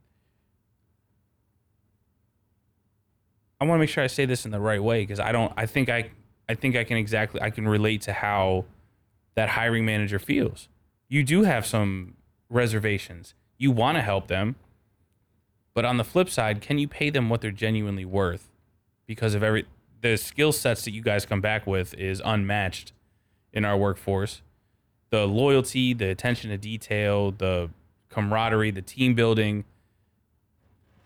I 3.61 3.65
want 3.65 3.79
to 3.79 3.81
make 3.81 3.89
sure 3.89 4.03
I 4.03 4.09
say 4.09 4.27
this 4.27 4.45
in 4.45 4.51
the 4.51 4.61
right 4.61 4.83
way 4.83 5.03
because 5.03 5.21
I 5.21 5.33
don't. 5.33 5.53
I 5.57 5.67
think 5.67 5.89
I. 5.89 6.11
I 6.49 6.55
think 6.55 6.77
I 6.77 6.85
can 6.85 6.97
exactly. 6.97 7.41
I 7.41 7.51
can 7.51 7.67
relate 7.67 8.03
to 8.03 8.13
how 8.13 8.65
that 9.37 9.51
hiring 9.51 9.85
manager 9.85 10.19
feels. 10.19 10.69
You 11.09 11.23
do 11.23 11.45
have 11.45 11.65
some 11.65 12.15
reservations. 12.51 13.35
You 13.65 13.71
want 13.71 13.97
to 13.97 14.03
help 14.03 14.27
them, 14.27 14.57
but 15.73 15.87
on 15.87 15.97
the 15.97 16.05
flip 16.05 16.29
side, 16.29 16.61
can 16.61 16.77
you 16.77 16.87
pay 16.87 17.09
them 17.09 17.31
what 17.31 17.41
they're 17.41 17.51
genuinely 17.51 18.05
worth? 18.05 18.51
Because 19.07 19.35
of 19.35 19.43
every 19.43 19.65
the 20.03 20.19
skill 20.19 20.53
sets 20.53 20.85
that 20.85 20.91
you 20.91 21.01
guys 21.01 21.25
come 21.25 21.41
back 21.41 21.67
with 21.67 21.95
is 21.95 22.21
unmatched 22.27 22.93
in 23.55 23.65
our 23.65 23.75
workforce. 23.75 24.43
The 25.09 25.27
loyalty, 25.27 25.95
the 25.95 26.11
attention 26.11 26.51
to 26.51 26.59
detail, 26.59 27.31
the 27.31 27.71
camaraderie, 28.11 28.71
the 28.71 28.83
team 28.83 29.15
building. 29.15 29.65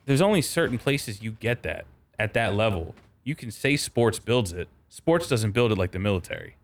There's 0.07 0.21
only 0.21 0.43
certain 0.43 0.79
places 0.79 1.23
you 1.23 1.31
get 1.31 1.63
that 1.63 1.85
at 2.19 2.35
that 2.35 2.55
level. 2.55 2.97
You 3.23 3.37
can 3.37 3.53
say 3.53 3.77
sports 3.77 4.19
builds 4.19 4.53
it. 4.53 4.67
Sports 4.89 5.29
doesn't 5.29 5.53
build 5.53 5.71
it 5.71 5.79
like 5.79 5.93
the 5.93 6.01
military. 6.01 6.57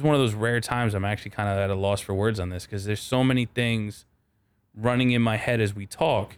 Is 0.00 0.04
one 0.04 0.14
of 0.14 0.20
those 0.20 0.34
rare 0.34 0.60
times 0.60 0.94
I'm 0.94 1.04
actually 1.04 1.30
kind 1.30 1.48
of 1.48 1.58
at 1.58 1.70
a 1.70 1.74
loss 1.74 2.00
for 2.00 2.14
words 2.14 2.40
on 2.40 2.48
this 2.48 2.64
because 2.64 2.84
there's 2.84 3.00
so 3.00 3.22
many 3.22 3.44
things 3.44 4.06
running 4.74 5.10
in 5.10 5.22
my 5.22 5.36
head 5.36 5.60
as 5.60 5.74
we 5.74 5.86
talk 5.86 6.36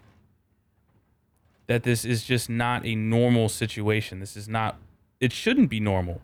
that 1.69 1.85
this 1.85 2.05
is 2.05 2.25
just 2.25 2.51
not 2.51 2.85
a 2.85 2.95
normal 2.95 3.49
situation. 3.49 4.21
This 4.21 4.37
is 4.37 4.49
not, 4.49 4.77
it 5.21 5.33
shouldn't 5.33 5.71
be 5.71 5.81
normal. 5.81 6.21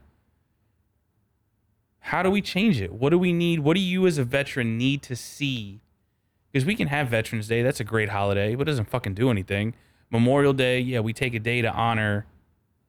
How 2.00 2.22
do 2.22 2.30
we 2.30 2.42
change 2.42 2.80
it? 2.80 2.92
What 2.92 3.10
do 3.10 3.18
we 3.18 3.32
need? 3.32 3.60
What 3.60 3.74
do 3.74 3.80
you 3.80 4.06
as 4.06 4.18
a 4.18 4.24
veteran 4.24 4.76
need 4.76 5.02
to 5.02 5.14
see? 5.14 5.80
Because 6.50 6.66
we 6.66 6.74
can 6.74 6.88
have 6.88 7.08
Veterans 7.08 7.46
Day, 7.46 7.62
that's 7.62 7.80
a 7.80 7.84
great 7.84 8.08
holiday, 8.08 8.54
but 8.54 8.62
it 8.62 8.70
doesn't 8.72 8.88
fucking 8.88 9.14
do 9.14 9.30
anything. 9.30 9.74
Memorial 10.10 10.54
Day, 10.54 10.80
yeah, 10.80 11.00
we 11.00 11.12
take 11.12 11.34
a 11.34 11.38
day 11.38 11.62
to 11.62 11.70
honor 11.70 12.26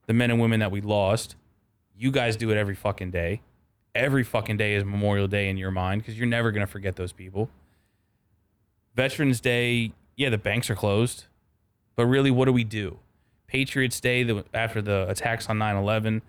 the 0.06 0.14
men 0.14 0.30
and 0.30 0.40
women 0.40 0.60
that 0.60 0.70
we 0.70 0.80
lost. 0.80 1.36
You 1.96 2.10
guys 2.10 2.36
do 2.36 2.50
it 2.50 2.56
every 2.56 2.74
fucking 2.74 3.10
day. 3.10 3.42
Every 3.94 4.22
fucking 4.22 4.56
day 4.56 4.74
is 4.74 4.84
Memorial 4.84 5.26
Day 5.26 5.48
in 5.48 5.56
your 5.56 5.70
mind 5.70 6.02
because 6.02 6.16
you're 6.18 6.28
never 6.28 6.52
going 6.52 6.64
to 6.64 6.70
forget 6.70 6.96
those 6.96 7.12
people. 7.12 7.50
Veterans 8.94 9.40
Day, 9.40 9.92
yeah, 10.16 10.30
the 10.30 10.38
banks 10.38 10.70
are 10.70 10.74
closed. 10.74 11.24
But 11.96 12.06
really, 12.06 12.30
what 12.30 12.44
do 12.44 12.52
we 12.52 12.64
do? 12.64 12.98
Patriots 13.46 14.00
Day, 14.00 14.22
the, 14.22 14.44
after 14.54 14.80
the 14.80 15.06
attacks 15.08 15.48
on 15.48 15.58
9 15.58 15.76
11, 15.76 16.22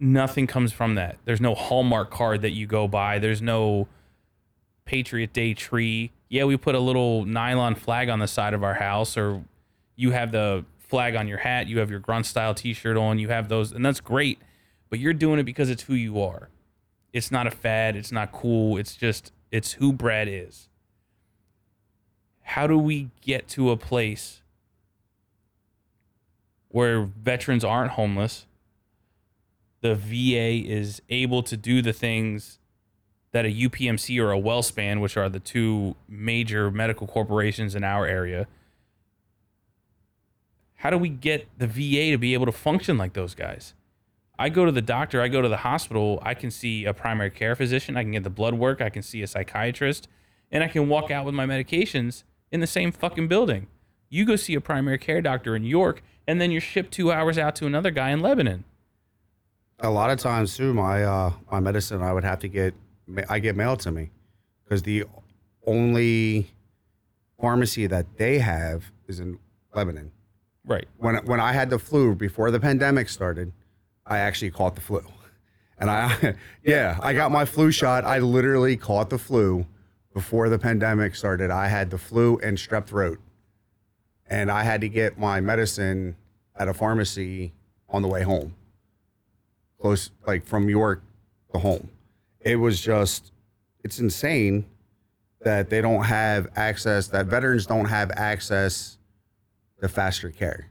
nothing 0.00 0.46
comes 0.46 0.72
from 0.72 0.94
that. 0.94 1.18
There's 1.24 1.40
no 1.40 1.54
Hallmark 1.54 2.10
card 2.10 2.42
that 2.42 2.50
you 2.50 2.66
go 2.66 2.88
buy. 2.88 3.18
There's 3.18 3.42
no 3.42 3.88
Patriot 4.84 5.32
Day 5.32 5.54
tree. 5.54 6.12
Yeah, 6.28 6.44
we 6.44 6.56
put 6.56 6.74
a 6.74 6.80
little 6.80 7.24
nylon 7.24 7.74
flag 7.74 8.08
on 8.08 8.18
the 8.18 8.26
side 8.26 8.54
of 8.54 8.64
our 8.64 8.74
house, 8.74 9.16
or 9.16 9.44
you 9.96 10.12
have 10.12 10.32
the 10.32 10.64
flag 10.78 11.14
on 11.14 11.28
your 11.28 11.38
hat, 11.38 11.66
you 11.66 11.78
have 11.78 11.90
your 11.90 12.00
grunt 12.00 12.24
style 12.26 12.54
t 12.54 12.72
shirt 12.72 12.96
on, 12.96 13.18
you 13.18 13.28
have 13.28 13.48
those, 13.48 13.72
and 13.72 13.84
that's 13.84 14.00
great. 14.00 14.38
But 14.90 14.98
you're 14.98 15.12
doing 15.12 15.38
it 15.38 15.44
because 15.44 15.70
it's 15.70 15.82
who 15.82 15.94
you 15.94 16.20
are. 16.20 16.48
It's 17.12 17.30
not 17.30 17.46
a 17.46 17.50
fad, 17.50 17.96
it's 17.96 18.12
not 18.12 18.32
cool. 18.32 18.76
It's 18.76 18.96
just 18.96 19.32
It's 19.50 19.72
who 19.72 19.92
Brad 19.92 20.28
is. 20.28 20.68
How 22.42 22.66
do 22.66 22.78
we 22.78 23.10
get 23.20 23.48
to 23.48 23.70
a 23.70 23.76
place 23.76 24.42
where 26.68 27.02
veterans 27.02 27.64
aren't 27.64 27.92
homeless? 27.92 28.46
The 29.80 29.94
VA 29.94 30.66
is 30.68 31.00
able 31.08 31.42
to 31.44 31.56
do 31.56 31.82
the 31.82 31.92
things 31.92 32.58
that 33.32 33.44
a 33.44 33.48
UPMC 33.48 34.20
or 34.22 34.32
a 34.32 34.40
WellSpan, 34.40 35.00
which 35.00 35.16
are 35.16 35.28
the 35.28 35.40
two 35.40 35.94
major 36.08 36.70
medical 36.70 37.06
corporations 37.06 37.74
in 37.74 37.84
our 37.84 38.06
area, 38.06 38.46
how 40.76 40.90
do 40.90 40.96
we 40.98 41.08
get 41.08 41.48
the 41.58 41.66
VA 41.66 42.10
to 42.12 42.18
be 42.18 42.34
able 42.34 42.46
to 42.46 42.52
function 42.52 42.96
like 42.96 43.12
those 43.12 43.34
guys? 43.34 43.74
I 44.38 44.48
go 44.50 44.64
to 44.64 44.72
the 44.72 44.82
doctor, 44.82 45.20
I 45.20 45.28
go 45.28 45.42
to 45.42 45.48
the 45.48 45.58
hospital, 45.58 46.20
I 46.22 46.34
can 46.34 46.50
see 46.50 46.84
a 46.84 46.94
primary 46.94 47.30
care 47.30 47.56
physician, 47.56 47.96
I 47.96 48.02
can 48.02 48.12
get 48.12 48.22
the 48.22 48.30
blood 48.30 48.54
work, 48.54 48.80
I 48.80 48.88
can 48.88 49.02
see 49.02 49.20
a 49.22 49.26
psychiatrist, 49.26 50.06
and 50.52 50.62
I 50.62 50.68
can 50.68 50.88
walk 50.88 51.10
out 51.10 51.24
with 51.24 51.34
my 51.34 51.44
medications 51.44 52.22
in 52.52 52.60
the 52.60 52.66
same 52.66 52.92
fucking 52.92 53.26
building. 53.26 53.66
You 54.08 54.24
go 54.24 54.36
see 54.36 54.54
a 54.54 54.60
primary 54.60 54.98
care 54.98 55.20
doctor 55.20 55.56
in 55.56 55.64
York, 55.64 56.02
and 56.26 56.40
then 56.40 56.52
you're 56.52 56.60
shipped 56.60 56.92
two 56.92 57.10
hours 57.10 57.36
out 57.36 57.56
to 57.56 57.66
another 57.66 57.90
guy 57.90 58.10
in 58.10 58.20
Lebanon. 58.20 58.64
A 59.80 59.90
lot 59.90 60.10
of 60.10 60.18
times 60.18 60.56
too, 60.56 60.72
my 60.72 61.04
uh, 61.04 61.32
my 61.50 61.60
medicine 61.60 62.02
I 62.02 62.12
would 62.12 62.24
have 62.24 62.40
to 62.40 62.48
get 62.48 62.74
I 63.28 63.38
get 63.38 63.56
mailed 63.56 63.80
to 63.80 63.92
me 63.92 64.10
because 64.64 64.82
the 64.82 65.04
only 65.66 66.50
pharmacy 67.40 67.86
that 67.86 68.06
they 68.16 68.38
have 68.38 68.90
is 69.06 69.20
in 69.20 69.38
Lebanon. 69.74 70.10
Right. 70.64 70.86
When 70.96 71.16
when 71.26 71.40
I 71.40 71.52
had 71.52 71.70
the 71.70 71.78
flu 71.78 72.14
before 72.14 72.50
the 72.50 72.60
pandemic 72.60 73.08
started, 73.08 73.52
I 74.08 74.18
actually 74.18 74.50
caught 74.50 74.74
the 74.74 74.80
flu. 74.80 75.04
And 75.78 75.90
I 75.90 76.34
yeah, 76.64 76.98
I 77.02 77.12
got 77.12 77.30
my 77.30 77.44
flu 77.44 77.70
shot. 77.70 78.04
I 78.04 78.18
literally 78.18 78.76
caught 78.76 79.10
the 79.10 79.18
flu 79.18 79.66
before 80.12 80.48
the 80.48 80.58
pandemic 80.58 81.14
started. 81.14 81.50
I 81.50 81.68
had 81.68 81.90
the 81.90 81.98
flu 81.98 82.38
and 82.42 82.58
strep 82.58 82.86
throat. 82.86 83.20
And 84.26 84.50
I 84.50 84.62
had 84.62 84.80
to 84.80 84.88
get 84.88 85.18
my 85.18 85.40
medicine 85.40 86.16
at 86.56 86.68
a 86.68 86.74
pharmacy 86.74 87.52
on 87.88 88.02
the 88.02 88.08
way 88.08 88.22
home. 88.22 88.54
Close 89.80 90.10
like 90.26 90.44
from 90.44 90.68
York 90.68 91.02
to 91.52 91.60
home. 91.60 91.88
It 92.40 92.56
was 92.56 92.80
just 92.80 93.32
it's 93.84 94.00
insane 94.00 94.66
that 95.42 95.70
they 95.70 95.80
don't 95.80 96.04
have 96.04 96.48
access 96.56 97.06
that 97.08 97.26
veterans 97.26 97.66
don't 97.66 97.86
have 97.86 98.10
access 98.12 98.98
to 99.80 99.88
faster 99.88 100.30
care. 100.30 100.68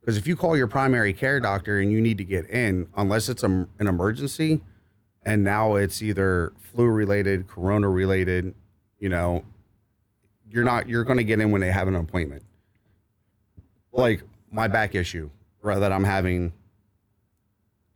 Because 0.00 0.16
if 0.16 0.26
you 0.26 0.34
call 0.36 0.56
your 0.56 0.66
primary 0.66 1.12
care 1.12 1.40
doctor 1.40 1.78
and 1.78 1.92
you 1.92 2.00
need 2.00 2.18
to 2.18 2.24
get 2.24 2.48
in, 2.48 2.88
unless 2.96 3.28
it's 3.28 3.42
a, 3.42 3.48
an 3.48 3.86
emergency, 3.86 4.60
and 5.24 5.44
now 5.44 5.74
it's 5.74 6.00
either 6.00 6.52
flu 6.58 6.86
related, 6.86 7.46
corona 7.46 7.88
related, 7.88 8.54
you 8.98 9.08
know, 9.08 9.44
you're 10.48 10.64
not 10.64 10.88
you're 10.88 11.04
going 11.04 11.18
to 11.18 11.24
get 11.24 11.40
in 11.40 11.50
when 11.50 11.60
they 11.60 11.70
have 11.70 11.86
an 11.86 11.94
appointment. 11.94 12.42
Like 13.92 14.22
my 14.50 14.68
back 14.68 14.94
issue 14.94 15.30
that 15.62 15.92
I'm 15.92 16.04
having. 16.04 16.52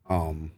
Um, 0.08 0.52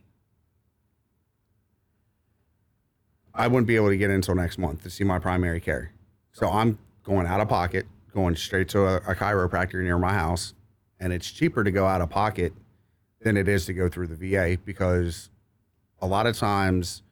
I 3.32 3.46
wouldn't 3.46 3.66
be 3.66 3.76
able 3.76 3.90
to 3.90 3.96
get 3.96 4.10
in 4.10 4.16
until 4.16 4.34
next 4.34 4.58
month 4.58 4.82
to 4.82 4.90
see 4.90 5.04
my 5.04 5.18
primary 5.18 5.60
care. 5.60 5.92
So 6.32 6.48
I'm 6.48 6.78
going 7.04 7.26
out 7.26 7.40
of 7.40 7.48
pocket 7.48 7.86
going 8.12 8.34
straight 8.34 8.68
to 8.70 8.86
a, 8.86 8.96
a 8.96 9.14
chiropractor 9.14 9.82
near 9.82 9.98
my 9.98 10.14
house, 10.14 10.54
and 11.00 11.12
it's 11.12 11.30
cheaper 11.30 11.64
to 11.64 11.70
go 11.70 11.86
out 11.86 12.00
of 12.00 12.10
pocket 12.10 12.52
than 13.20 13.36
it 13.36 13.48
is 13.48 13.66
to 13.66 13.72
go 13.72 13.88
through 13.88 14.06
the 14.06 14.14
VA 14.14 14.58
because 14.64 15.30
a 16.00 16.06
lot 16.06 16.26
of 16.26 16.36
times 16.36 17.02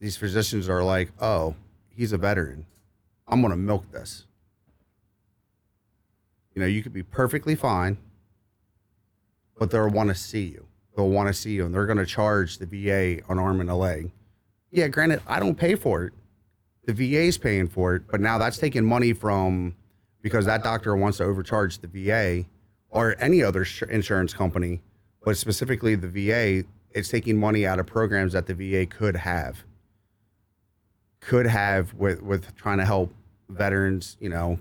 these 0.00 0.16
physicians 0.16 0.68
are 0.68 0.82
like, 0.82 1.10
"Oh, 1.20 1.54
he's 1.88 2.12
a 2.12 2.18
veteran. 2.18 2.66
I'm 3.26 3.40
going 3.40 3.50
to 3.50 3.56
milk 3.56 3.90
this." 3.90 4.26
You 6.54 6.60
know, 6.60 6.66
you 6.66 6.82
could 6.82 6.92
be 6.92 7.02
perfectly 7.02 7.54
fine, 7.54 7.98
but 9.58 9.70
they'll 9.70 9.88
want 9.88 10.10
to 10.10 10.14
see 10.14 10.44
you. 10.44 10.66
They'll 10.96 11.10
want 11.10 11.28
to 11.28 11.34
see 11.34 11.52
you, 11.52 11.66
and 11.66 11.74
they're 11.74 11.86
going 11.86 11.98
to 11.98 12.06
charge 12.06 12.58
the 12.58 12.66
VA 12.66 13.22
an 13.28 13.38
arm 13.38 13.60
and 13.60 13.70
a 13.70 13.74
leg. 13.74 14.12
Yeah, 14.70 14.88
granted, 14.88 15.22
I 15.26 15.40
don't 15.40 15.56
pay 15.56 15.74
for 15.74 16.04
it 16.04 16.12
the 16.86 16.92
VA's 16.92 17.38
paying 17.38 17.68
for 17.68 17.94
it, 17.94 18.02
but 18.10 18.20
now 18.20 18.38
that's 18.38 18.58
taking 18.58 18.84
money 18.84 19.12
from 19.12 19.74
because 20.24 20.46
that 20.46 20.64
doctor 20.64 20.96
wants 20.96 21.18
to 21.18 21.24
overcharge 21.24 21.80
the 21.80 21.86
VA 21.86 22.46
or 22.88 23.14
any 23.18 23.42
other 23.42 23.66
insurance 23.90 24.32
company, 24.32 24.80
but 25.22 25.36
specifically 25.36 25.94
the 25.96 26.08
VA, 26.08 26.66
it's 26.92 27.10
taking 27.10 27.38
money 27.38 27.66
out 27.66 27.78
of 27.78 27.84
programs 27.84 28.32
that 28.32 28.46
the 28.46 28.54
VA 28.54 28.86
could 28.86 29.14
have 29.14 29.64
could 31.20 31.46
have 31.46 31.92
with 31.92 32.22
with 32.22 32.56
trying 32.56 32.78
to 32.78 32.86
help 32.86 33.12
veterans, 33.50 34.16
you 34.18 34.30
know, 34.30 34.58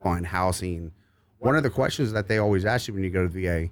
find 0.00 0.26
housing. 0.26 0.92
One 1.40 1.56
of 1.56 1.64
the 1.64 1.70
questions 1.70 2.12
that 2.12 2.28
they 2.28 2.38
always 2.38 2.64
ask 2.64 2.86
you 2.86 2.94
when 2.94 3.02
you 3.02 3.10
go 3.10 3.26
to 3.26 3.28
the 3.28 3.46
VA, 3.46 3.68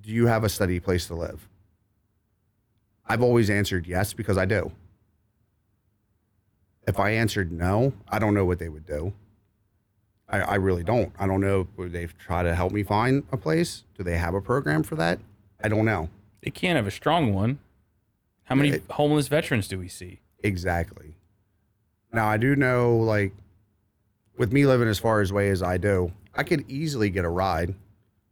do 0.00 0.12
you 0.12 0.26
have 0.26 0.44
a 0.44 0.48
steady 0.48 0.78
place 0.78 1.08
to 1.08 1.16
live? 1.16 1.48
I've 3.06 3.22
always 3.22 3.50
answered 3.50 3.88
yes 3.88 4.12
because 4.12 4.38
I 4.38 4.44
do. 4.44 4.70
If 6.86 7.00
I 7.00 7.10
answered 7.10 7.50
no, 7.50 7.92
I 8.08 8.20
don't 8.20 8.34
know 8.34 8.44
what 8.44 8.60
they 8.60 8.68
would 8.68 8.86
do. 8.86 9.14
I, 10.28 10.40
I 10.40 10.54
really 10.56 10.84
don't. 10.84 11.12
I 11.18 11.26
don't 11.26 11.40
know. 11.40 11.68
Would 11.76 11.92
they 11.92 12.06
try 12.06 12.42
to 12.42 12.54
help 12.54 12.72
me 12.72 12.82
find 12.82 13.24
a 13.32 13.36
place? 13.36 13.84
Do 13.96 14.04
they 14.04 14.18
have 14.18 14.34
a 14.34 14.40
program 14.40 14.82
for 14.82 14.94
that? 14.96 15.20
I 15.62 15.68
don't 15.68 15.84
know. 15.84 16.10
They 16.42 16.50
can't 16.50 16.76
have 16.76 16.86
a 16.86 16.90
strong 16.90 17.34
one. 17.34 17.58
How 18.44 18.54
many 18.54 18.70
it, 18.70 18.82
homeless 18.90 19.28
veterans 19.28 19.68
do 19.68 19.78
we 19.78 19.88
see? 19.88 20.20
Exactly. 20.42 21.16
Now 22.12 22.28
I 22.28 22.36
do 22.36 22.56
know, 22.56 22.96
like, 22.96 23.32
with 24.36 24.52
me 24.52 24.66
living 24.66 24.88
as 24.88 24.98
far 24.98 25.20
as 25.20 25.30
away 25.30 25.50
as 25.50 25.62
I 25.62 25.78
do, 25.78 26.12
I 26.34 26.44
could 26.44 26.64
easily 26.70 27.10
get 27.10 27.24
a 27.24 27.28
ride, 27.28 27.74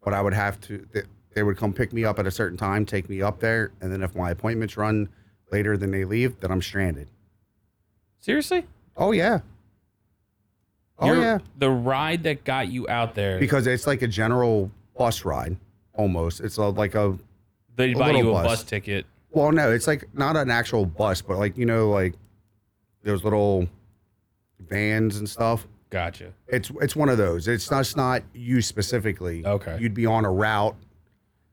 but 0.03 0.15
I 0.15 0.23
would 0.23 0.35
have 0.35 0.61
to. 0.63 0.87
They, 0.93 1.03
they 1.35 1.43
would 1.43 1.59
come 1.59 1.73
pick 1.73 1.93
me 1.93 2.05
up 2.05 2.19
at 2.19 2.27
a 2.27 2.31
certain 2.31 2.57
time, 2.57 2.87
take 2.87 3.11
me 3.11 3.21
up 3.21 3.41
there, 3.41 3.73
and 3.81 3.93
then 3.93 4.03
if 4.03 4.15
my 4.15 4.31
appointments 4.31 4.77
run 4.77 5.09
later 5.53 5.77
than 5.77 5.91
they 5.91 6.05
leave, 6.05 6.41
then 6.41 6.51
I'm 6.51 6.63
stranded. 6.63 7.11
Seriously? 8.21 8.67
Oh 8.97 9.13
yeah. 9.13 9.41
Oh 10.99 11.13
yeah. 11.13 11.39
The 11.59 11.71
ride 11.71 12.23
that 12.25 12.45
got 12.45 12.69
you 12.69 12.89
out 12.89 13.15
there 13.15 13.39
because 13.39 13.67
it's 13.67 13.87
like 13.87 14.03
a 14.03 14.09
general 14.09 14.71
bus 14.97 15.25
ride 15.25 15.57
almost. 15.95 16.41
It's 16.41 16.57
a, 16.57 16.65
like 16.65 16.95
a 16.95 17.19
they 17.77 17.95
buy 17.95 18.13
you 18.13 18.31
a 18.31 18.33
bus. 18.33 18.47
bus 18.47 18.65
ticket. 18.65 19.07
Well, 19.31 19.53
no, 19.53 19.71
it's 19.71 19.87
like 19.87 20.05
not 20.15 20.37
an 20.37 20.51
actual 20.51 20.87
bus, 20.87 21.21
but 21.21 21.39
like 21.39 21.59
you 21.59 21.67
know, 21.67 21.91
like 21.91 22.15
those 23.03 23.25
little 23.25 23.69
vans 24.61 25.19
and 25.19 25.29
stuff. 25.29 25.67
Gotcha. 25.91 26.33
It's 26.49 26.71
it's 26.81 26.97
one 26.97 27.09
of 27.09 27.19
those. 27.19 27.47
It's 27.47 27.71
not 27.71 27.81
it's 27.81 27.97
not 27.97 28.23
you 28.35 28.63
specifically. 28.63 29.45
Okay. 29.45 29.79
You'd 29.81 29.95
be 29.95 30.07
on 30.07 30.25
a 30.25 30.31
route, 30.33 30.77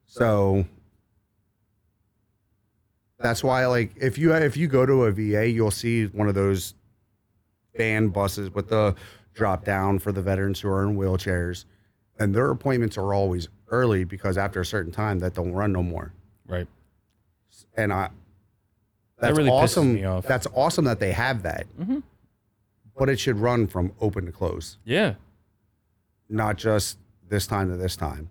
so 0.07 0.65
that's 3.23 3.41
why, 3.41 3.65
like, 3.67 3.93
if 3.95 4.17
you 4.17 4.33
if 4.33 4.57
you 4.57 4.67
go 4.67 4.85
to 4.85 5.05
a 5.05 5.11
VA, 5.11 5.49
you'll 5.49 5.71
see 5.71 6.05
one 6.07 6.27
of 6.27 6.35
those 6.35 6.75
van 7.75 8.09
buses 8.09 8.53
with 8.53 8.67
the 8.67 8.95
drop 9.33 9.65
down 9.65 9.99
for 9.99 10.11
the 10.11 10.21
veterans 10.21 10.59
who 10.59 10.69
are 10.69 10.83
in 10.83 10.95
wheelchairs, 10.95 11.65
and 12.19 12.33
their 12.35 12.49
appointments 12.49 12.97
are 12.97 13.13
always 13.13 13.49
early 13.69 14.03
because 14.03 14.37
after 14.37 14.61
a 14.61 14.65
certain 14.65 14.91
time 14.91 15.19
that 15.19 15.33
don't 15.33 15.53
run 15.53 15.71
no 15.71 15.81
more. 15.81 16.13
Right. 16.47 16.67
And 17.75 17.91
I, 17.91 18.09
that's 19.17 19.31
that 19.31 19.37
really 19.37 19.49
awesome. 19.49 19.99
That's 20.21 20.47
awesome 20.53 20.85
that 20.85 20.99
they 20.99 21.11
have 21.11 21.43
that. 21.43 21.65
Mm-hmm. 21.79 21.99
But 22.97 23.09
it 23.09 23.19
should 23.19 23.39
run 23.39 23.67
from 23.67 23.91
open 23.99 24.25
to 24.27 24.31
close. 24.31 24.77
Yeah. 24.85 25.15
Not 26.29 26.57
just 26.57 26.97
this 27.27 27.47
time 27.47 27.69
to 27.69 27.77
this 27.77 27.95
time. 27.95 28.29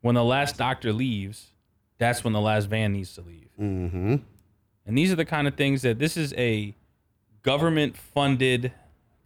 When 0.00 0.14
the 0.14 0.24
last 0.24 0.56
doctor 0.56 0.92
leaves, 0.92 1.48
that's 1.98 2.24
when 2.24 2.32
the 2.32 2.40
last 2.40 2.70
van 2.70 2.94
needs 2.94 3.14
to 3.16 3.20
leave. 3.20 3.48
Mm-hmm. 3.60 4.16
And 4.86 4.98
these 4.98 5.12
are 5.12 5.16
the 5.16 5.26
kind 5.26 5.46
of 5.46 5.54
things 5.54 5.82
that 5.82 5.98
this 5.98 6.16
is 6.16 6.32
a 6.34 6.74
government 7.42 7.98
funded 7.98 8.72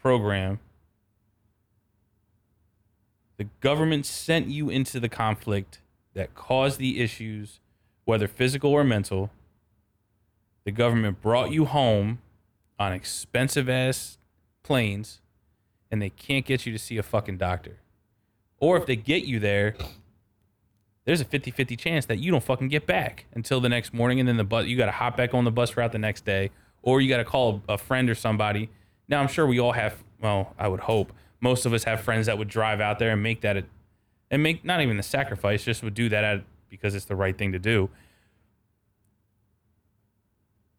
program. 0.05 0.61
The 3.39 3.49
government 3.61 4.05
sent 4.05 4.49
you 4.49 4.69
into 4.69 5.01
the 5.01 5.09
conflict 5.09 5.81
that 6.13 6.35
caused 6.35 6.79
the 6.79 7.01
issues, 7.01 7.59
whether 8.05 8.29
physical 8.29 8.71
or 8.71 8.85
mental. 8.85 9.31
The 10.65 10.73
government 10.73 11.23
brought 11.23 11.53
you 11.53 11.65
home 11.65 12.19
on 12.79 12.93
expensive 12.93 13.67
ass 13.71 14.19
planes 14.63 15.23
and 15.91 16.03
they 16.03 16.11
can't 16.11 16.45
get 16.45 16.67
you 16.67 16.73
to 16.73 16.79
see 16.79 16.99
a 16.99 17.03
fucking 17.03 17.39
doctor. 17.39 17.79
Or 18.59 18.77
if 18.77 18.85
they 18.85 18.97
get 18.97 19.25
you 19.25 19.41
there, 19.41 19.75
there's 21.07 21.23
a 21.23 21.25
50-50 21.25 21.79
chance 21.79 22.05
that 22.07 22.19
you 22.19 22.31
don't 22.31 22.45
fucking 22.45 22.69
get 22.69 22.87
back 22.87 23.25
until 23.33 23.59
the 23.59 23.71
next 23.71 23.95
morning 23.95 24.21
and 24.21 24.29
then 24.29 24.37
the 24.37 24.45
bus 24.45 24.67
you 24.67 24.77
got 24.77 24.87
to 24.87 24.93
hop 24.93 25.17
back 25.17 25.33
on 25.33 25.45
the 25.45 25.51
bus 25.51 25.79
route 25.79 25.93
the 25.93 25.99
next 25.99 26.27
day 26.27 26.51
or 26.83 27.01
you 27.01 27.09
got 27.09 27.19
to 27.19 27.25
call 27.25 27.63
a 27.71 27.79
friend 27.79 28.11
or 28.11 28.15
somebody 28.15 28.69
now 29.09 29.21
i'm 29.21 29.29
sure 29.29 29.47
we 29.47 29.59
all 29.59 29.73
have 29.73 30.03
well 30.21 30.55
i 30.59 30.69
would 30.69 30.81
hope 30.81 31.13
most 31.41 31.67
of 31.67 31.73
us 31.73 31.85
have 31.85 32.01
friends 32.01 32.27
that 32.27 32.39
would 32.39 32.49
drive 32.49 32.81
out 32.81 32.99
there 32.99 33.11
and 33.11 33.23
make 33.23 33.41
that 33.43 33.57
a, 33.57 33.65
and 34.31 34.43
make 34.43 34.65
not 34.65 34.81
even 34.81 34.97
the 34.97 35.03
sacrifice 35.03 35.65
just 35.65 35.83
would 35.83 35.95
do 35.95 36.09
that 36.09 36.25
at, 36.25 36.43
because 36.71 36.95
it's 36.95 37.05
the 37.05 37.17
right 37.17 37.37
thing 37.37 37.53
to 37.53 37.59
do 37.59 37.89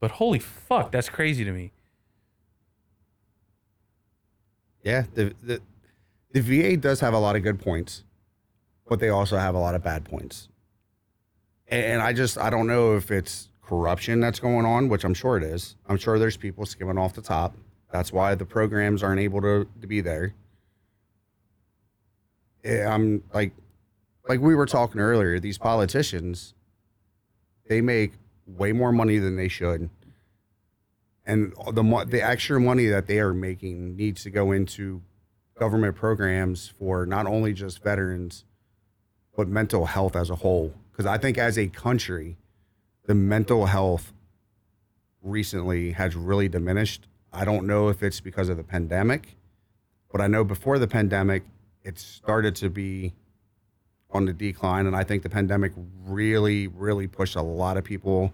But 0.05 0.11
holy 0.11 0.37
fuck, 0.37 0.91
that's 0.91 1.09
crazy 1.09 1.43
to 1.43 1.51
me. 1.51 1.71
Yeah, 4.83 5.05
the, 5.15 5.33
the 5.41 5.61
the 6.31 6.41
VA 6.41 6.77
does 6.77 6.99
have 6.99 7.15
a 7.15 7.17
lot 7.17 7.35
of 7.35 7.41
good 7.41 7.59
points, 7.59 8.03
but 8.87 8.99
they 8.99 9.09
also 9.09 9.35
have 9.37 9.55
a 9.55 9.57
lot 9.57 9.73
of 9.73 9.83
bad 9.83 10.05
points. 10.05 10.47
And 11.69 12.03
I 12.03 12.13
just 12.13 12.37
I 12.37 12.51
don't 12.51 12.67
know 12.67 12.95
if 12.95 13.09
it's 13.09 13.49
corruption 13.63 14.19
that's 14.19 14.39
going 14.39 14.63
on, 14.63 14.89
which 14.89 15.03
I'm 15.03 15.15
sure 15.15 15.37
it 15.37 15.43
is. 15.43 15.75
I'm 15.87 15.97
sure 15.97 16.19
there's 16.19 16.37
people 16.37 16.67
skimming 16.67 16.99
off 16.99 17.13
the 17.13 17.23
top. 17.23 17.57
That's 17.95 18.11
why 18.11 18.35
the 18.35 18.45
programs 18.45 19.01
aren't 19.01 19.21
able 19.21 19.39
to, 19.39 19.65
to 19.79 19.87
be 19.87 20.01
there. 20.01 20.33
Eh, 22.65 22.85
I'm 22.85 23.23
like 23.33 23.53
like 24.27 24.41
we 24.41 24.53
were 24.53 24.65
talking 24.65 24.99
earlier, 24.99 25.39
these 25.39 25.57
politicians 25.57 26.53
they 27.67 27.79
make 27.79 28.11
way 28.45 28.73
more 28.73 28.91
money 28.91 29.17
than 29.17 29.37
they 29.37 29.47
should. 29.47 29.89
And 31.25 31.53
the 31.71 32.05
the 32.09 32.21
extra 32.21 32.59
money 32.59 32.87
that 32.87 33.07
they 33.07 33.19
are 33.19 33.33
making 33.33 33.95
needs 33.95 34.23
to 34.23 34.29
go 34.29 34.51
into 34.51 35.01
government 35.57 35.95
programs 35.95 36.67
for 36.67 37.05
not 37.05 37.25
only 37.25 37.53
just 37.53 37.81
veterans 37.81 38.43
but 39.37 39.47
mental 39.47 39.85
health 39.85 40.17
as 40.17 40.29
a 40.29 40.35
whole 40.35 40.73
because 40.91 41.05
I 41.05 41.17
think 41.17 41.37
as 41.37 41.57
a 41.57 41.67
country 41.67 42.35
the 43.05 43.15
mental 43.15 43.67
health 43.67 44.11
recently 45.21 45.93
has 45.93 46.13
really 46.13 46.49
diminished. 46.49 47.07
I 47.35 47.43
don't 47.43 47.67
know 47.67 47.89
if 47.89 48.01
it's 48.01 48.21
because 48.21 48.47
of 48.47 48.55
the 48.55 48.63
pandemic, 48.63 49.35
but 50.09 50.21
I 50.21 50.27
know 50.27 50.45
before 50.45 50.79
the 50.79 50.87
pandemic, 50.87 51.43
it 51.83 51.99
started 51.99 52.55
to 52.57 52.69
be 52.69 53.13
on 54.09 54.23
the 54.23 54.31
decline. 54.31 54.87
And 54.87 54.95
I 54.95 55.03
think 55.03 55.21
the 55.21 55.29
pandemic 55.29 55.73
really, 56.05 56.67
really 56.67 57.07
pushed 57.07 57.35
a 57.35 57.41
lot 57.41 57.75
of 57.75 57.83
people 57.83 58.31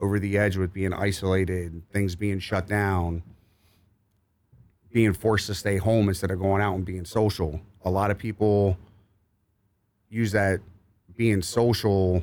over 0.00 0.18
the 0.18 0.38
edge 0.38 0.56
with 0.56 0.72
being 0.72 0.94
isolated, 0.94 1.82
things 1.92 2.16
being 2.16 2.38
shut 2.38 2.66
down, 2.66 3.22
being 4.90 5.12
forced 5.12 5.46
to 5.48 5.54
stay 5.54 5.76
home 5.76 6.08
instead 6.08 6.30
of 6.30 6.38
going 6.38 6.62
out 6.62 6.74
and 6.74 6.86
being 6.86 7.04
social. 7.04 7.60
A 7.84 7.90
lot 7.90 8.10
of 8.10 8.16
people 8.16 8.78
use 10.08 10.32
that 10.32 10.60
being 11.14 11.42
social 11.42 12.22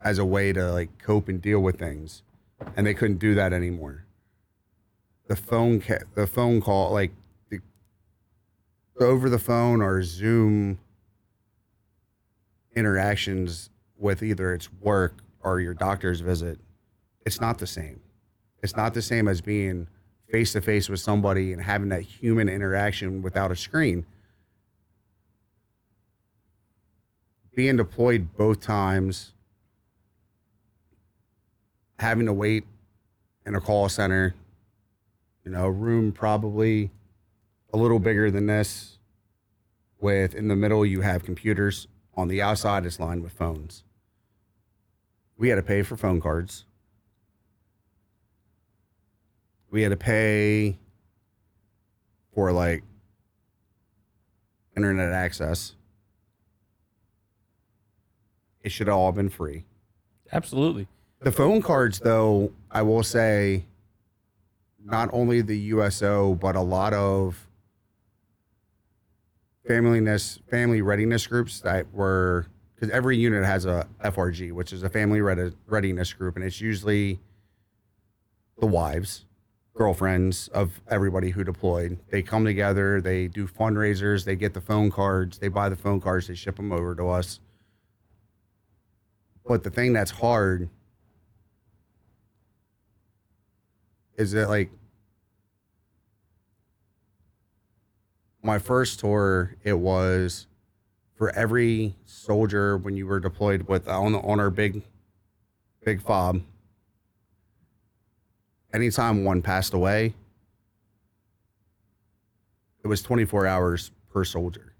as 0.00 0.18
a 0.18 0.24
way 0.24 0.52
to 0.52 0.72
like 0.72 0.98
cope 0.98 1.28
and 1.28 1.40
deal 1.40 1.60
with 1.60 1.78
things, 1.78 2.24
and 2.76 2.84
they 2.84 2.94
couldn't 2.94 3.18
do 3.18 3.36
that 3.36 3.52
anymore. 3.52 4.06
The 5.28 5.36
phone, 5.36 5.80
ca- 5.80 6.04
the 6.14 6.26
phone 6.26 6.60
call, 6.60 6.92
like 6.92 7.12
the, 7.48 7.60
over 9.00 9.30
the 9.30 9.38
phone 9.38 9.80
or 9.80 10.02
Zoom 10.02 10.78
interactions 12.74 13.70
with 13.98 14.22
either 14.22 14.52
it's 14.52 14.72
work 14.80 15.22
or 15.42 15.60
your 15.60 15.74
doctor's 15.74 16.20
visit, 16.20 16.58
it's 17.24 17.40
not 17.40 17.58
the 17.58 17.66
same. 17.66 18.00
It's 18.62 18.76
not 18.76 18.94
the 18.94 19.02
same 19.02 19.28
as 19.28 19.40
being 19.40 19.88
face 20.30 20.52
to 20.52 20.60
face 20.60 20.88
with 20.88 21.00
somebody 21.00 21.52
and 21.52 21.62
having 21.62 21.90
that 21.90 22.02
human 22.02 22.48
interaction 22.48 23.22
without 23.22 23.50
a 23.50 23.56
screen. 23.56 24.06
Being 27.54 27.76
deployed 27.76 28.34
both 28.36 28.60
times, 28.60 29.32
having 31.98 32.26
to 32.26 32.32
wait 32.32 32.64
in 33.44 33.54
a 33.54 33.60
call 33.60 33.88
center, 33.88 34.34
you 35.44 35.50
know, 35.50 35.64
a 35.64 35.70
room 35.70 36.12
probably 36.12 36.90
a 37.72 37.76
little 37.76 37.98
bigger 37.98 38.30
than 38.30 38.46
this, 38.46 38.98
with 40.00 40.34
in 40.34 40.48
the 40.48 40.56
middle 40.56 40.84
you 40.84 41.00
have 41.00 41.24
computers, 41.24 41.88
on 42.14 42.28
the 42.28 42.42
outside 42.42 42.84
it's 42.84 43.00
lined 43.00 43.22
with 43.22 43.32
phones. 43.32 43.84
We 45.38 45.48
had 45.48 45.56
to 45.56 45.62
pay 45.62 45.82
for 45.82 45.96
phone 45.96 46.20
cards. 46.20 46.66
We 49.70 49.82
had 49.82 49.88
to 49.88 49.96
pay 49.96 50.78
for 52.34 52.52
like 52.52 52.84
internet 54.76 55.12
access. 55.12 55.74
It 58.62 58.70
should 58.70 58.88
all 58.88 59.06
have 59.06 59.06
all 59.06 59.12
been 59.12 59.28
free. 59.28 59.64
Absolutely. 60.32 60.86
The 61.20 61.32
phone 61.32 61.62
cards, 61.62 62.00
though, 62.00 62.52
I 62.70 62.82
will 62.82 63.02
say, 63.02 63.64
not 64.84 65.10
only 65.12 65.40
the 65.40 65.58
USO, 65.58 66.34
but 66.34 66.56
a 66.56 66.60
lot 66.60 66.92
of 66.92 67.46
familyness, 69.68 70.40
family 70.48 70.82
readiness 70.82 71.26
groups 71.26 71.60
that 71.60 71.92
were 71.92 72.46
because 72.74 72.90
every 72.90 73.16
unit 73.16 73.44
has 73.44 73.64
a 73.64 73.86
FRG, 74.04 74.50
which 74.50 74.72
is 74.72 74.82
a 74.82 74.88
family 74.88 75.20
readi- 75.20 75.54
readiness 75.68 76.12
group, 76.12 76.34
and 76.34 76.44
it's 76.44 76.60
usually 76.60 77.20
the 78.58 78.66
wives, 78.66 79.24
girlfriends 79.74 80.48
of 80.48 80.80
everybody 80.90 81.30
who 81.30 81.44
deployed. 81.44 82.00
They 82.10 82.22
come 82.22 82.44
together, 82.44 83.00
they 83.00 83.28
do 83.28 83.46
fundraisers, 83.46 84.24
they 84.24 84.34
get 84.34 84.52
the 84.52 84.60
phone 84.60 84.90
cards, 84.90 85.38
they 85.38 85.46
buy 85.46 85.68
the 85.68 85.76
phone 85.76 86.00
cards, 86.00 86.26
they 86.26 86.34
ship 86.34 86.56
them 86.56 86.72
over 86.72 86.96
to 86.96 87.08
us. 87.08 87.38
But 89.46 89.62
the 89.62 89.70
thing 89.70 89.92
that's 89.92 90.10
hard 90.10 90.68
is 94.16 94.32
that 94.32 94.48
like 94.48 94.70
my 98.42 98.58
first 98.58 99.00
tour 99.00 99.56
it 99.62 99.74
was 99.74 100.46
for 101.14 101.30
every 101.30 101.94
soldier 102.04 102.76
when 102.76 102.96
you 102.96 103.06
were 103.06 103.20
deployed 103.20 103.62
with 103.68 103.88
on 103.88 104.14
on 104.14 104.40
our 104.40 104.50
big 104.50 104.82
big 105.84 106.00
fob 106.02 106.40
anytime 108.72 109.24
one 109.24 109.42
passed 109.42 109.72
away 109.74 110.14
it 112.82 112.88
was 112.88 113.02
24 113.02 113.46
hours 113.46 113.90
per 114.10 114.24
soldier. 114.24 114.74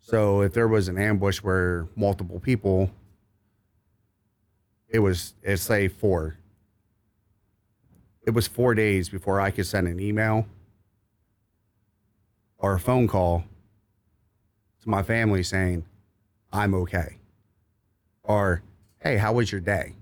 So 0.00 0.42
if 0.42 0.52
there 0.52 0.68
was 0.68 0.88
an 0.88 0.98
ambush 0.98 1.38
where 1.38 1.88
multiple 1.96 2.40
people 2.40 2.90
it 4.88 4.98
was 4.98 5.34
it's 5.42 5.62
say 5.62 5.88
four 5.88 6.36
it 8.26 8.30
was 8.30 8.46
four 8.46 8.74
days 8.74 9.08
before 9.08 9.40
I 9.40 9.50
could 9.50 9.66
send 9.66 9.86
an 9.86 10.00
email 10.00 10.46
or 12.58 12.74
a 12.74 12.80
phone 12.80 13.06
call 13.06 13.44
to 14.82 14.88
my 14.88 15.02
family 15.02 15.42
saying, 15.42 15.84
I'm 16.52 16.74
okay. 16.74 17.18
Or, 18.22 18.62
hey, 19.00 19.18
how 19.18 19.34
was 19.34 19.52
your 19.52 19.60
day? 19.60 19.94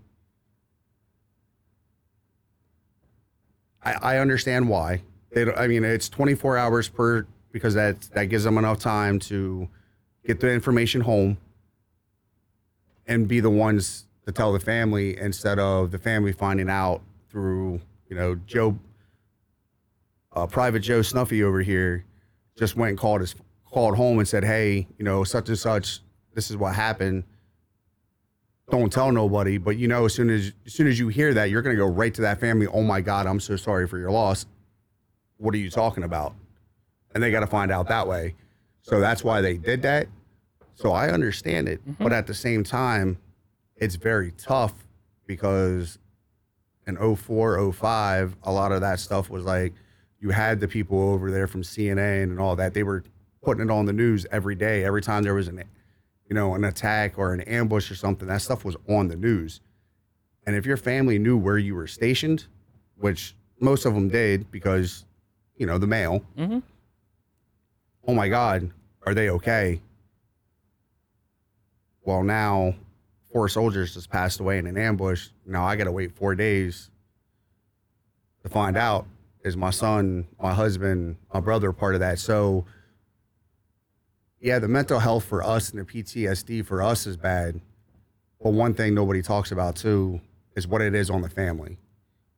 I, 3.83 3.93
I 3.93 4.19
understand 4.19 4.69
why. 4.69 5.03
They, 5.33 5.53
I 5.53 5.67
mean, 5.67 5.83
it's 5.83 6.09
24 6.09 6.57
hours 6.57 6.89
per 6.89 7.27
because 7.51 7.75
that 7.75 8.01
that 8.15 8.27
gives 8.27 8.45
them 8.45 8.57
enough 8.57 8.79
time 8.79 9.19
to 9.19 9.69
get 10.25 10.41
the 10.41 10.51
information 10.51 11.03
home 11.03 11.37
and 13.07 13.27
be 13.27 13.41
the 13.41 13.51
ones 13.51 14.07
to 14.27 14.33
tell 14.33 14.53
the 14.53 14.61
family 14.61 15.19
instead 15.19 15.59
of 15.59 15.91
the 15.91 15.99
family 15.99 16.33
finding 16.33 16.71
out 16.71 17.03
through 17.29 17.81
you 18.13 18.19
know 18.19 18.35
Joe, 18.47 18.79
uh, 20.33 20.47
Private 20.47 20.81
Joe 20.81 21.01
Snuffy 21.01 21.43
over 21.43 21.63
here, 21.63 22.05
just 22.59 22.77
went 22.77 22.91
and 22.91 22.99
called 22.99 23.23
his 23.23 23.35
called 23.65 23.97
home 23.97 24.19
and 24.19 24.29
said, 24.29 24.45
hey, 24.45 24.87
you 24.99 25.05
know 25.05 25.25
such 25.25 25.49
and 25.49 25.59
such, 25.59 26.01
this 26.35 26.51
is 26.51 26.59
what 26.59 26.75
happened. 26.75 27.25
Don't 28.71 28.93
tell 28.93 29.13
nobody, 29.13 29.57
but 29.57 29.79
you 29.79 29.89
know 29.89 30.05
as 30.05 30.13
soon 30.13 30.29
as 30.29 30.53
as 30.67 30.75
soon 30.75 30.89
as 30.89 30.99
you 30.99 31.09
hear 31.09 31.33
that, 31.33 31.49
you're 31.49 31.63
gonna 31.63 31.75
go 31.75 31.87
right 31.87 32.13
to 32.13 32.21
that 32.21 32.39
family. 32.39 32.67
Oh 32.67 32.83
my 32.83 33.01
God, 33.01 33.27
I'm 33.27 33.41
so 33.41 33.57
sorry 33.57 33.89
for 33.89 33.97
your 33.97 34.11
loss. 34.11 34.45
What 35.39 35.55
are 35.55 35.59
you 35.59 35.71
talking 35.71 36.05
about? 36.05 36.35
And 37.15 37.23
they 37.23 37.31
got 37.31 37.41
to 37.41 37.47
find 37.47 37.73
out 37.73 37.89
that 37.89 38.07
way. 38.07 38.35
So 38.83 39.01
that's 39.01 39.25
why 39.25 39.41
they 39.41 39.57
did 39.57 39.81
that. 39.83 40.07
So 40.75 40.93
I 40.93 41.09
understand 41.09 41.67
it, 41.67 41.81
but 41.99 42.13
at 42.13 42.27
the 42.27 42.35
same 42.35 42.63
time, 42.63 43.17
it's 43.77 43.95
very 43.95 44.33
tough 44.33 44.75
because 45.27 45.99
in 46.87 46.97
04, 47.17 47.73
05, 47.73 48.37
a 48.43 48.53
lot 48.53 48.73
of 48.73 48.81
that 48.81 48.99
stuff 49.01 49.31
was 49.31 49.45
like 49.45 49.73
you 50.21 50.31
had 50.31 50.61
the 50.61 50.69
people 50.69 51.01
over 51.11 51.31
there 51.31 51.47
from 51.47 51.63
CNN 51.63 52.25
and 52.25 52.41
all 52.41 52.57
that. 52.57 52.75
They 52.75 52.83
were 52.83 53.05
putting 53.43 53.65
it 53.65 53.71
on 53.71 53.87
the 53.87 53.93
news 53.93 54.27
every 54.31 54.55
day. 54.55 54.85
Every 54.85 55.03
time 55.03 55.23
there 55.23 55.35
was 55.35 55.49
an 55.49 55.63
you 56.29 56.35
know, 56.35 56.55
an 56.55 56.65
attack 56.65 57.19
or 57.19 57.35
an 57.35 57.43
ambush 57.43 57.91
or 57.91 57.95
something, 57.95 58.27
that 58.29 58.41
stuff 58.41 58.65
was 58.65 58.77
on 58.89 59.09
the 59.09 59.17
news. 59.17 59.61
And 60.47 60.57
if 60.57 60.65
your 60.65 60.77
family 60.79 61.19
knew 61.19 61.37
where 61.37 61.59
you 61.59 61.75
were 61.75 61.87
stationed, 61.87 62.47
which 62.97 63.35
most 63.61 63.85
of 63.85 63.93
them 63.95 64.09
did 64.09 64.51
because, 64.51 65.05
you 65.57 65.67
know, 65.67 65.77
the 65.79 65.87
mail, 65.87 66.25
Mm-hmm. 66.39 66.61
oh 68.07 68.15
my 68.15 68.29
God, 68.29 68.71
are 69.05 69.13
they 69.15 69.29
okay? 69.31 69.81
Well, 72.05 72.23
now 72.23 72.75
four 73.33 73.49
soldiers 73.49 73.95
just 73.95 74.11
passed 74.11 74.41
away 74.41 74.59
in 74.59 74.67
an 74.67 74.77
ambush. 74.77 75.29
Now 75.47 75.65
I 75.65 75.77
got 75.77 75.85
to 75.85 75.93
wait 75.93 76.15
four 76.17 76.35
days 76.35 76.91
to 78.43 78.49
find 78.49 78.77
out 78.77 79.07
is 79.45 79.57
my 79.57 79.71
son, 79.71 80.27
my 80.41 80.53
husband, 80.53 81.17
my 81.33 81.41
brother 81.41 81.73
part 81.73 81.95
of 81.95 82.01
that. 82.01 82.19
So, 82.19 82.65
yeah, 84.41 84.59
the 84.59 84.69
mental 84.69 84.99
health 84.99 85.25
for 85.25 85.43
us 85.43 85.71
and 85.71 85.81
the 85.81 85.85
PTSD 85.85 86.65
for 86.65 86.83
us 86.83 87.07
is 87.07 87.17
bad. 87.17 87.61
But 88.43 88.53
one 88.53 88.75
thing 88.75 88.95
nobody 88.95 89.23
talks 89.23 89.51
about 89.53 89.77
too 89.77 90.21
is 90.57 90.67
what 90.67 90.83
it 90.83 90.95
is 90.95 91.11
on 91.11 91.23
the 91.23 91.29
family 91.29 91.79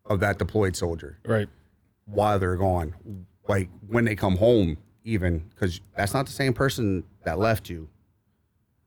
of 0.06 0.20
that 0.20 0.38
deployed 0.38 0.76
soldier 0.76 1.18
Right. 1.24 1.48
while 2.04 2.38
they're 2.38 2.56
gone. 2.56 2.94
Like 3.48 3.68
when 3.88 4.04
they 4.04 4.14
come 4.14 4.36
home, 4.36 4.76
even 5.04 5.38
because 5.50 5.80
that's 5.96 6.14
not 6.14 6.26
the 6.26 6.32
same 6.32 6.52
person 6.54 7.04
that 7.24 7.38
left 7.38 7.68
you. 7.68 7.88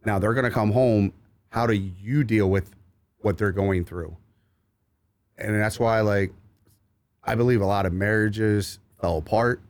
Now 0.05 0.19
they're 0.19 0.33
going 0.33 0.45
to 0.45 0.51
come 0.51 0.71
home. 0.71 1.11
How 1.49 1.65
do 1.67 1.73
you 1.73 2.23
deal 2.23 2.49
with 2.49 2.71
what 3.19 3.37
they're 3.37 3.51
going 3.51 3.85
through? 3.85 4.15
And 5.37 5.55
that's 5.55 5.79
why, 5.79 6.01
like, 6.01 6.33
I 7.23 7.35
believe 7.35 7.61
a 7.61 7.65
lot 7.65 7.85
of 7.85 7.93
marriages 7.93 8.79
fell 8.99 9.17
apart 9.17 9.61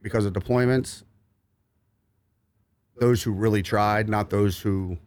because 0.00 0.24
of 0.24 0.32
deployments. 0.32 1.04
Those 2.96 3.22
who 3.22 3.32
really 3.32 3.62
tried, 3.62 4.08
not 4.08 4.30
those 4.30 4.60
who 4.60 4.98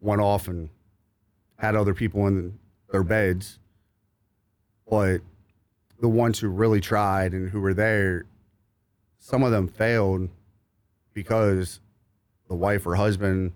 went 0.00 0.20
off 0.20 0.48
and 0.48 0.68
had 1.56 1.76
other 1.76 1.94
people 1.94 2.26
in 2.26 2.58
their 2.90 3.04
beds, 3.04 3.58
but 4.88 5.20
the 6.00 6.08
ones 6.08 6.38
who 6.38 6.48
really 6.48 6.80
tried 6.80 7.32
and 7.32 7.50
who 7.50 7.60
were 7.60 7.72
there, 7.72 8.26
some 9.18 9.42
of 9.42 9.50
them 9.50 9.68
failed 9.68 10.28
because 11.14 11.80
the 12.48 12.54
wife 12.54 12.86
or 12.86 12.96
husband 12.96 13.52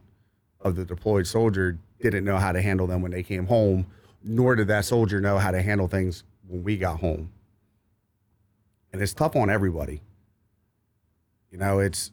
of 0.60 0.76
the 0.76 0.84
deployed 0.84 1.26
soldier 1.26 1.78
didn't 2.00 2.24
know 2.24 2.36
how 2.36 2.52
to 2.52 2.60
handle 2.60 2.86
them 2.86 3.02
when 3.02 3.12
they 3.12 3.22
came 3.22 3.46
home, 3.46 3.86
nor 4.22 4.56
did 4.56 4.68
that 4.68 4.84
soldier 4.84 5.20
know 5.20 5.38
how 5.38 5.50
to 5.50 5.62
handle 5.62 5.88
things 5.88 6.24
when 6.46 6.62
we 6.62 6.76
got 6.76 7.00
home. 7.00 7.30
And 8.92 9.02
it's 9.02 9.14
tough 9.14 9.36
on 9.36 9.50
everybody. 9.50 10.00
You 11.50 11.58
know, 11.58 11.78
it's 11.78 12.10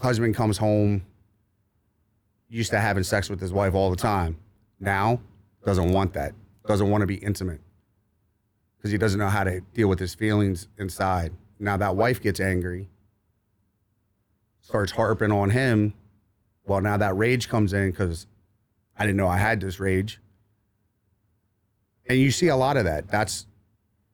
husband 0.00 0.34
comes 0.34 0.58
home, 0.58 1.04
used 2.48 2.70
to 2.70 2.78
having 2.78 3.02
sex 3.02 3.28
with 3.28 3.40
his 3.40 3.52
wife 3.52 3.74
all 3.74 3.90
the 3.90 3.96
time. 3.96 4.36
Now 4.78 5.20
doesn't 5.64 5.92
want 5.92 6.12
that. 6.14 6.32
Doesn't 6.66 6.90
want 6.90 7.02
to 7.02 7.06
be 7.06 7.16
intimate 7.16 7.60
because 8.76 8.90
he 8.90 8.98
doesn't 8.98 9.18
know 9.18 9.28
how 9.28 9.44
to 9.44 9.60
deal 9.74 9.88
with 9.88 9.98
his 9.98 10.14
feelings 10.14 10.68
inside. 10.78 11.32
Now 11.58 11.76
that 11.76 11.96
wife 11.96 12.20
gets 12.20 12.40
angry, 12.40 12.88
starts 14.60 14.92
harping 14.92 15.32
on 15.32 15.50
him. 15.50 15.94
Well, 16.66 16.80
now 16.80 16.96
that 16.96 17.16
rage 17.16 17.48
comes 17.48 17.72
in 17.72 17.90
because 17.90 18.26
I 18.98 19.04
didn't 19.04 19.16
know 19.16 19.28
I 19.28 19.38
had 19.38 19.60
this 19.60 19.78
rage. 19.78 20.20
And 22.08 22.18
you 22.18 22.30
see 22.30 22.48
a 22.48 22.56
lot 22.56 22.76
of 22.76 22.84
that. 22.84 23.08
That's, 23.08 23.46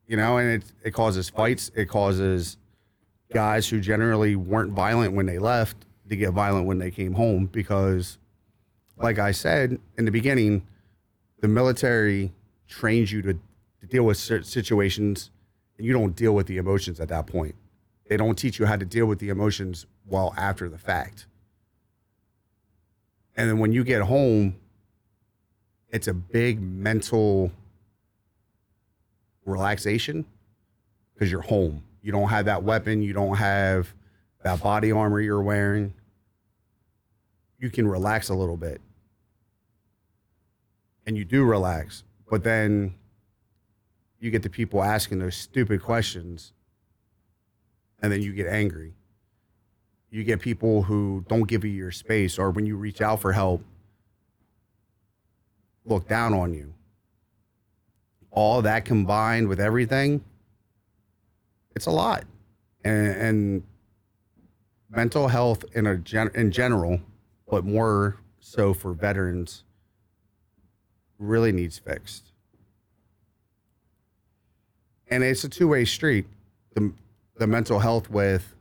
you 0.07 0.17
know, 0.17 0.39
and 0.39 0.63
it, 0.63 0.73
it 0.85 0.91
causes 0.93 1.29
fights. 1.29 1.71
It 1.75 1.87
causes 1.87 2.57
guys 3.33 3.69
who 3.69 3.81
generally 3.81 4.37
weren't 4.37 4.73
violent 4.73 5.15
when 5.15 5.27
they 5.27 5.39
left 5.39 5.77
to 6.09 6.17
get 6.17 6.33
violent 6.33 6.67
when 6.67 6.79
they 6.79 6.91
came 6.91 7.15
home 7.15 7.47
because, 7.47 8.19
like 8.99 9.19
I 9.19 9.33
said 9.33 9.79
in 9.97 10.05
the 10.05 10.11
beginning, 10.11 10.67
the 11.41 11.49
military 11.49 12.33
trains 12.69 13.11
you 13.13 13.23
to, 13.23 13.33
to 13.35 13.87
deal 13.87 14.05
with 14.05 14.17
certain 14.19 14.45
situations 14.45 15.31
and 15.79 15.87
you 15.87 15.93
don't 15.93 16.15
deal 16.15 16.35
with 16.35 16.47
the 16.47 16.59
emotions 16.59 17.01
at 17.01 17.09
that 17.09 17.27
point. 17.27 17.55
They 18.09 18.17
don't 18.17 18.37
teach 18.37 18.59
you 18.59 18.67
how 18.67 18.77
to 18.77 18.85
deal 18.85 19.07
with 19.07 19.21
the 19.21 19.31
emotions 19.31 19.87
well 20.07 20.35
after 20.37 20.69
the 20.69 20.79
fact. 20.79 21.27
And 23.37 23.49
then 23.49 23.59
when 23.59 23.73
you 23.73 23.85
get 23.85 24.03
home, 24.03 24.57
it's 25.89 26.09
a 26.09 26.15
big 26.15 26.61
mental 26.61 27.51
relaxation 29.45 30.25
because 31.15 31.31
you're 31.31 31.41
home. 31.43 31.85
You 32.03 32.13
don't 32.13 32.29
have 32.29 32.47
that 32.47 32.63
weapon, 32.63 33.03
you 33.03 33.13
don't 33.13 33.37
have 33.37 33.95
that 34.43 34.63
body 34.63 34.91
armor 34.91 35.21
you're 35.21 35.43
wearing. 35.43 35.95
You 37.59 37.71
can 37.71 37.87
relax 37.87 38.29
a 38.29 38.35
little 38.35 38.57
bit. 38.57 38.81
And 41.07 41.17
you 41.17 41.25
do 41.25 41.45
relax, 41.45 42.05
but 42.29 42.43
then 42.45 42.95
you 44.19 44.31
get 44.31 44.43
the 44.43 44.51
people 44.51 44.83
asking 44.83 45.19
those 45.19 45.37
stupid 45.37 45.83
questions 45.83 46.53
and 48.01 48.11
then 48.13 48.23
you 48.23 48.33
get 48.33 48.47
angry. 48.47 48.95
You 50.13 50.25
get 50.25 50.41
people 50.41 50.83
who 50.83 51.25
don't 51.27 51.49
give 51.49 51.65
you 51.65 51.71
your 51.71 51.91
space, 51.91 52.39
or 52.39 52.51
when 52.51 52.67
you 52.67 52.77
reach 52.77 53.01
out 53.01 53.23
for 53.23 53.33
help, 53.33 53.65
look 55.87 56.07
down 56.07 56.35
on 56.35 56.53
you. 56.53 56.75
All 58.31 58.61
that 58.61 58.85
combined 58.85 59.49
with 59.49 59.59
everything, 59.59 60.23
it's 61.75 61.87
a 61.87 61.91
lot. 61.91 62.25
And, 62.85 63.07
and 63.07 63.63
mental 64.91 65.29
health 65.29 65.65
in 65.73 65.87
a 65.87 65.97
gen, 65.97 66.31
in 66.35 66.51
general, 66.51 67.01
but 67.49 67.65
more 67.65 68.19
so 68.39 68.75
for 68.75 68.93
veterans, 68.93 69.65
really 71.19 71.53
needs 71.53 71.79
fixed. 71.79 72.33
And 75.09 75.25
it's 75.25 75.43
a 75.43 75.49
two 75.49 75.69
way 75.69 75.87
street. 75.87 76.27
The 76.75 76.93
the 77.37 77.47
mental 77.47 77.79
health 77.79 78.11
with 78.11 78.52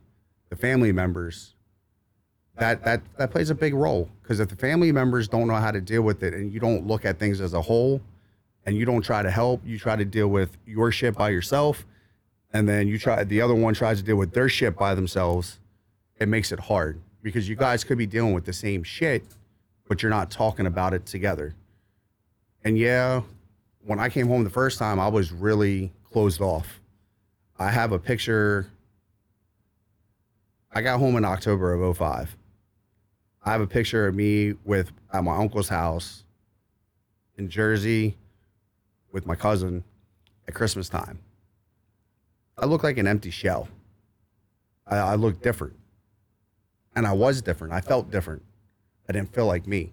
the 0.52 0.56
family 0.56 0.92
members 0.92 1.54
that 2.58 2.84
that 2.84 3.00
that 3.16 3.30
plays 3.30 3.48
a 3.48 3.54
big 3.54 3.72
role. 3.72 4.10
Because 4.20 4.38
if 4.38 4.50
the 4.50 4.56
family 4.56 4.92
members 4.92 5.26
don't 5.26 5.48
know 5.48 5.54
how 5.54 5.70
to 5.70 5.80
deal 5.80 6.02
with 6.02 6.22
it 6.22 6.34
and 6.34 6.52
you 6.52 6.60
don't 6.60 6.86
look 6.86 7.06
at 7.06 7.18
things 7.18 7.40
as 7.40 7.54
a 7.54 7.62
whole 7.62 8.02
and 8.66 8.76
you 8.76 8.84
don't 8.84 9.00
try 9.00 9.22
to 9.22 9.30
help 9.30 9.62
you 9.64 9.78
try 9.78 9.96
to 9.96 10.04
deal 10.04 10.28
with 10.28 10.58
your 10.66 10.92
shit 10.92 11.16
by 11.16 11.30
yourself 11.30 11.86
and 12.52 12.68
then 12.68 12.86
you 12.86 12.98
try 12.98 13.24
the 13.24 13.40
other 13.40 13.54
one 13.54 13.72
tries 13.72 13.96
to 13.96 14.04
deal 14.04 14.16
with 14.16 14.34
their 14.34 14.50
shit 14.50 14.76
by 14.76 14.94
themselves 14.94 15.58
it 16.20 16.28
makes 16.28 16.52
it 16.52 16.60
hard. 16.60 17.00
Because 17.22 17.48
you 17.48 17.56
guys 17.56 17.82
could 17.82 17.96
be 17.96 18.06
dealing 18.06 18.34
with 18.34 18.44
the 18.44 18.52
same 18.52 18.82
shit 18.82 19.24
but 19.88 20.02
you're 20.02 20.10
not 20.10 20.30
talking 20.30 20.66
about 20.66 20.92
it 20.92 21.06
together. 21.06 21.54
And 22.62 22.76
yeah 22.76 23.22
when 23.86 23.98
i 23.98 24.10
came 24.10 24.28
home 24.28 24.44
the 24.44 24.50
first 24.50 24.78
time 24.78 25.00
i 25.00 25.08
was 25.08 25.32
really 25.32 25.92
closed 26.12 26.42
off. 26.42 26.82
I 27.58 27.70
have 27.70 27.92
a 27.92 27.98
picture. 27.98 28.66
I 30.72 30.80
got 30.80 30.98
home 30.98 31.16
in 31.16 31.24
October 31.24 31.74
of 31.74 31.96
05. 31.96 32.36
I 33.44 33.52
have 33.52 33.60
a 33.60 33.66
picture 33.66 34.06
of 34.06 34.14
me 34.14 34.54
with 34.64 34.90
at 35.12 35.22
my 35.22 35.36
uncle's 35.36 35.68
house 35.68 36.24
in 37.36 37.50
Jersey 37.50 38.16
with 39.10 39.26
my 39.26 39.34
cousin 39.34 39.84
at 40.48 40.54
Christmas 40.54 40.88
time. 40.88 41.18
I 42.56 42.66
look 42.66 42.82
like 42.82 42.96
an 42.96 43.06
empty 43.06 43.30
shell. 43.30 43.68
I, 44.86 44.96
I 44.96 45.14
look 45.16 45.42
different. 45.42 45.74
And 46.94 47.06
I 47.06 47.12
was 47.12 47.42
different. 47.42 47.74
I 47.74 47.80
felt 47.80 48.10
different. 48.10 48.42
I 49.08 49.12
didn't 49.12 49.34
feel 49.34 49.46
like 49.46 49.66
me. 49.66 49.92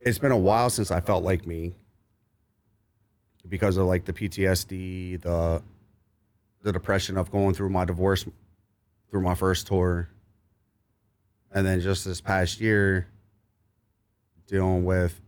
It's 0.00 0.18
been 0.18 0.32
a 0.32 0.38
while 0.38 0.70
since 0.70 0.90
I 0.90 1.00
felt 1.00 1.24
like 1.24 1.46
me 1.46 1.74
because 3.48 3.76
of 3.76 3.86
like 3.86 4.04
the 4.04 4.12
PTSD, 4.12 5.20
the 5.22 5.62
the 6.64 6.72
depression 6.72 7.16
of 7.16 7.30
going 7.30 7.54
through 7.54 7.68
my 7.68 7.84
divorce 7.84 8.24
through 9.10 9.20
my 9.20 9.34
first 9.34 9.68
tour. 9.68 10.08
And 11.52 11.64
then 11.64 11.80
just 11.80 12.04
this 12.04 12.20
past 12.20 12.60
year 12.60 13.06
dealing 14.48 14.84
with 14.84 15.20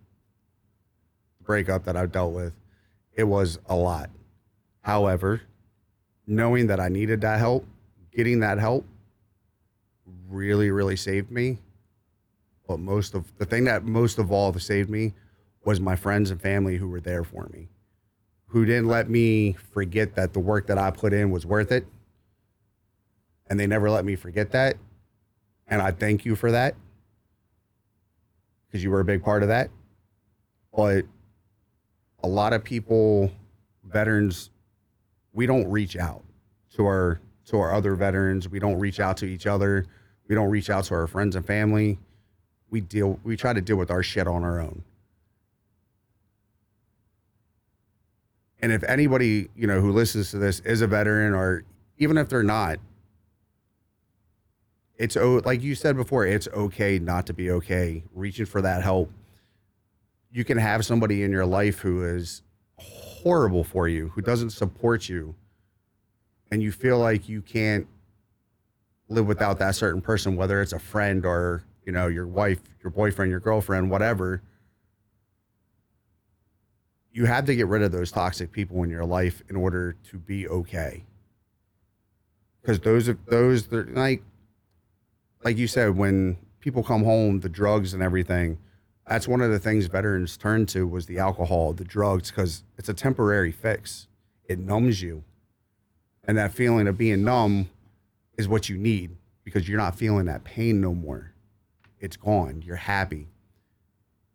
the 1.39 1.45
breakup 1.45 1.84
that 1.84 1.97
I've 1.97 2.11
dealt 2.11 2.32
with, 2.32 2.55
it 3.12 3.24
was 3.24 3.59
a 3.66 3.76
lot. 3.76 4.11
However, 4.80 5.43
knowing 6.26 6.66
that 6.68 6.80
I 6.80 6.89
needed 6.89 7.20
that 7.20 7.39
help, 7.39 7.66
getting 8.11 8.41
that 8.41 8.59
help 8.59 8.87
really, 10.28 10.70
really 10.70 10.97
saved 10.97 11.30
me. 11.30 11.59
But 12.66 12.80
most 12.80 13.14
of 13.14 13.30
the 13.39 13.45
thing 13.45 13.64
that 13.64 13.84
most 13.84 14.18
of 14.18 14.32
all 14.32 14.53
saved 14.55 14.89
me 14.91 15.12
was 15.64 15.80
my 15.80 15.97
friends 15.97 16.30
and 16.30 16.41
family 16.41 16.76
who 16.76 16.89
were 16.89 17.01
there 17.01 17.24
for 17.24 17.49
me 17.53 17.68
who 18.49 18.64
didn't 18.64 18.88
let 18.88 19.11
me 19.11 19.53
forget 19.72 20.14
that 20.14 20.32
the 20.32 20.40
work 20.40 20.66
that 20.68 20.78
I 20.78 20.90
put 20.90 21.12
in 21.12 21.30
was 21.30 21.44
worth 21.44 21.72
it. 21.72 21.86
And 23.49 23.59
they 23.59 23.66
never 23.66 23.90
let 23.90 24.05
me 24.05 24.16
forget 24.16 24.51
that. 24.53 24.76
And 25.68 25.82
I 25.82 25.90
thank 25.90 26.24
you 26.24 26.36
for 26.36 26.51
that 26.53 26.74
because 28.66 28.82
you 28.82 28.90
were 28.90 29.01
a 29.01 29.05
big 29.05 29.22
part 29.22 29.42
of 29.42 29.49
that. 29.49 29.70
But 30.74 31.05
a 32.22 32.28
lot 32.28 32.53
of 32.53 32.62
people, 32.62 33.30
veterans, 33.84 34.51
we 35.32 35.47
don't 35.47 35.68
reach 35.70 35.97
out 35.97 36.22
to 36.74 36.86
our 36.86 37.20
to 37.47 37.59
our 37.59 37.72
other 37.72 37.94
veterans. 37.94 38.49
We 38.49 38.59
don't 38.59 38.78
reach 38.78 38.99
out 38.99 39.16
to 39.18 39.26
each 39.26 39.47
other. 39.47 39.86
We 40.28 40.34
don't 40.34 40.51
reach 40.51 40.68
out 40.70 40.84
to 40.84 40.94
our 40.94 41.07
friends 41.07 41.36
and 41.36 41.47
family. 41.47 41.99
We 42.70 42.80
deal 42.80 43.20
we 43.22 43.36
try 43.36 43.53
to 43.53 43.61
deal 43.61 43.76
with 43.76 43.90
our 43.90 44.03
shit 44.03 44.26
on 44.26 44.44
our 44.44 44.61
own. 44.61 44.82
And 48.61 48.73
if 48.73 48.83
anybody, 48.85 49.49
you 49.55 49.67
know, 49.67 49.81
who 49.81 49.93
listens 49.93 50.31
to 50.31 50.39
this 50.39 50.61
is 50.61 50.81
a 50.81 50.87
veteran 50.87 51.35
or 51.35 51.65
even 51.99 52.17
if 52.19 52.29
they're 52.29 52.43
not, 52.43 52.79
it's 54.97 55.17
like 55.17 55.63
you 55.63 55.75
said 55.75 55.97
before, 55.97 56.27
it's 56.27 56.49
okay 56.49 56.99
not 56.99 57.27
to 57.27 57.35
be 57.35 57.51
okay. 57.51 58.03
Reaching 58.15 58.47
for 58.47 58.63
that 58.63 58.83
help. 58.83 59.11
You 60.33 60.45
can 60.45 60.57
have 60.59 60.87
somebody 60.87 61.23
in 61.23 61.31
your 61.31 61.47
life 61.47 61.81
who 61.81 62.03
is 62.03 62.43
horrible 62.79 63.65
for 63.65 63.89
you, 63.89 64.09
who 64.09 64.23
doesn't 64.23 64.51
support 64.51 65.09
you, 65.09 65.35
and 66.51 66.63
you 66.63 66.73
feel 66.73 66.99
like 66.99 67.29
you 67.29 67.43
can't 67.43 67.87
live 69.09 69.27
without 69.27 69.59
that 69.59 69.75
certain 69.75 70.01
person, 70.01 70.37
whether 70.37 70.63
it's 70.63 70.73
a 70.73 70.79
friend 70.79 71.25
or 71.25 71.65
you 71.87 71.93
know, 71.93 72.09
your 72.09 72.27
wife, 72.27 72.61
your 72.83 72.91
boyfriend, 72.91 73.31
your 73.31 73.41
girlfriend, 73.41 73.91
whatever. 73.91 74.43
You 77.17 77.25
have 77.25 77.47
to 77.47 77.57
get 77.57 77.67
rid 77.67 77.81
of 77.81 77.93
those 77.93 78.12
toxic 78.12 78.53
people 78.53 78.83
in 78.83 78.91
your 78.91 79.07
life 79.07 79.43
in 79.49 79.57
order 79.57 79.97
to 80.11 80.19
be 80.19 80.47
okay. 80.47 81.05
Because 82.61 82.79
those 82.81 83.09
are 83.09 83.17
those 83.27 83.69
they're 83.69 83.87
like 83.87 84.23
like 85.43 85.57
you 85.57 85.67
said, 85.67 85.97
when 85.97 86.37
people 86.61 86.83
come 86.83 87.05
home, 87.05 87.41
the 87.41 87.49
drugs 87.49 87.95
and 87.95 88.03
everything, 88.03 88.59
that's 89.09 89.27
one 89.27 89.41
of 89.41 89.51
the 89.51 89.59
things 89.59 89.87
veterans 89.87 90.37
turn 90.37 90.67
to 90.67 90.87
was 90.87 91.07
the 91.07 91.19
alcohol, 91.19 91.73
the 91.73 91.85
drugs, 91.85 92.31
because 92.31 92.64
it's 92.77 92.91
a 92.91 92.95
temporary 92.95 93.51
fix. 93.51 94.09
It 94.45 94.59
numbs 94.59 95.01
you. 95.01 95.25
And 96.25 96.37
that 96.37 96.53
feeling 96.53 96.87
of 96.87 96.99
being 96.99 97.25
numb 97.25 97.71
is 98.37 98.47
what 98.47 98.69
you 98.69 98.77
need 98.77 99.17
because 99.43 99.67
you're 99.67 99.79
not 99.79 99.97
feeling 99.97 100.27
that 100.27 100.45
pain 100.45 100.83
no 100.83 100.93
more. 100.93 101.33
It's 101.99 102.19
gone. 102.19 102.62
You're 102.67 102.77
happy. 102.77 103.29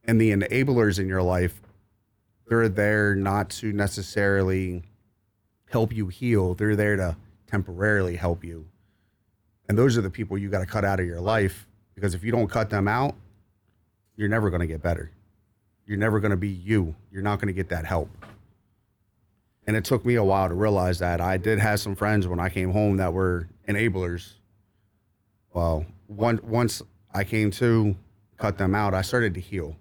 And 0.04 0.20
the 0.20 0.32
enablers 0.32 0.98
in 0.98 1.08
your 1.08 1.22
life, 1.22 1.62
they're 2.52 2.68
there 2.68 3.16
not 3.16 3.50
to 3.50 3.72
necessarily 3.72 4.84
help 5.70 5.94
you 5.94 6.08
heal. 6.08 6.54
They're 6.54 6.76
there 6.76 6.98
to 6.98 7.16
temporarily 7.48 8.18
help 8.18 8.44
you. 8.44 8.68
And 9.70 9.78
those 9.78 9.98
are 9.98 10.02
the 10.02 10.10
people 10.10 10.38
you 10.38 10.50
got 10.50 10.60
to 10.60 10.66
cut 10.66 10.84
out 10.84 11.00
of 11.00 11.06
your 11.06 11.22
life 11.22 11.66
because 11.96 12.14
if 12.14 12.26
you 12.26 12.32
don't 12.34 12.50
cut 12.50 12.70
them 12.70 12.90
out, 12.90 13.16
you're 14.18 14.28
never 14.28 14.50
going 14.50 14.60
to 14.60 14.68
get 14.68 14.82
better. 14.82 15.12
You're 15.86 15.98
never 15.98 16.20
going 16.20 16.32
to 16.32 16.38
be 16.38 16.50
you. 16.50 16.94
You're 17.10 17.22
not 17.22 17.40
going 17.40 17.48
to 17.48 17.54
get 17.54 17.70
that 17.70 17.86
help. 17.86 18.10
And 19.66 19.78
it 19.78 19.86
took 19.86 20.04
me 20.04 20.16
a 20.16 20.24
while 20.24 20.50
to 20.50 20.54
realize 20.54 21.00
that. 21.00 21.22
I 21.22 21.38
did 21.38 21.58
have 21.58 21.80
some 21.80 21.96
friends 21.96 22.28
when 22.28 22.42
I 22.42 22.50
came 22.50 22.74
home 22.74 22.98
that 22.98 23.14
were 23.14 23.48
enablers. 23.70 24.34
Well, 25.54 25.86
one, 26.08 26.42
once 26.44 26.82
I 27.14 27.24
came 27.24 27.50
to 27.52 27.96
cut 28.38 28.58
them 28.58 28.76
out, 28.76 28.94
I 28.94 29.04
started 29.04 29.36
to 29.36 29.40
heal. 29.40 29.78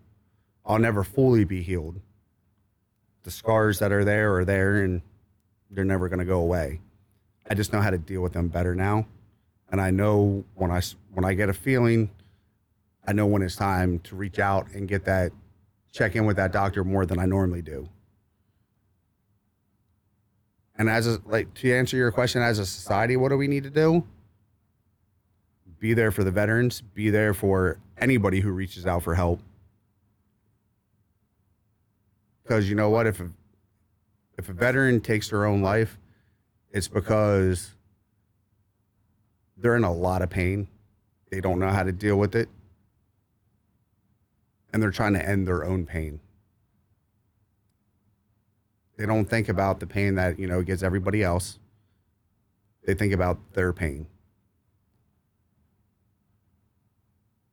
I'll 0.64 0.78
never 0.78 1.02
fully 1.02 1.42
be 1.42 1.62
healed. 1.62 2.00
The 3.22 3.30
scars 3.30 3.78
that 3.80 3.92
are 3.92 4.04
there 4.04 4.34
are 4.36 4.44
there 4.44 4.82
and 4.82 5.02
they're 5.70 5.84
never 5.84 6.08
going 6.08 6.18
to 6.18 6.24
go 6.24 6.40
away. 6.40 6.80
I 7.48 7.54
just 7.54 7.72
know 7.72 7.80
how 7.80 7.90
to 7.90 7.98
deal 7.98 8.22
with 8.22 8.32
them 8.32 8.48
better 8.48 8.74
now. 8.74 9.06
And 9.70 9.80
I 9.80 9.90
know 9.90 10.44
when 10.54 10.70
I, 10.70 10.80
when 11.12 11.24
I 11.24 11.34
get 11.34 11.48
a 11.48 11.52
feeling, 11.52 12.10
I 13.06 13.12
know 13.12 13.26
when 13.26 13.42
it's 13.42 13.56
time 13.56 13.98
to 14.00 14.16
reach 14.16 14.38
out 14.38 14.68
and 14.72 14.88
get 14.88 15.04
that 15.04 15.32
check 15.92 16.16
in 16.16 16.24
with 16.26 16.36
that 16.36 16.52
doctor 16.52 16.84
more 16.84 17.06
than 17.06 17.18
I 17.18 17.26
normally 17.26 17.62
do. 17.62 17.88
And 20.78 20.88
as 20.88 21.06
a, 21.06 21.20
like 21.26 21.52
to 21.54 21.74
answer 21.74 21.96
your 21.96 22.10
question, 22.10 22.40
as 22.40 22.58
a 22.58 22.66
society, 22.66 23.16
what 23.16 23.28
do 23.28 23.36
we 23.36 23.48
need 23.48 23.64
to 23.64 23.70
do? 23.70 24.04
Be 25.78 25.94
there 25.94 26.10
for 26.10 26.24
the 26.24 26.30
veterans. 26.30 26.80
Be 26.80 27.10
there 27.10 27.34
for 27.34 27.78
anybody 27.98 28.40
who 28.40 28.50
reaches 28.50 28.86
out 28.86 29.02
for 29.02 29.14
help. 29.14 29.40
Because 32.50 32.68
you 32.68 32.74
know 32.74 32.90
what, 32.90 33.06
if 33.06 33.20
a, 33.20 33.30
if 34.36 34.48
a 34.48 34.52
veteran 34.52 35.00
takes 35.00 35.30
their 35.30 35.46
own 35.46 35.62
life, 35.62 36.00
it's 36.72 36.88
because 36.88 37.76
they're 39.56 39.76
in 39.76 39.84
a 39.84 39.92
lot 39.92 40.20
of 40.20 40.30
pain. 40.30 40.66
They 41.30 41.40
don't 41.40 41.60
know 41.60 41.68
how 41.68 41.84
to 41.84 41.92
deal 41.92 42.16
with 42.16 42.34
it. 42.34 42.48
And 44.72 44.82
they're 44.82 44.90
trying 44.90 45.12
to 45.12 45.24
end 45.24 45.46
their 45.46 45.64
own 45.64 45.86
pain. 45.86 46.18
They 48.96 49.06
don't 49.06 49.26
think 49.26 49.48
about 49.48 49.78
the 49.78 49.86
pain 49.86 50.16
that, 50.16 50.40
you 50.40 50.48
know, 50.48 50.60
gets 50.62 50.82
everybody 50.82 51.22
else. 51.22 51.60
They 52.84 52.94
think 52.94 53.12
about 53.12 53.38
their 53.52 53.72
pain. 53.72 54.08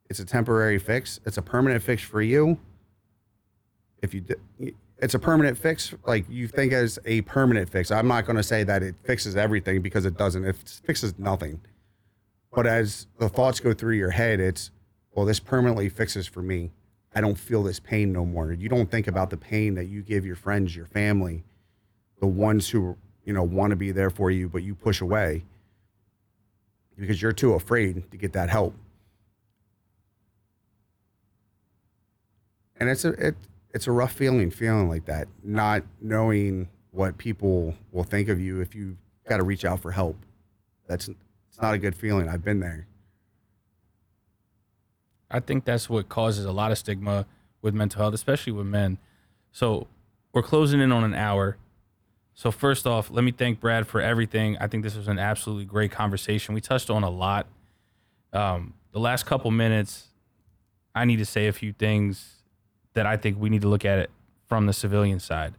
It's 0.10 0.20
a 0.20 0.26
temporary 0.26 0.80
fix. 0.80 1.20
It's 1.24 1.38
a 1.38 1.43
permanent 1.43 1.84
fix 1.84 2.02
for 2.02 2.20
you. 2.20 2.58
If 4.02 4.16
you, 4.16 4.24
it's 5.00 5.14
a 5.14 5.20
permanent 5.20 5.58
fix. 5.58 5.93
Like 6.06 6.26
you 6.30 6.48
think 6.48 6.74
as 6.74 6.98
a 7.06 7.22
permanent 7.22 7.70
fix. 7.70 7.91
I'm 7.91 8.08
not 8.08 8.26
going 8.26 8.38
to 8.38 8.43
say 8.43 8.64
that 8.64 8.84
it 8.84 8.95
fixes 9.04 9.36
everything 9.36 9.82
because 9.82 10.06
it 10.06 10.18
doesn't. 10.18 10.43
It 10.43 10.56
fixes 10.84 11.18
nothing. 11.18 11.62
But 12.54 12.66
as 12.66 13.08
the 13.20 13.30
thoughts 13.30 13.60
go 13.60 13.74
through 13.74 13.95
your 13.95 14.10
head, 14.10 14.39
it's, 14.39 14.72
well, 15.14 15.26
this 15.26 15.39
permanently 15.39 15.89
fixes 15.89 16.26
for 16.26 16.41
me. 16.41 16.72
I 17.14 17.22
don't 17.22 17.38
feel 17.38 17.64
this 17.64 17.80
pain 17.80 18.12
no 18.12 18.26
more. 18.26 18.52
You 18.52 18.70
don't 18.70 18.89
think 18.89 19.08
about 19.08 19.30
the 19.30 19.38
pain 19.38 19.76
that 19.76 19.86
you 19.86 20.02
give 20.02 20.26
your 20.26 20.36
friends, 20.36 20.76
your 20.76 20.86
family, 20.86 21.43
the 22.20 22.28
ones 22.28 22.70
who, 22.70 22.98
you 23.26 23.34
know, 23.34 23.43
want 23.43 23.72
to 23.72 23.76
be 23.76 23.91
there 23.91 24.10
for 24.10 24.32
you, 24.32 24.50
but 24.50 24.64
you 24.64 24.76
push 24.76 25.02
away 25.02 25.43
because 26.98 27.22
you're 27.22 27.32
too 27.32 27.54
afraid 27.54 28.10
to 28.12 28.18
get 28.18 28.34
that 28.34 28.50
help. 28.50 28.74
And 32.80 32.89
it's 32.89 33.06
a 33.06 33.10
it 33.14 33.36
it's 33.74 33.88
a 33.88 33.91
rough 33.91 34.13
feeling 34.13 34.51
feeling 34.51 34.89
like 34.89 35.05
that, 35.05 35.28
not 35.43 35.84
knowing 36.01 36.70
what 36.91 37.18
people 37.18 37.76
will 37.91 38.03
think 38.03 38.30
of 38.30 38.39
you 38.39 38.61
if 38.61 38.74
you 38.74 38.97
got 39.28 39.38
to 39.38 39.43
reach 39.43 39.65
out 39.65 39.80
for 39.80 39.91
help. 39.91 40.18
That's 40.88 41.07
it's 41.07 41.61
not 41.61 41.74
a 41.74 41.78
good 41.78 41.95
feeling. 41.95 42.30
I've 42.30 42.43
been 42.43 42.59
there. 42.59 42.88
I 45.30 45.39
think 45.39 45.65
that's 45.65 45.89
what 45.89 46.07
causes 46.07 46.45
a 46.45 46.51
lot 46.51 46.72
of 46.72 46.78
stigma 46.78 47.26
with 47.61 47.74
mental 47.74 48.01
health, 48.01 48.13
especially 48.13 48.53
with 48.53 48.65
men. 48.65 48.97
So 49.51 49.88
we're 50.32 50.43
closing 50.43 50.80
in 50.80 50.91
on 50.91 51.03
an 51.03 51.13
hour. 51.13 51.57
So 52.34 52.51
first 52.51 52.88
off, 52.88 53.09
let 53.11 53.24
me 53.24 53.32
thank 53.32 53.59
Brad 53.59 53.88
for 53.88 53.99
everything. 53.99 54.57
I 54.59 54.68
think 54.68 54.84
this 54.84 54.95
was 54.95 55.07
an 55.07 55.20
absolutely 55.20 55.65
great 55.65 55.91
conversation. 55.91 56.53
We 56.53 56.61
touched 56.61 56.89
on 56.89 57.03
a 57.03 57.09
lot. 57.09 57.47
Um, 58.32 58.76
the 58.91 58.99
last 58.99 59.26
couple 59.26 59.51
minutes, 59.51 60.07
I 60.95 61.05
need 61.05 61.18
to 61.18 61.26
say 61.26 61.47
a 61.47 61.53
few 61.53 61.74
things 61.74 62.37
that 62.98 63.06
I 63.06 63.16
think 63.16 63.39
we 63.39 63.50
need 63.50 63.62
to 63.62 63.70
look 63.70 63.86
at 63.86 64.00
it 64.00 64.12
from 64.48 64.66
the 64.66 64.74
civilian 64.74 65.20
side. 65.20 65.54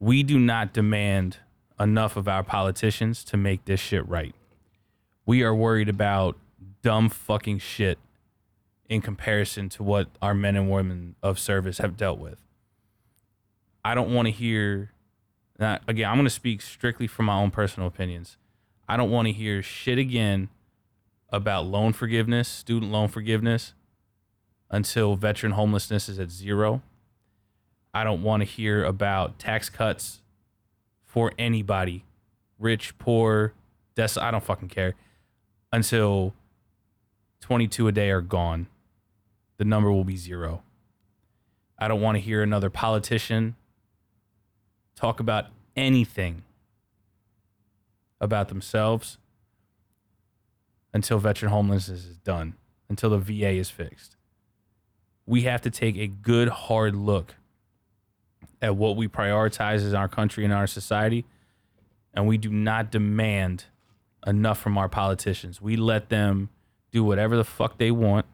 We 0.00 0.22
do 0.22 0.38
not 0.38 0.72
demand 0.72 1.38
enough 1.78 2.16
of 2.16 2.26
our 2.26 2.42
politicians 2.42 3.22
to 3.24 3.36
make 3.36 3.66
this 3.66 3.80
shit 3.80 4.08
right 4.08 4.34
we 5.28 5.42
are 5.42 5.54
worried 5.54 5.90
about 5.90 6.38
dumb 6.80 7.10
fucking 7.10 7.58
shit 7.58 7.98
in 8.88 9.02
comparison 9.02 9.68
to 9.68 9.82
what 9.82 10.08
our 10.22 10.32
men 10.32 10.56
and 10.56 10.70
women 10.70 11.16
of 11.22 11.38
service 11.38 11.76
have 11.76 11.98
dealt 11.98 12.18
with. 12.18 12.38
I 13.84 13.94
don't 13.94 14.14
want 14.14 14.24
to 14.24 14.32
hear 14.32 14.92
again, 15.58 16.08
I'm 16.08 16.16
going 16.16 16.24
to 16.24 16.30
speak 16.30 16.62
strictly 16.62 17.06
from 17.06 17.26
my 17.26 17.34
own 17.34 17.50
personal 17.50 17.86
opinions. 17.86 18.38
I 18.88 18.96
don't 18.96 19.10
want 19.10 19.28
to 19.28 19.32
hear 19.32 19.62
shit 19.62 19.98
again 19.98 20.48
about 21.28 21.66
loan 21.66 21.92
forgiveness, 21.92 22.48
student 22.48 22.90
loan 22.90 23.08
forgiveness 23.08 23.74
until 24.70 25.16
veteran 25.16 25.52
homelessness 25.52 26.08
is 26.08 26.18
at 26.18 26.30
zero. 26.30 26.82
I 27.94 28.04
don't 28.04 28.22
want 28.22 28.42
to 28.42 28.44
hear 28.44 28.84
about 28.84 29.38
tax 29.38 29.68
cuts 29.70 30.20
for 31.04 31.32
anybody, 31.38 32.04
rich, 32.58 32.96
poor, 32.98 33.54
des- 33.94 34.20
I 34.20 34.30
don't 34.30 34.44
fucking 34.44 34.68
care 34.68 34.94
until 35.72 36.34
22 37.40 37.88
a 37.88 37.92
day 37.92 38.10
are 38.10 38.20
gone, 38.20 38.66
the 39.56 39.64
number 39.64 39.90
will 39.92 40.04
be 40.04 40.16
zero. 40.16 40.62
I 41.78 41.88
don't 41.88 42.00
want 42.00 42.16
to 42.16 42.20
hear 42.20 42.42
another 42.42 42.70
politician 42.70 43.56
talk 44.96 45.20
about 45.20 45.46
anything 45.76 46.42
about 48.20 48.48
themselves 48.48 49.18
until 50.92 51.18
veteran 51.18 51.52
homelessness 51.52 52.04
is 52.04 52.16
done, 52.16 52.54
until 52.88 53.10
the 53.10 53.18
VA 53.18 53.50
is 53.50 53.70
fixed. 53.70 54.16
We 55.28 55.42
have 55.42 55.60
to 55.60 55.70
take 55.70 55.98
a 55.98 56.06
good, 56.06 56.48
hard 56.48 56.96
look 56.96 57.34
at 58.62 58.74
what 58.76 58.96
we 58.96 59.08
prioritize 59.08 59.84
as 59.84 59.92
our 59.92 60.08
country 60.08 60.42
and 60.42 60.54
our 60.54 60.66
society, 60.66 61.26
and 62.14 62.26
we 62.26 62.38
do 62.38 62.48
not 62.48 62.90
demand 62.90 63.66
enough 64.26 64.58
from 64.58 64.78
our 64.78 64.88
politicians. 64.88 65.60
We 65.60 65.76
let 65.76 66.08
them 66.08 66.48
do 66.92 67.04
whatever 67.04 67.36
the 67.36 67.44
fuck 67.44 67.76
they 67.76 67.90
want. 67.90 68.24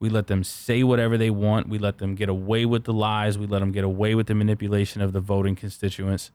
We 0.00 0.08
let 0.08 0.26
them 0.26 0.42
say 0.44 0.82
whatever 0.82 1.18
they 1.18 1.28
want. 1.28 1.68
We 1.68 1.78
let 1.78 1.98
them 1.98 2.14
get 2.14 2.30
away 2.30 2.64
with 2.64 2.84
the 2.84 2.94
lies. 2.94 3.36
We 3.36 3.46
let 3.46 3.58
them 3.58 3.70
get 3.70 3.84
away 3.84 4.14
with 4.14 4.26
the 4.26 4.34
manipulation 4.34 5.02
of 5.02 5.12
the 5.12 5.20
voting 5.20 5.54
constituents. 5.54 6.30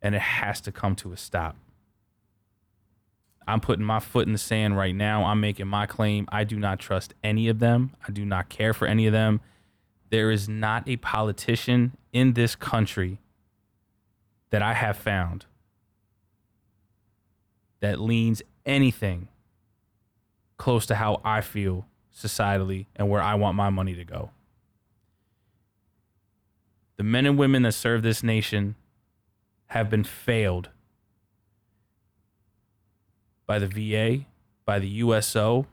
And 0.00 0.14
it 0.14 0.20
has 0.20 0.60
to 0.60 0.70
come 0.70 0.94
to 0.96 1.12
a 1.12 1.16
stop. 1.16 1.56
I'm 3.48 3.60
putting 3.60 3.84
my 3.84 3.98
foot 3.98 4.26
in 4.26 4.32
the 4.32 4.38
sand 4.38 4.76
right 4.76 4.94
now. 4.94 5.24
I'm 5.24 5.40
making 5.40 5.68
my 5.68 5.86
claim. 5.86 6.28
I 6.30 6.44
do 6.44 6.58
not 6.58 6.78
trust 6.78 7.14
any 7.24 7.48
of 7.48 7.60
them. 7.60 7.94
I 8.06 8.12
do 8.12 8.26
not 8.26 8.50
care 8.50 8.74
for 8.74 8.86
any 8.86 9.06
of 9.06 9.12
them. 9.14 9.40
There 10.10 10.30
is 10.30 10.48
not 10.48 10.86
a 10.86 10.96
politician 10.98 11.96
in 12.12 12.34
this 12.34 12.54
country 12.54 13.18
that 14.50 14.60
I 14.60 14.74
have 14.74 14.98
found 14.98 15.46
that 17.80 17.98
leans 17.98 18.42
anything 18.66 19.28
close 20.58 20.84
to 20.86 20.96
how 20.96 21.20
I 21.24 21.40
feel 21.40 21.86
societally 22.14 22.86
and 22.96 23.08
where 23.08 23.22
I 23.22 23.34
want 23.34 23.56
my 23.56 23.70
money 23.70 23.94
to 23.94 24.04
go. 24.04 24.30
The 26.98 27.02
men 27.02 27.24
and 27.24 27.38
women 27.38 27.62
that 27.62 27.72
serve 27.72 28.02
this 28.02 28.22
nation 28.22 28.74
have 29.68 29.88
been 29.88 30.04
failed 30.04 30.68
by 33.48 33.58
the 33.58 33.66
VA, 33.66 34.26
by 34.66 34.78
the 34.78 34.86
USO, 34.86 35.66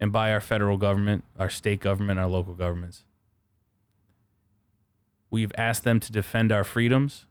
and 0.00 0.12
by 0.12 0.32
our 0.32 0.40
federal 0.40 0.78
government, 0.78 1.24
our 1.36 1.50
state 1.50 1.80
government, 1.80 2.20
our 2.20 2.28
local 2.28 2.54
governments. 2.54 3.02
We've 5.30 5.52
asked 5.58 5.82
them 5.82 5.98
to 6.00 6.12
defend 6.12 6.52
our 6.52 6.62
freedoms, 6.62 7.26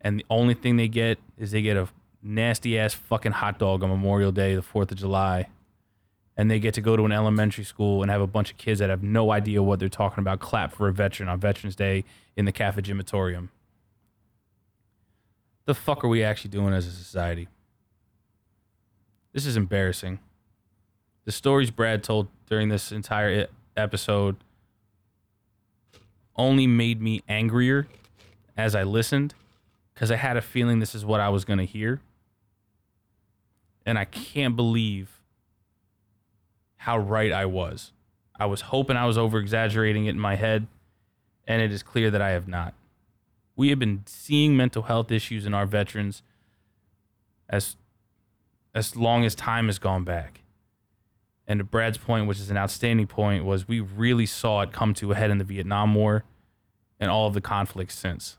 and 0.00 0.20
the 0.20 0.24
only 0.30 0.54
thing 0.54 0.76
they 0.76 0.88
get 0.88 1.18
is 1.36 1.50
they 1.50 1.60
get 1.60 1.76
a 1.76 1.88
nasty 2.22 2.78
ass 2.78 2.94
fucking 2.94 3.32
hot 3.32 3.58
dog 3.58 3.82
on 3.82 3.90
Memorial 3.90 4.30
Day, 4.30 4.54
the 4.54 4.62
4th 4.62 4.92
of 4.92 4.98
July, 4.98 5.48
and 6.36 6.48
they 6.48 6.60
get 6.60 6.72
to 6.74 6.80
go 6.80 6.96
to 6.96 7.04
an 7.04 7.12
elementary 7.12 7.64
school 7.64 8.00
and 8.00 8.10
have 8.12 8.20
a 8.20 8.28
bunch 8.28 8.52
of 8.52 8.56
kids 8.58 8.78
that 8.78 8.90
have 8.90 9.02
no 9.02 9.32
idea 9.32 9.60
what 9.60 9.80
they're 9.80 9.88
talking 9.88 10.22
about 10.22 10.38
clap 10.38 10.72
for 10.72 10.86
a 10.86 10.92
veteran 10.92 11.28
on 11.28 11.40
Veterans 11.40 11.74
Day 11.74 12.04
in 12.36 12.44
the 12.44 12.52
Catholic 12.52 12.84
Gymatorium. 12.84 13.48
The 15.70 15.74
fuck 15.76 16.02
are 16.02 16.08
we 16.08 16.24
actually 16.24 16.50
doing 16.50 16.74
as 16.74 16.88
a 16.88 16.90
society? 16.90 17.46
This 19.32 19.46
is 19.46 19.56
embarrassing. 19.56 20.18
The 21.26 21.30
stories 21.30 21.70
Brad 21.70 22.02
told 22.02 22.26
during 22.48 22.70
this 22.70 22.90
entire 22.90 23.46
episode 23.76 24.34
only 26.34 26.66
made 26.66 27.00
me 27.00 27.22
angrier 27.28 27.86
as 28.56 28.74
I 28.74 28.82
listened 28.82 29.34
because 29.94 30.10
I 30.10 30.16
had 30.16 30.36
a 30.36 30.42
feeling 30.42 30.80
this 30.80 30.96
is 30.96 31.04
what 31.04 31.20
I 31.20 31.28
was 31.28 31.44
going 31.44 31.60
to 31.60 31.64
hear. 31.64 32.00
And 33.86 33.96
I 33.96 34.06
can't 34.06 34.56
believe 34.56 35.20
how 36.78 36.98
right 36.98 37.30
I 37.30 37.46
was. 37.46 37.92
I 38.34 38.46
was 38.46 38.62
hoping 38.62 38.96
I 38.96 39.06
was 39.06 39.16
over 39.16 39.38
exaggerating 39.38 40.06
it 40.06 40.10
in 40.10 40.18
my 40.18 40.34
head, 40.34 40.66
and 41.46 41.62
it 41.62 41.70
is 41.70 41.84
clear 41.84 42.10
that 42.10 42.20
I 42.20 42.30
have 42.30 42.48
not. 42.48 42.74
We 43.60 43.68
have 43.68 43.78
been 43.78 44.04
seeing 44.06 44.56
mental 44.56 44.84
health 44.84 45.12
issues 45.12 45.44
in 45.44 45.52
our 45.52 45.66
veterans 45.66 46.22
as 47.46 47.76
as 48.74 48.96
long 48.96 49.26
as 49.26 49.34
time 49.34 49.66
has 49.66 49.78
gone 49.78 50.02
back. 50.02 50.40
And 51.46 51.58
to 51.58 51.64
Brad's 51.64 51.98
point, 51.98 52.26
which 52.26 52.38
is 52.40 52.48
an 52.48 52.56
outstanding 52.56 53.06
point, 53.06 53.44
was 53.44 53.68
we 53.68 53.80
really 53.80 54.24
saw 54.24 54.62
it 54.62 54.72
come 54.72 54.94
to 54.94 55.12
a 55.12 55.14
head 55.14 55.30
in 55.30 55.36
the 55.36 55.44
Vietnam 55.44 55.94
War 55.94 56.24
and 56.98 57.10
all 57.10 57.26
of 57.26 57.34
the 57.34 57.42
conflicts 57.42 57.98
since. 57.98 58.38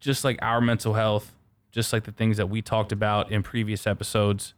Just 0.00 0.24
like 0.24 0.38
our 0.40 0.62
mental 0.62 0.94
health, 0.94 1.36
just 1.72 1.92
like 1.92 2.04
the 2.04 2.12
things 2.12 2.38
that 2.38 2.48
we 2.48 2.62
talked 2.62 2.90
about 2.90 3.30
in 3.30 3.42
previous 3.42 3.86
episodes, 3.86 4.54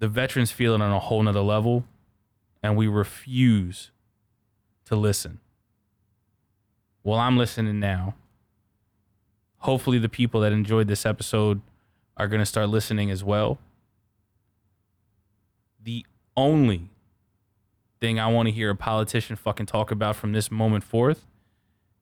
the 0.00 0.08
veterans 0.08 0.50
feel 0.50 0.74
it 0.74 0.80
on 0.80 0.90
a 0.90 0.98
whole 0.98 1.22
nother 1.22 1.42
level, 1.42 1.84
and 2.60 2.76
we 2.76 2.88
refuse 2.88 3.92
to 4.86 4.96
listen. 4.96 5.38
Well, 7.10 7.18
I'm 7.18 7.36
listening 7.36 7.80
now. 7.80 8.14
Hopefully, 9.58 9.98
the 9.98 10.08
people 10.08 10.42
that 10.42 10.52
enjoyed 10.52 10.86
this 10.86 11.04
episode 11.04 11.60
are 12.16 12.28
going 12.28 12.38
to 12.38 12.46
start 12.46 12.68
listening 12.68 13.10
as 13.10 13.24
well. 13.24 13.58
The 15.82 16.06
only 16.36 16.88
thing 17.98 18.20
I 18.20 18.28
want 18.28 18.46
to 18.46 18.52
hear 18.52 18.70
a 18.70 18.76
politician 18.76 19.34
fucking 19.34 19.66
talk 19.66 19.90
about 19.90 20.14
from 20.14 20.30
this 20.30 20.52
moment 20.52 20.84
forth 20.84 21.26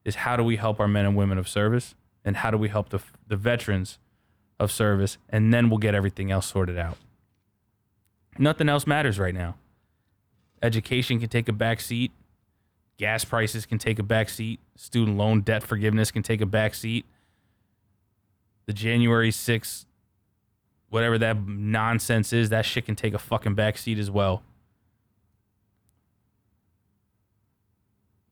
is 0.05 0.13
how 0.13 0.37
do 0.37 0.43
we 0.43 0.57
help 0.57 0.79
our 0.79 0.87
men 0.87 1.07
and 1.07 1.15
women 1.15 1.39
of 1.39 1.49
service 1.49 1.95
and 2.23 2.37
how 2.37 2.51
do 2.51 2.57
we 2.59 2.69
help 2.69 2.89
the, 2.89 2.99
the 3.27 3.35
veterans 3.35 3.97
of 4.59 4.71
service, 4.71 5.17
and 5.27 5.51
then 5.51 5.71
we'll 5.71 5.79
get 5.79 5.95
everything 5.95 6.29
else 6.29 6.45
sorted 6.45 6.77
out. 6.77 6.99
Nothing 8.37 8.69
else 8.69 8.85
matters 8.85 9.17
right 9.17 9.33
now. 9.33 9.55
Education 10.61 11.19
can 11.19 11.29
take 11.29 11.49
a 11.49 11.53
back 11.53 11.81
seat. 11.81 12.11
Gas 12.99 13.23
prices 13.23 13.65
can 13.65 13.77
take 13.77 13.97
a 13.97 14.03
back 14.03 14.27
seat. 14.27 14.59
Student 14.75 15.17
loan 15.17 15.39
debt 15.39 15.63
forgiveness 15.63 16.11
can 16.11 16.21
take 16.21 16.41
a 16.41 16.45
back 16.45 16.75
seat. 16.75 17.05
The 18.65 18.73
January 18.73 19.31
6th, 19.31 19.85
whatever 20.89 21.17
that 21.17 21.47
nonsense 21.47 22.33
is, 22.33 22.49
that 22.49 22.65
shit 22.65 22.85
can 22.85 22.97
take 22.97 23.13
a 23.13 23.17
fucking 23.17 23.55
back 23.55 23.77
seat 23.77 23.97
as 23.97 24.11
well. 24.11 24.43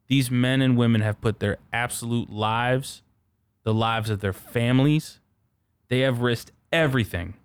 These 0.07 0.29
men 0.29 0.61
and 0.61 0.77
women 0.77 0.99
have 0.99 1.21
put 1.21 1.39
their 1.39 1.57
absolute 1.71 2.29
lives, 2.29 3.03
the 3.63 3.73
lives 3.73 4.09
of 4.09 4.19
their 4.19 4.33
families, 4.33 5.19
they 5.87 5.99
have 6.01 6.19
risked 6.19 6.51
everything 6.73 7.35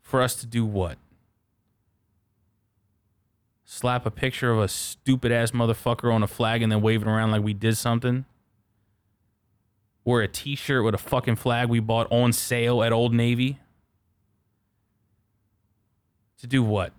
for 0.00 0.22
us 0.22 0.36
to 0.36 0.46
do 0.46 0.64
what? 0.64 0.96
Slap 3.74 4.04
a 4.04 4.10
picture 4.10 4.52
of 4.52 4.58
a 4.58 4.68
stupid 4.68 5.32
ass 5.32 5.52
motherfucker 5.52 6.12
on 6.12 6.22
a 6.22 6.26
flag 6.26 6.60
and 6.60 6.70
then 6.70 6.82
wave 6.82 7.00
it 7.00 7.08
around 7.08 7.30
like 7.30 7.42
we 7.42 7.54
did 7.54 7.78
something? 7.78 8.26
Or 10.04 10.20
a 10.20 10.28
t 10.28 10.56
shirt 10.56 10.84
with 10.84 10.94
a 10.94 10.98
fucking 10.98 11.36
flag 11.36 11.70
we 11.70 11.80
bought 11.80 12.06
on 12.12 12.34
sale 12.34 12.82
at 12.82 12.92
Old 12.92 13.14
Navy? 13.14 13.60
To 16.40 16.46
do 16.46 16.62
what? 16.62 16.92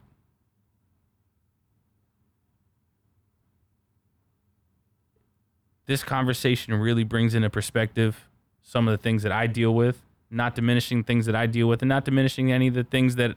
This 5.85 6.03
conversation 6.03 6.73
really 6.73 7.03
brings 7.03 7.35
into 7.35 7.51
perspective 7.51 8.27
some 8.63 8.87
of 8.87 8.93
the 8.93 9.01
things 9.01 9.21
that 9.21 9.31
I 9.31 9.45
deal 9.45 9.75
with 9.75 10.01
not 10.31 10.55
diminishing 10.55 11.03
things 11.03 11.27
that 11.27 11.35
I 11.35 11.45
deal 11.45 11.67
with 11.67 11.83
and 11.83 11.89
not 11.89 12.03
diminishing 12.03 12.51
any 12.51 12.67
of 12.67 12.73
the 12.73 12.83
things 12.83 13.15
that 13.17 13.35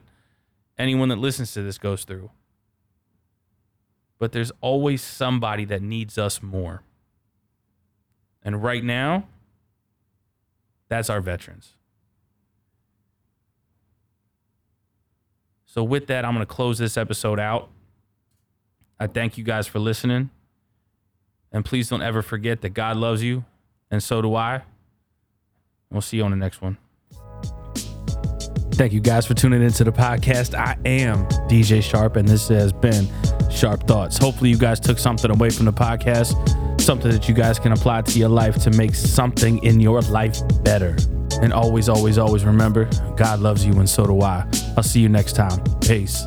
anyone 0.75 1.09
that 1.09 1.19
listens 1.19 1.53
to 1.53 1.61
this 1.61 1.77
goes 1.77 2.03
through. 2.03 2.31
But 4.19 4.31
there's 4.31 4.51
always 4.61 5.01
somebody 5.01 5.65
that 5.65 5.81
needs 5.81 6.17
us 6.17 6.41
more. 6.41 6.83
And 8.43 8.63
right 8.63 8.83
now, 8.83 9.27
that's 10.89 11.09
our 11.09 11.21
veterans. 11.21 11.73
So, 15.65 15.83
with 15.83 16.07
that, 16.07 16.25
I'm 16.25 16.33
going 16.33 16.45
to 16.45 16.51
close 16.51 16.77
this 16.79 16.97
episode 16.97 17.39
out. 17.39 17.69
I 18.99 19.07
thank 19.07 19.37
you 19.37 19.43
guys 19.43 19.67
for 19.67 19.79
listening. 19.79 20.31
And 21.51 21.63
please 21.63 21.89
don't 21.89 22.01
ever 22.01 22.21
forget 22.21 22.61
that 22.61 22.69
God 22.69 22.97
loves 22.97 23.23
you, 23.23 23.45
and 23.91 24.01
so 24.01 24.21
do 24.21 24.35
I. 24.35 24.63
We'll 25.91 26.01
see 26.01 26.17
you 26.17 26.23
on 26.23 26.31
the 26.31 26.37
next 26.37 26.61
one. 26.61 26.77
Thank 28.73 28.93
you 28.93 28.99
guys 28.99 29.25
for 29.25 29.33
tuning 29.33 29.63
into 29.63 29.83
the 29.83 29.91
podcast. 29.91 30.53
I 30.53 30.77
am 30.85 31.25
DJ 31.47 31.81
Sharp, 31.81 32.15
and 32.15 32.27
this 32.27 32.47
has 32.49 32.71
been 32.73 33.07
Sharp 33.51 33.87
Thoughts. 33.87 34.17
Hopefully, 34.17 34.49
you 34.49 34.57
guys 34.57 34.79
took 34.79 34.99
something 34.99 35.31
away 35.31 35.49
from 35.49 35.65
the 35.65 35.73
podcast, 35.73 36.81
something 36.81 37.11
that 37.11 37.27
you 37.27 37.33
guys 37.33 37.59
can 37.59 37.71
apply 37.71 38.01
to 38.03 38.19
your 38.19 38.29
life 38.29 38.55
to 38.63 38.71
make 38.71 38.95
something 38.95 39.63
in 39.63 39.79
your 39.79 40.01
life 40.01 40.39
better. 40.63 40.95
And 41.41 41.53
always, 41.53 41.89
always, 41.89 42.17
always 42.17 42.45
remember 42.45 42.89
God 43.15 43.39
loves 43.39 43.65
you, 43.65 43.73
and 43.73 43.89
so 43.89 44.05
do 44.05 44.21
I. 44.21 44.45
I'll 44.75 44.83
see 44.83 44.99
you 44.99 45.09
next 45.09 45.33
time. 45.35 45.63
Peace. 45.81 46.25